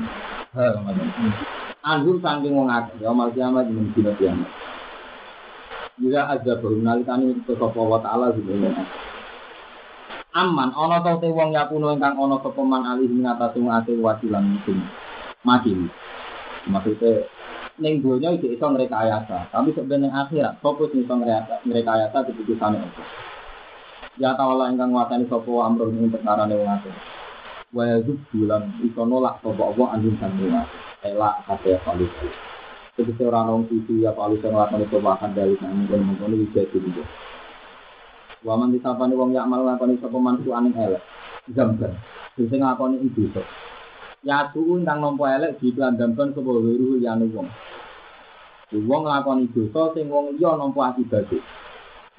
Anjur 1.81 2.21
saking 2.21 2.53
wong 2.53 2.69
akeh, 2.69 3.01
ya 3.01 3.09
mal 3.09 3.33
kiamat 3.33 3.65
di 3.69 3.73
dina 3.93 4.13
kiamat. 4.13 4.49
Jika 6.01 6.21
aja 6.33 6.57
baru 6.57 6.81
nalikani 6.81 7.33
itu 7.33 7.53
sapa 7.57 7.77
wa 7.77 8.01
taala 8.01 8.33
sebenarnya. 8.33 8.85
Aman, 10.31 10.71
ono 10.71 10.97
tau 11.03 11.19
te 11.19 11.27
wong 11.27 11.51
yakuno 11.51 11.91
ingkang 11.91 12.15
ono 12.15 12.39
kepeman 12.39 12.87
alih 12.87 13.11
ngatasi 13.11 13.59
ngate 13.61 13.93
wasilan 13.99 14.43
musim. 14.47 14.87
Mati. 15.43 15.73
Maksudnya 16.65 17.25
ning 17.81 17.99
donya 18.05 18.29
iki 18.37 18.53
iso 18.53 18.65
ngrekayasa, 18.69 19.49
tapi 19.49 19.73
sebenarnya 19.73 20.13
akhirat 20.13 20.61
fokus 20.61 20.93
iso 20.93 21.13
ngrekayasa, 21.17 21.65
ngrekayasa 21.65 22.17
keputusane 22.29 22.77
Allah. 22.77 23.07
Ya 24.21 24.37
ta'ala 24.37 24.69
ingkang 24.69 24.93
nguasani 24.93 25.25
sapa 25.25 25.51
amro 25.65 25.89
ing 25.89 26.13
perkara 26.13 26.45
ne 26.45 26.55
wong 26.55 26.69
akeh. 26.69 26.93
Wa 27.71 27.87
yazub 27.87 28.19
bulan 28.35 28.67
iso 28.83 29.07
nolak 29.07 29.39
sapa 29.39 29.63
Allah 29.63 29.87
anjing 29.95 30.19
sanggung 30.19 30.51
elak 31.07 31.35
kate 31.47 31.79
palu. 31.87 32.03
Tegese 32.99 33.23
ora 33.23 33.47
nang 33.47 33.63
suci 33.71 34.03
ya 34.03 34.11
palu 34.11 34.35
sing 34.43 34.51
lakoni 34.51 34.83
perubahan 34.91 35.31
dari 35.31 35.55
nang 35.63 35.87
mungkon 35.87 36.35
iki 36.35 36.51
jadi 36.51 36.77
juga. 36.83 37.07
Wa 38.43 38.59
man 38.59 38.75
disapane 38.75 39.15
wong 39.15 39.31
yak 39.31 39.47
mal 39.47 39.63
lakoni 39.63 39.95
sapa 40.03 40.19
mantu 40.19 40.51
aning 40.51 40.75
elek. 40.75 40.99
Zamban. 41.55 41.95
Sing 42.35 42.59
ngakoni 42.59 43.07
dosa. 43.15 43.39
Ya 44.27 44.51
tuun 44.51 44.83
kang 44.83 44.99
nampa 44.99 45.31
elek 45.31 45.63
diplandamkan 45.63 46.35
sapa 46.35 46.51
wiru 46.51 46.99
liyane 46.99 47.31
wong. 47.31 47.47
Wong 48.83 49.01
nglakoni 49.07 49.47
dosa 49.55 49.95
sing 49.95 50.11
wong 50.11 50.35
liya 50.35 50.59
nampa 50.59 50.91
akibate. 50.91 51.39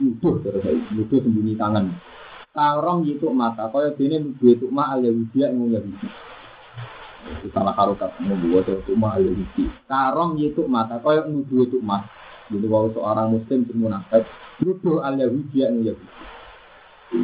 Nuduh 0.00 0.40
terus 0.40 0.64
nuduh 0.96 1.20
sembunyi 1.20 1.60
tangan. 1.60 2.11
Karong 2.52 3.08
yituk 3.08 3.32
mata 3.32 3.72
kaya 3.72 3.96
dene 3.96 4.20
nuduh 4.20 4.52
itu 4.52 4.68
ma 4.68 4.92
al 4.92 5.00
Yahudi. 5.00 5.40
Itu 5.40 7.48
salah 7.48 7.72
harokat 7.72 8.20
nuduh 8.20 8.60
itu 8.60 8.92
ma 8.92 9.16
al 9.16 9.24
Yahudi. 9.24 9.72
Karong 9.88 10.36
yituk 10.36 10.68
mata 10.68 11.00
kaya 11.00 11.24
nuduh 11.24 11.64
itu 11.64 11.80
ma. 11.80 12.04
Jadi 12.52 12.68
kalau 12.68 12.92
seorang 12.92 13.32
muslim 13.32 13.64
sing 13.64 13.78
munafik 13.80 14.28
nuduh 14.60 15.00
al 15.00 15.16
Yahudi 15.16 15.64
ing 15.64 15.80
Yahudi. 15.80 16.08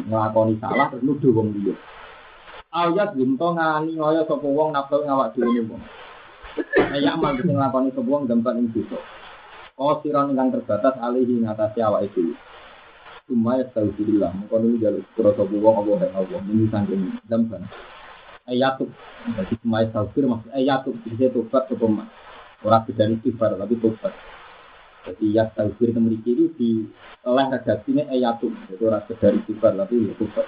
Nglakoni 0.09 0.57
salah 0.57 0.89
terus 0.89 1.05
nuduh 1.05 1.29
wong 1.29 1.53
liya. 1.53 1.77
Ayat 2.73 3.13
binto 3.13 3.53
ngani 3.53 4.01
ngaya 4.01 4.25
sapa 4.25 4.49
wong 4.49 4.73
nafsu 4.73 5.05
ngawak 5.05 5.37
dhewe 5.37 5.61
wong. 5.69 5.81
Ayak 6.89 7.21
sing 7.37 7.53
nglakoni 7.53 7.93
sapa 7.93 8.09
wong 8.09 8.25
dampak 8.25 8.57
ing 8.57 8.73
dosa. 8.73 8.97
Oh 9.77 9.93
siron 10.01 10.33
ingkang 10.33 10.57
terbatas 10.57 10.97
alihi 10.97 11.45
ngatasi 11.45 11.85
awake 11.85 12.17
dhewe. 12.17 12.33
Cuma 13.29 13.61
ya 13.61 13.65
tahu 13.69 13.93
billah, 13.93 14.33
mengko 14.33 14.57
niku 14.57 14.81
jaluk 14.81 15.05
kira 15.13 15.29
sapa 15.37 15.53
wong 15.53 15.75
apa 15.85 15.91
hak 16.01 16.17
Allah 16.17 16.41
ini 16.49 16.65
saking 16.65 17.01
dampak. 17.29 17.61
Ayatuk, 18.49 18.89
jadi 19.37 19.53
cuma 19.61 19.85
ya 19.85 19.93
tahu 19.93 20.25
maksud 20.25 20.49
ayatuk 20.49 20.97
bisa 21.05 21.29
tobat 21.29 21.69
sapa 21.69 21.85
mas. 21.85 22.09
Ora 22.65 22.81
bedani 22.81 23.21
istighfar 23.21 23.53
tapi 23.53 23.77
tobat. 23.77 24.17
Jadi 25.05 25.25
ya 25.29 25.45
tahu 25.53 25.77
itu 25.77 25.93
memiliki 25.93 26.33
itu 26.33 26.45
di 26.57 26.69
oleh 27.21 27.45
redaksinya 27.53 28.09
ayatuk, 28.09 28.49
itu 28.73 28.81
ora 28.81 29.05
sekedar 29.05 29.37
istighfar 29.37 29.77
tapi 29.77 30.09
ya 30.09 30.13
tobat. 30.17 30.47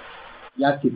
Yakin. 0.58 0.94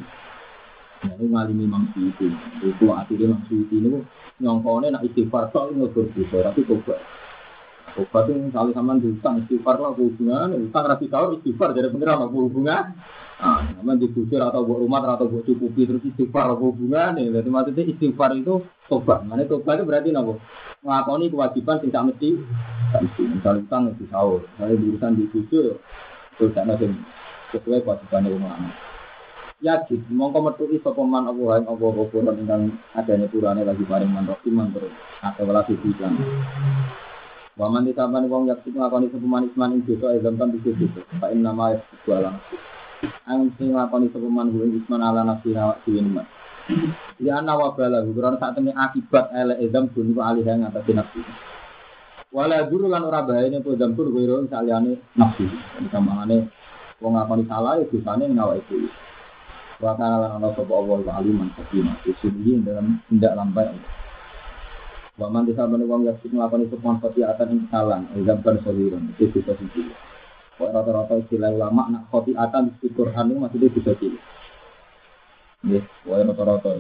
Nah, 1.07 1.15
ini 1.23 1.27
ngalimi 1.31 1.65
Imam 1.71 1.87
Syuuti. 1.95 2.27
Itu 2.67 2.91
akhirnya 2.91 3.31
Imam 3.31 3.47
Syuuti 3.47 3.79
ini 3.79 4.03
nyongkone 4.43 4.91
nak 4.91 5.07
istighfar 5.07 5.55
tok 5.55 5.71
ngobrol 5.71 6.11
dosa 6.11 6.51
tapi 6.51 6.67
tobat. 6.67 6.99
Tobat 7.97 8.29
itu 8.29 8.53
misalnya 8.53 8.77
sama 8.77 9.01
diutang 9.01 9.41
istighfar 9.41 9.81
lah 9.81 9.97
hubungan, 9.97 10.53
utang 10.69 10.85
rapi 10.85 11.09
tahu 11.09 11.41
istighfar 11.41 11.73
jadi 11.73 11.89
pengiran 11.89 12.29
apa 12.29 12.37
hubungan. 12.37 12.85
Ah, 13.37 13.61
sama 13.73 13.97
dibujur 13.97 14.41
atau 14.41 14.65
buat 14.65 14.81
rumah 14.81 15.01
atau 15.05 15.29
buat 15.29 15.45
cukupi 15.49 15.89
terus 15.89 16.05
istighfar 16.05 16.53
apa 16.53 16.61
hubungan 16.61 17.17
nih. 17.17 17.33
Jadi 17.33 17.49
maksudnya 17.49 17.85
istighfar 17.89 18.37
itu 18.37 18.69
tobat. 18.93 19.25
Mana 19.25 19.49
tobat 19.49 19.81
itu 19.81 19.89
berarti 19.89 20.09
nopo 20.13 20.37
ngelakoni 20.85 21.33
kewajiban 21.33 21.81
tidak 21.81 22.03
mesti. 22.13 22.31
Misalnya 23.17 23.65
utang 23.65 23.83
itu 23.93 24.05
sahur, 24.13 24.45
misalnya 24.45 24.77
urusan 24.79 25.13
dibujur, 25.19 25.83
terus 26.39 26.55
ada 26.55 26.77
sesuai 27.51 27.83
kewajiban 27.83 28.31
rumah 28.31 28.57
yakin 29.65 30.05
mongko 30.13 30.39
metu 30.45 30.69
sapa 30.85 31.01
man 31.01 31.33
apa 31.33 31.65
ing 31.65 31.65
apa 31.65 31.85
apa 31.89 32.31
ingkang 32.37 32.63
adane 32.93 33.27
purane 33.33 33.65
lagi 33.65 33.89
paring 33.89 34.13
man 34.13 34.29
rohiman 34.29 34.69
terus 34.69 34.93
atau 35.25 35.49
wala 35.49 35.65
sisan 35.65 36.13
Waman 37.57 37.89
ditambahi 37.89 38.29
wong 38.29 38.53
yak 38.53 38.69
nglakoni 38.69 39.09
sapa 39.09 39.25
man 39.25 39.49
isman 39.49 39.81
ing 39.81 39.89
dosa 39.89 40.13
e 40.13 40.21
gampang 40.21 40.53
bisa 40.53 40.77
dosa 40.77 41.01
fa 41.17 41.33
inna 41.33 41.57
ma 41.57 41.73
ang 43.25 43.49
sing 43.57 43.73
nglakoni 43.73 44.13
sapa 44.13 44.29
man 44.29 44.53
kuwi 44.53 44.77
isman 44.77 45.01
ala 45.01 45.25
nafsi 45.25 45.57
dhewe 45.57 46.05
man 46.05 46.29
Ya 47.17 47.41
ana 47.41 47.57
sak 47.57 48.61
akibat 48.61 49.33
elek 49.33 49.65
edam 49.65 49.89
dun 49.89 50.13
ku 50.13 50.21
alih 50.21 50.45
ing 50.45 50.69
atas 50.69 50.85
nafsi 50.85 51.25
Wala 52.29 52.69
duru 52.69 52.93
lan 52.93 53.09
ora 53.09 53.25
bahayane 53.25 53.65
po 53.65 53.73
dam 53.73 53.97
pun 53.97 54.13
kuwi 54.13 54.29
saliyane 54.53 55.01
kamane 55.89 56.53
wong 57.01 57.17
ngakoni 57.17 57.49
salah 57.49 57.81
ya 57.81 57.89
dosane 57.89 58.29
ning 58.29 58.37
dhewe. 58.37 58.85
Wa 59.81 59.97
kana 59.97 60.29
lan 60.29 60.45
ana 60.45 60.53
sapa 60.53 60.73
Allah 60.77 61.09
aliman 61.09 61.49
hakim. 61.57 61.89
Sesungguhnya 62.05 62.69
dalam 62.69 63.01
tindak 63.09 63.33
lambai 63.33 63.73
Allah. 63.73 64.06
Wa 65.17 65.33
man 65.33 65.49
disabani 65.49 65.89
wong 65.89 66.05
yang 66.05 66.21
sing 66.21 66.37
nglakoni 66.37 66.69
sopan 66.69 67.01
khotiatan 67.01 67.49
ing 67.49 67.61
kesalahan, 67.69 68.05
gambar 68.13 68.61
soliron, 68.61 69.17
itu 69.17 69.33
bisa 69.33 69.57
siji. 69.57 69.89
Kok 70.61 70.73
rata-rata 70.73 71.17
istilah 71.21 71.53
ulama 71.53 71.89
nak 71.89 72.09
khotiatan 72.13 72.77
di 72.81 72.89
Quran 72.93 73.33
itu 73.33 73.41
maksudnya 73.41 73.69
bisa 73.73 73.93
cilik. 73.97 74.23
Ya, 75.65 75.81
wae 76.05 76.21
rata-rata 76.21 76.71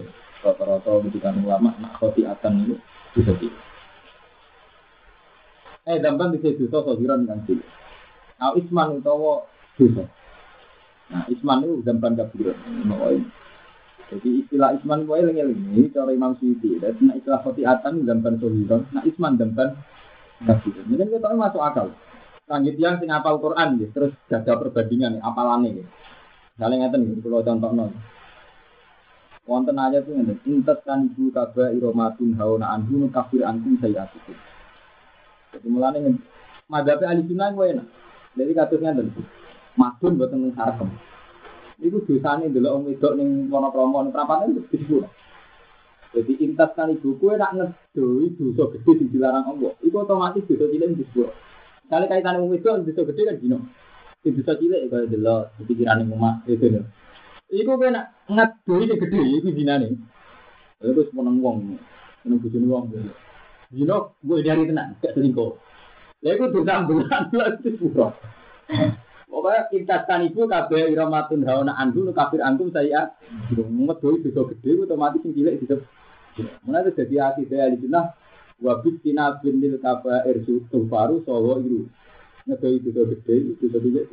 rata-rata 0.45 0.91
ketika 1.09 1.32
ulama 1.32 1.72
nak 1.80 1.97
khotiatan 1.97 2.53
itu 2.68 2.76
bisa 3.16 3.32
cilik. 3.41 3.64
Eh, 5.87 5.97
dampan 6.05 6.37
bisa 6.37 6.53
dosa 6.61 6.93
soliron 6.93 7.24
kan 7.24 7.41
cilik. 7.49 7.68
Nah, 8.37 8.53
isman 8.53 9.01
utawa 9.01 9.49
dosa. 9.80 10.05
Nah, 11.07 11.22
Isman 11.30 11.62
itu 11.62 11.87
zamban 11.87 12.18
kabir. 12.18 12.51
Jadi 14.07 14.46
istilah 14.46 14.78
Isman 14.78 15.02
itu 15.02 15.12
eling 15.18 15.38
ini 15.42 15.90
cara 15.90 16.14
Imam 16.14 16.38
Syuuti. 16.38 16.78
Dan 16.78 16.94
nah, 17.02 17.14
istilah 17.18 17.42
khotiatan 17.42 18.07
zamban 18.07 18.38
sohiron. 18.38 18.86
Nah, 18.94 19.02
Isman 19.02 19.34
zamban 19.34 19.74
kabir. 20.46 20.78
Mungkin 20.86 21.11
kita 21.11 21.34
masuk 21.34 21.62
akal. 21.62 21.90
Lanjut 22.46 22.78
yang 22.78 23.02
sing 23.02 23.11
apal 23.11 23.42
Quran 23.42 23.82
ya, 23.82 23.90
terus 23.90 24.14
jaga 24.30 24.54
perbandingan 24.54 25.18
nih, 25.18 25.22
apalane 25.24 25.82
ya. 25.82 25.84
Misalnya 26.54 26.86
ngeten 26.86 27.00
nih, 27.02 27.18
kalau 27.18 27.42
contoh 27.42 27.70
nol. 27.74 27.90
Wonten 29.50 29.74
aja 29.82 29.98
tuh 30.07 30.14
ngeten, 30.14 30.38
intet 30.46 30.78
kan 30.86 31.11
ibu 31.11 31.34
kaba 31.34 31.74
iromatun 31.74 32.38
hauna 32.38 32.78
anhu 32.78 33.11
kafir 33.11 33.42
antum 33.42 33.74
saya 33.82 34.07
atiku. 34.07 34.30
Jadi 35.59 35.66
mulane 35.66 35.98
ngeten, 36.07 36.22
madhabe 36.70 37.02
ahli 37.11 37.26
sunnah 37.26 37.50
gue 37.50 37.66
enak. 37.66 37.86
Jadi 38.38 38.52
kasusnya 38.54 38.90
ngeten, 38.94 39.26
madun 39.74 40.12
buatan 40.14 40.54
harkem. 40.54 40.88
Iku 41.76 42.08
dosane 42.08 42.48
dulu 42.48 42.68
om 42.72 42.82
wedok 42.88 43.20
ning 43.20 43.52
Wonopromo 43.52 44.00
ning 44.00 44.12
prapatan 44.12 44.56
itu 44.56 44.64
disebut. 44.72 45.04
Jadi 46.16 46.32
intas 46.40 46.72
kan 46.72 46.88
ibu 46.88 47.20
kue 47.20 47.36
nak 47.36 47.52
ngedoi 47.52 48.32
dosa 48.32 48.72
gede 48.72 48.92
sing 48.96 49.08
dilarang 49.12 49.44
Allah. 49.44 49.76
Iku 49.84 50.00
otomatis 50.00 50.48
dosa 50.48 50.64
cilik 50.72 50.96
disebut. 50.96 51.28
Kali 51.92 52.08
kaitan 52.08 52.40
wong 52.40 52.56
wedok 52.56 52.80
dosa 52.88 53.04
gede 53.04 53.22
kan 53.28 53.36
dino. 53.36 53.58
Sing 54.24 54.32
dosa 54.40 54.56
cilik 54.56 54.88
kaya 54.88 55.04
delok 55.04 55.52
pikiran 55.68 56.08
omah 56.08 56.40
itu 56.48 56.64
lho. 56.64 56.82
Iku 57.52 57.76
kue 57.76 57.88
nak 57.92 58.24
ngedoi 58.32 58.88
sing 58.88 58.96
gede 58.96 59.20
iku 59.36 59.48
dinane. 59.52 59.88
Iku 60.80 61.00
seneng 61.12 61.44
wong. 61.44 61.76
Seneng 62.24 62.40
bojone 62.40 62.66
wong. 62.72 62.84
Dino 63.66 64.16
gue 64.24 64.46
dari 64.46 64.62
tenang, 64.64 64.94
gak 65.02 65.12
selingkuh. 65.12 65.52
Lha 66.24 66.30
iku 66.32 66.44
dosa 66.56 66.88
bulan 66.88 67.28
bulan 67.28 67.60
disebut. 67.60 68.12
Pokoknya 69.26 69.66
intaskan 69.74 70.30
ibu 70.30 70.46
kabeh 70.46 70.94
iramatun 70.94 71.42
hawana 71.42 71.74
andu 71.74 72.06
kafir 72.14 72.38
antum 72.46 72.70
saya 72.70 73.10
ngedoi 73.50 74.22
dosa 74.22 74.42
gede 74.54 74.70
otomatis 74.86 75.18
sing 75.22 75.34
cilik. 75.34 75.66
Mana 76.62 76.86
itu 76.86 76.94
jadi 76.94 77.14
hati 77.26 77.42
saya 77.50 77.74
di 77.74 77.82
sana 77.90 78.14
wabit 78.62 79.02
tina 79.02 79.34
bin 79.42 79.58
lil 79.58 79.82
kaba 79.82 80.22
irsu 80.30 80.62
tufaru 80.70 81.26
sawo 81.26 81.58
iru 81.58 81.90
ngedoi 82.46 82.78
dosa 82.86 83.02
gede 83.12 83.58
dosa 83.58 83.78
cilik. 83.82 84.06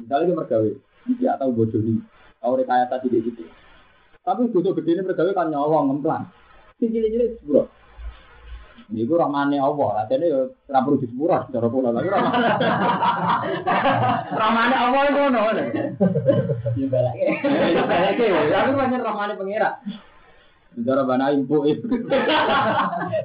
Misalnya 0.00 0.28
dia 0.28 0.36
mergawe, 0.36 0.70
dia 1.16 1.32
tahu 1.40 1.50
bodoh 1.52 1.80
nih, 1.80 2.00
tahu 2.40 2.52
rekayasa 2.60 3.04
tidak 3.04 3.20
gitu. 3.32 3.44
Tapi 4.20 4.52
dosa 4.52 4.70
gede 4.76 4.90
ini 4.92 5.02
mergawe 5.08 5.30
kan 5.32 5.48
nyolong 5.48 5.88
ngemplang. 5.88 6.28
Sing 6.76 6.92
cilik-cilik 6.92 7.40
sepuluh. 7.40 7.64
Iku 8.90 9.14
rahmane 9.14 9.54
Allah, 9.54 10.02
atene 10.02 10.26
yo 10.26 10.50
ora 10.66 10.82
perlu 10.82 10.98
disepuro 10.98 11.46
cara 11.46 11.66
kula 11.70 11.94
lagi 11.94 12.10
rahmane. 12.10 12.48
Rahmane 14.34 14.74
Allah 14.74 15.00
iku 15.06 15.18
ngono. 15.30 15.40
Ya 16.74 16.86
balake. 16.90 17.24
Ya 17.70 17.82
balake, 17.86 18.24
tapi 18.50 18.70
pancen 18.74 19.02
rahmane 19.06 19.32
pangeran. 19.38 19.74
Cara 20.82 21.02
bana 21.06 21.30
impu 21.30 21.66
itu. 21.70 21.86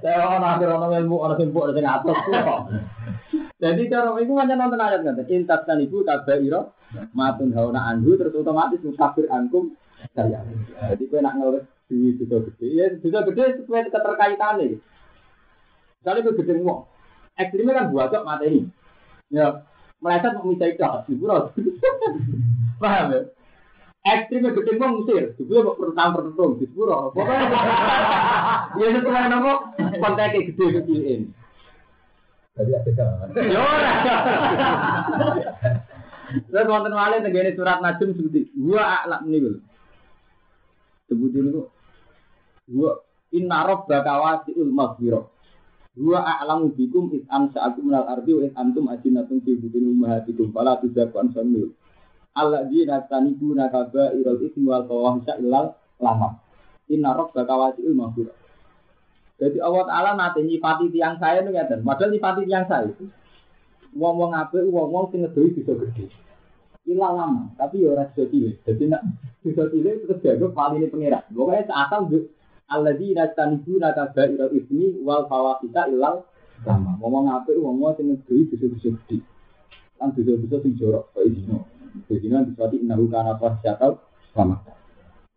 Saya 0.06 0.38
ana 0.38 0.58
akhir 0.58 0.70
ana 0.70 0.86
ilmu 1.02 1.18
ana 1.26 1.34
impu 1.42 1.60
ana 1.66 1.74
sing 1.74 1.90
kok. 1.90 2.62
Jadi 3.58 3.82
cara 3.90 4.10
itu 4.22 4.32
pancen 4.38 4.58
nonton 4.62 4.82
ayat 4.82 5.02
ngoten. 5.02 5.26
Intas 5.34 5.66
kan 5.66 5.82
ibu 5.82 6.06
kabaira 6.06 6.70
matun 7.18 7.58
hauna 7.58 7.90
anhu 7.90 8.14
terus 8.22 8.38
otomatis 8.38 8.86
musafir 8.86 9.26
angkum 9.34 9.74
saya. 10.14 10.46
Jadi 10.94 11.10
kowe 11.10 11.26
nak 11.26 11.42
ngeles 11.42 11.66
duit 11.86 12.18
itu 12.18 12.26
gede, 12.26 12.68
ya 12.74 12.86
bisa 12.98 13.22
gede 13.22 13.62
sesuai 13.62 13.94
keterkaitannya. 13.94 14.95
Misalnya 16.06 16.22
gue 16.22 16.38
gede 16.38 16.54
ngomong, 16.62 16.86
ekstrimnya 17.34 17.74
kan 17.82 17.90
buat 17.90 18.14
mata 18.22 18.46
ini. 18.46 18.70
Ya, 19.34 19.66
meleset 19.98 20.38
mau 20.38 20.46
minta 20.46 20.70
itu, 20.70 20.86
harus. 20.86 21.10
Paham 22.78 23.10
ya? 23.10 23.22
ekstrimnya 24.06 24.54
gede 24.54 24.78
mau 24.78 24.94
ngusir, 24.94 25.34
juga 25.34 25.66
mau 25.66 25.82
pertang 25.82 26.14
pertung 26.14 26.62
di 26.62 26.70
sepuro. 26.70 27.10
Ya 28.76 28.92
setelah 28.92 29.32
nopo 29.32 29.54
kontaknya 30.04 30.52
gede 30.52 30.66
kecilin. 30.78 31.22
Jadi 32.60 32.72
ada 32.76 32.92
jalan. 32.92 33.28
Ya 33.34 33.60
ora. 33.64 33.94
Terus 36.52 36.68
wonten 36.68 36.92
malih 36.92 37.24
tenggene 37.24 37.56
surat 37.56 37.80
Najm 37.80 38.20
sebuti 38.20 38.52
aklak 38.76 39.24
niku. 39.24 39.64
Sebuti 41.08 41.40
niku 41.40 41.72
inna 43.32 43.64
rabbaka 43.64 44.14
wasi'ul 44.20 44.76
maghfirah. 44.76 45.24
Gua 45.96 46.20
a'lamu 46.20 46.76
bikum 46.76 47.08
id 47.16 47.24
ansa'akum 47.32 47.88
minal 47.88 48.04
ardi 48.04 48.36
wa 48.36 48.44
id 48.44 48.54
antum 48.60 48.92
ajinatun 48.92 49.40
fi 49.48 49.56
butuni 49.56 49.88
ummahatikum 49.96 50.52
fala 50.52 50.76
tuzaku 50.84 51.16
ansamil. 51.24 51.72
Alladzina 52.36 53.08
tanibuna 53.08 53.72
kaba'irul 53.72 54.44
ismi 54.44 54.68
wal 54.68 54.84
fawahisha 54.84 55.40
illal 55.40 55.72
lama. 56.04 56.36
Inna 56.92 57.16
rabbaka 57.16 57.54
wasi'ul 57.56 57.96
maghfirah. 57.96 58.36
Jadi 59.36 59.60
Allah 59.60 59.84
Ta'ala 59.84 60.10
nate 60.16 60.44
nyifati 60.44 60.92
tiang 60.92 61.20
saya 61.20 61.44
itu 61.44 61.52
ngeten. 61.52 61.84
Padahal 61.84 62.12
nyifati 62.12 62.42
tiang 62.48 62.66
saya 62.72 62.88
itu. 62.88 63.08
Wong-wong 63.96 64.36
apik, 64.36 64.68
wong-wong 64.68 65.12
sing 65.12 65.24
ngedoi 65.24 65.56
bisa 65.56 65.72
gede. 65.76 66.12
Ilah 66.86 67.12
lama, 67.16 67.50
tapi 67.56 67.84
ya 67.84 67.96
ora 67.96 68.08
bisa 68.12 68.28
cilik. 68.28 68.60
Jadi 68.68 68.84
nak 68.92 69.02
bisa 69.40 69.68
cilik 69.72 70.04
terus 70.04 70.20
dianggap 70.20 70.52
paling 70.52 70.84
ini 70.84 70.92
pengira. 70.92 71.20
Pokoknya 71.32 71.68
seasal 71.68 72.02
Alladzi 72.66 73.14
nastanibu 73.14 73.78
nakaga 73.78 74.26
ila 74.26 74.50
ismi 74.50 74.98
wal 75.06 75.30
fawasita 75.30 75.86
ilal 75.90 76.26
lama. 76.66 76.92
Ngomong 76.98 77.30
apik, 77.30 77.60
wong-wong 77.62 77.94
sing 77.94 78.10
ngedoi 78.10 78.50
bisa 78.50 78.66
bisa 78.66 78.90
gede. 78.90 79.22
Kan 80.02 80.16
bisa-bisa 80.18 80.58
sing 80.66 80.74
jorok 80.74 81.14
kaya 81.14 81.30
dino. 81.30 81.70
Dino 82.10 82.38
diswati 82.48 82.82
innahu 82.82 83.06
kana 83.12 83.38
fasyakal 83.38 84.02
lama. 84.34 84.58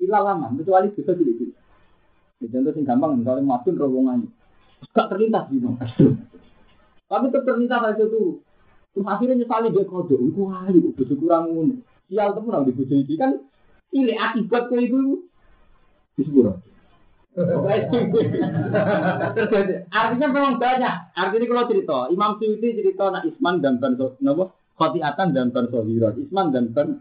Ilah 0.00 0.22
lama, 0.24 0.54
kecuali 0.56 0.88
bisa 0.94 1.12
cilik-cilik. 1.12 1.56
Contoh 2.38 2.72
sing 2.72 2.86
gampang, 2.86 3.18
misalnya 3.18 3.42
madun 3.42 3.76
rombongan. 3.76 4.30
Gak 4.94 5.10
terlintas 5.10 5.50
gitu. 5.50 5.74
Tapi 7.10 7.26
terlintas 7.34 7.82
aja 7.82 8.04
tuh. 8.06 8.46
Terus 8.94 9.06
akhirnya 9.10 9.42
nyesali 9.42 9.74
dia 9.74 9.84
kode. 9.84 10.14
Itu 10.16 10.46
hari, 10.46 10.78
bojo 10.78 11.14
kurang 11.18 11.50
ngono. 11.50 11.82
Sial 12.08 12.32
temen 12.32 12.62
di 12.64 12.72
bojo 12.72 12.94
iki 12.94 13.14
kan 13.18 13.36
ini 13.90 14.14
akibat 14.14 14.70
ke 14.70 14.76
itu. 14.86 15.26
Disepuro. 16.14 16.62
Artinya 19.94 20.28
memang 20.30 20.58
banyak. 20.58 20.94
Artinya 21.14 21.46
kalau 21.46 21.70
cerita, 21.70 22.10
Imam 22.10 22.34
Suyuti 22.38 22.74
cerita 22.74 23.10
nak 23.14 23.24
Isman 23.26 23.62
dan 23.62 23.78
Ban 23.78 23.94
Nopo 23.98 24.50
Khotiatan 24.74 25.30
dan 25.30 25.54
Ban 25.54 25.70
Sohiron. 25.70 26.18
Isman 26.18 26.50
dan 26.50 26.74
Ban 26.74 26.98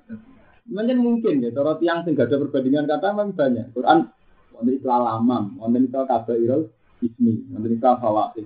Mungkin 0.67 0.99
mungkin 0.99 1.39
ya, 1.39 1.55
kalau 1.55 1.79
tiang 1.79 2.03
sing 2.03 2.11
gak 2.11 2.27
ada 2.27 2.43
perbandingan 2.43 2.91
kata 2.91 3.15
memang 3.15 3.39
banyak. 3.39 3.71
Quran 3.71 4.11
wonten 4.51 4.75
istilah 4.75 4.99
lamam, 4.99 5.55
wonten 5.55 5.87
istilah 5.87 6.03
kabairul 6.03 6.67
ismi, 6.99 7.47
wonten 7.55 7.71
istilah 7.71 7.95
fawaid. 8.03 8.43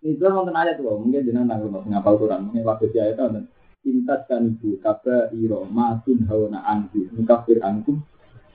Itu 0.00 0.24
wonten 0.24 0.56
ayat 0.56 0.80
tuh, 0.80 0.96
mungkin 0.96 1.20
jenengan 1.20 1.52
nanggung 1.52 1.84
ngapal 1.84 2.16
Quran, 2.16 2.48
mungkin 2.48 2.64
waktu 2.64 2.88
si 2.88 2.96
ayat 2.96 3.20
wonten 3.20 3.44
intas 3.86 4.26
kan 4.26 4.42
ibu 4.44 4.78
kabairo 4.82 5.66
matun 5.70 6.26
hawana 6.26 6.64
anhu 6.66 7.06
mukafir 7.14 7.62
ankum 7.62 8.02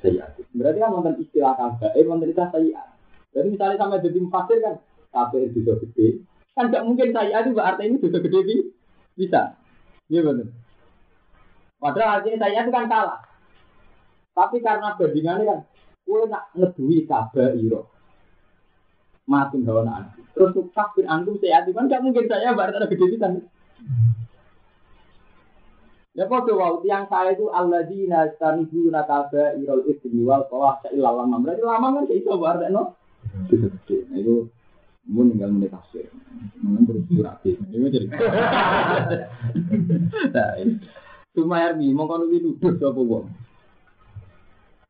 sayyat. 0.04 0.36
Berarti 0.51 0.80
kan 0.84 0.91
wonten 0.91 1.16
istilah 1.24 1.56
kabair, 1.56 2.04
wonten 2.06 2.30
istilah 2.30 2.51
sayyat. 2.51 2.88
Jadi 3.34 3.47
misalnya 3.56 3.80
sampai 3.80 4.04
jadi 4.04 4.18
mufasir 4.20 4.58
kan 4.60 4.76
kabair 5.10 5.49
bisa 5.56 5.74
gede, 5.80 6.08
kan 6.54 6.70
gak 6.70 6.86
mungkin 6.86 7.10
sayyat 7.16 7.47
itu 7.47 7.58
artinya 7.58 7.88
ini 7.89 8.04
bisa 8.04 8.18
gede 8.20 8.39
bisa. 9.18 9.41
Iya 10.12 10.22
betul. 10.22 10.51
Padahal 11.80 12.22
artinya 12.22 12.38
saya 12.43 12.60
itu 12.62 12.72
kan 12.72 12.86
kalah. 12.91 13.20
Tapi 14.34 14.58
karena 14.62 14.97
bandingannya 14.97 15.45
kan 15.45 15.60
Kue 16.04 16.28
nak 16.28 16.51
ngedui 16.51 17.08
iro. 17.64 17.88
Matun 19.24 19.64
hawa 19.64 19.88
antu. 19.88 20.20
Terus 20.36 20.68
kafir 20.76 21.08
antum 21.08 21.39
sehat 21.39 21.72
kan 21.72 21.88
gak 21.88 22.04
mungkin 22.04 22.28
saya 22.28 22.51
baru 22.51 22.76
ada 22.76 22.91
gede 22.91 23.08
bisa. 23.08 23.28
Ya 26.14 26.30
kok 26.30 26.45
wow 26.45 26.78
tiang 26.86 27.09
saya 27.09 27.34
itu 27.34 27.49
alladzina 27.49 28.30
stanibu 28.38 28.93
nakaba 28.93 29.57
irol 29.57 29.82
ismi 29.89 30.22
wal 30.22 30.45
kawah 30.45 30.78
illa 30.93 31.09
lama. 31.09 31.41
Berarti 31.41 31.66
lama 31.66 31.88
kan 31.89 32.05
kayak 32.05 32.22
iso 32.22 32.38
bar 32.38 32.61
no. 32.70 32.93
Nah 33.49 34.18
itu 34.22 34.45
mun 35.09 35.34
tinggal 35.34 35.49
menit 35.49 35.74
tafsir. 35.74 36.14
Mun 36.61 36.86
terus 36.86 37.01
surat 37.09 37.41
Itu 37.41 37.57
jadi. 37.89 38.07
Nah, 40.30 40.53
cuma 41.34 41.66
yarmi 41.66 41.89
mongko 41.97 42.16
nuwi 42.22 42.45
nuduh 42.45 42.78
sapa 42.78 43.01
wong. 43.01 43.26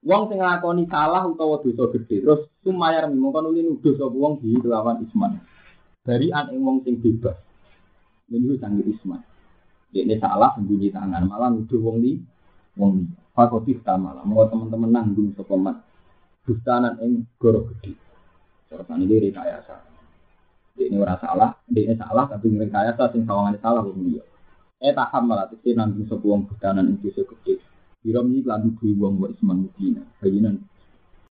Wong 0.04 0.22
sing 0.28 0.44
nglakoni 0.44 0.92
salah 0.92 1.24
utawa 1.24 1.64
dosa 1.64 1.88
gede, 1.96 2.20
terus 2.20 2.52
sumayar 2.68 3.08
mongko 3.08 3.40
nuli 3.48 3.64
nuduh 3.64 3.96
sapa 3.96 4.12
wong 4.12 4.44
di 4.44 4.60
kelawan 4.60 5.00
isman. 5.08 5.40
Dari 6.04 6.36
an 6.36 6.52
wong 6.52 6.84
sing 6.84 7.00
bebas. 7.00 7.40
Ini 8.28 8.60
sanggih 8.60 8.92
isman. 8.92 9.24
Ini 9.94 10.18
salah 10.18 10.58
sembunyi 10.58 10.90
tangan, 10.90 11.30
malah 11.30 11.54
nuduh 11.54 11.78
wong 11.78 12.02
li 12.02 12.18
wong 12.82 12.92
li. 12.98 13.06
Fakotif 13.34 13.82
malah, 13.86 14.22
mau 14.26 14.46
teman-teman 14.46 14.94
nanggung 14.94 15.34
sapa 15.34 15.58
mat. 15.58 15.78
Bustanan 16.46 17.02
ing 17.02 17.26
goro 17.42 17.66
gede. 17.66 17.98
Terus 18.70 18.90
ini 18.94 19.18
rekayasa. 19.30 19.74
Ini 20.78 20.98
ora 21.02 21.18
salah, 21.18 21.54
ini 21.70 21.94
salah 21.98 22.30
tapi 22.30 22.54
rekayasa 22.54 23.10
sing 23.10 23.26
sawangane 23.26 23.58
salah 23.58 23.82
wong 23.82 24.06
liya. 24.06 24.22
Eh 24.78 24.94
taham 24.94 25.30
malah 25.30 25.50
tekti 25.50 25.74
nanggung 25.74 26.06
sapa 26.06 26.26
wong 26.26 26.46
bustanan 26.46 26.90
ing 26.94 26.98
dosa 27.02 27.26
gede. 27.26 27.58
Biram 28.06 28.30
ini 28.30 28.46
lan 28.46 28.74
duwe 28.78 28.94
wong 28.98 29.14
wa 29.18 29.28
isman 29.34 29.66
mudina. 29.66 30.04
Bayinan 30.22 30.62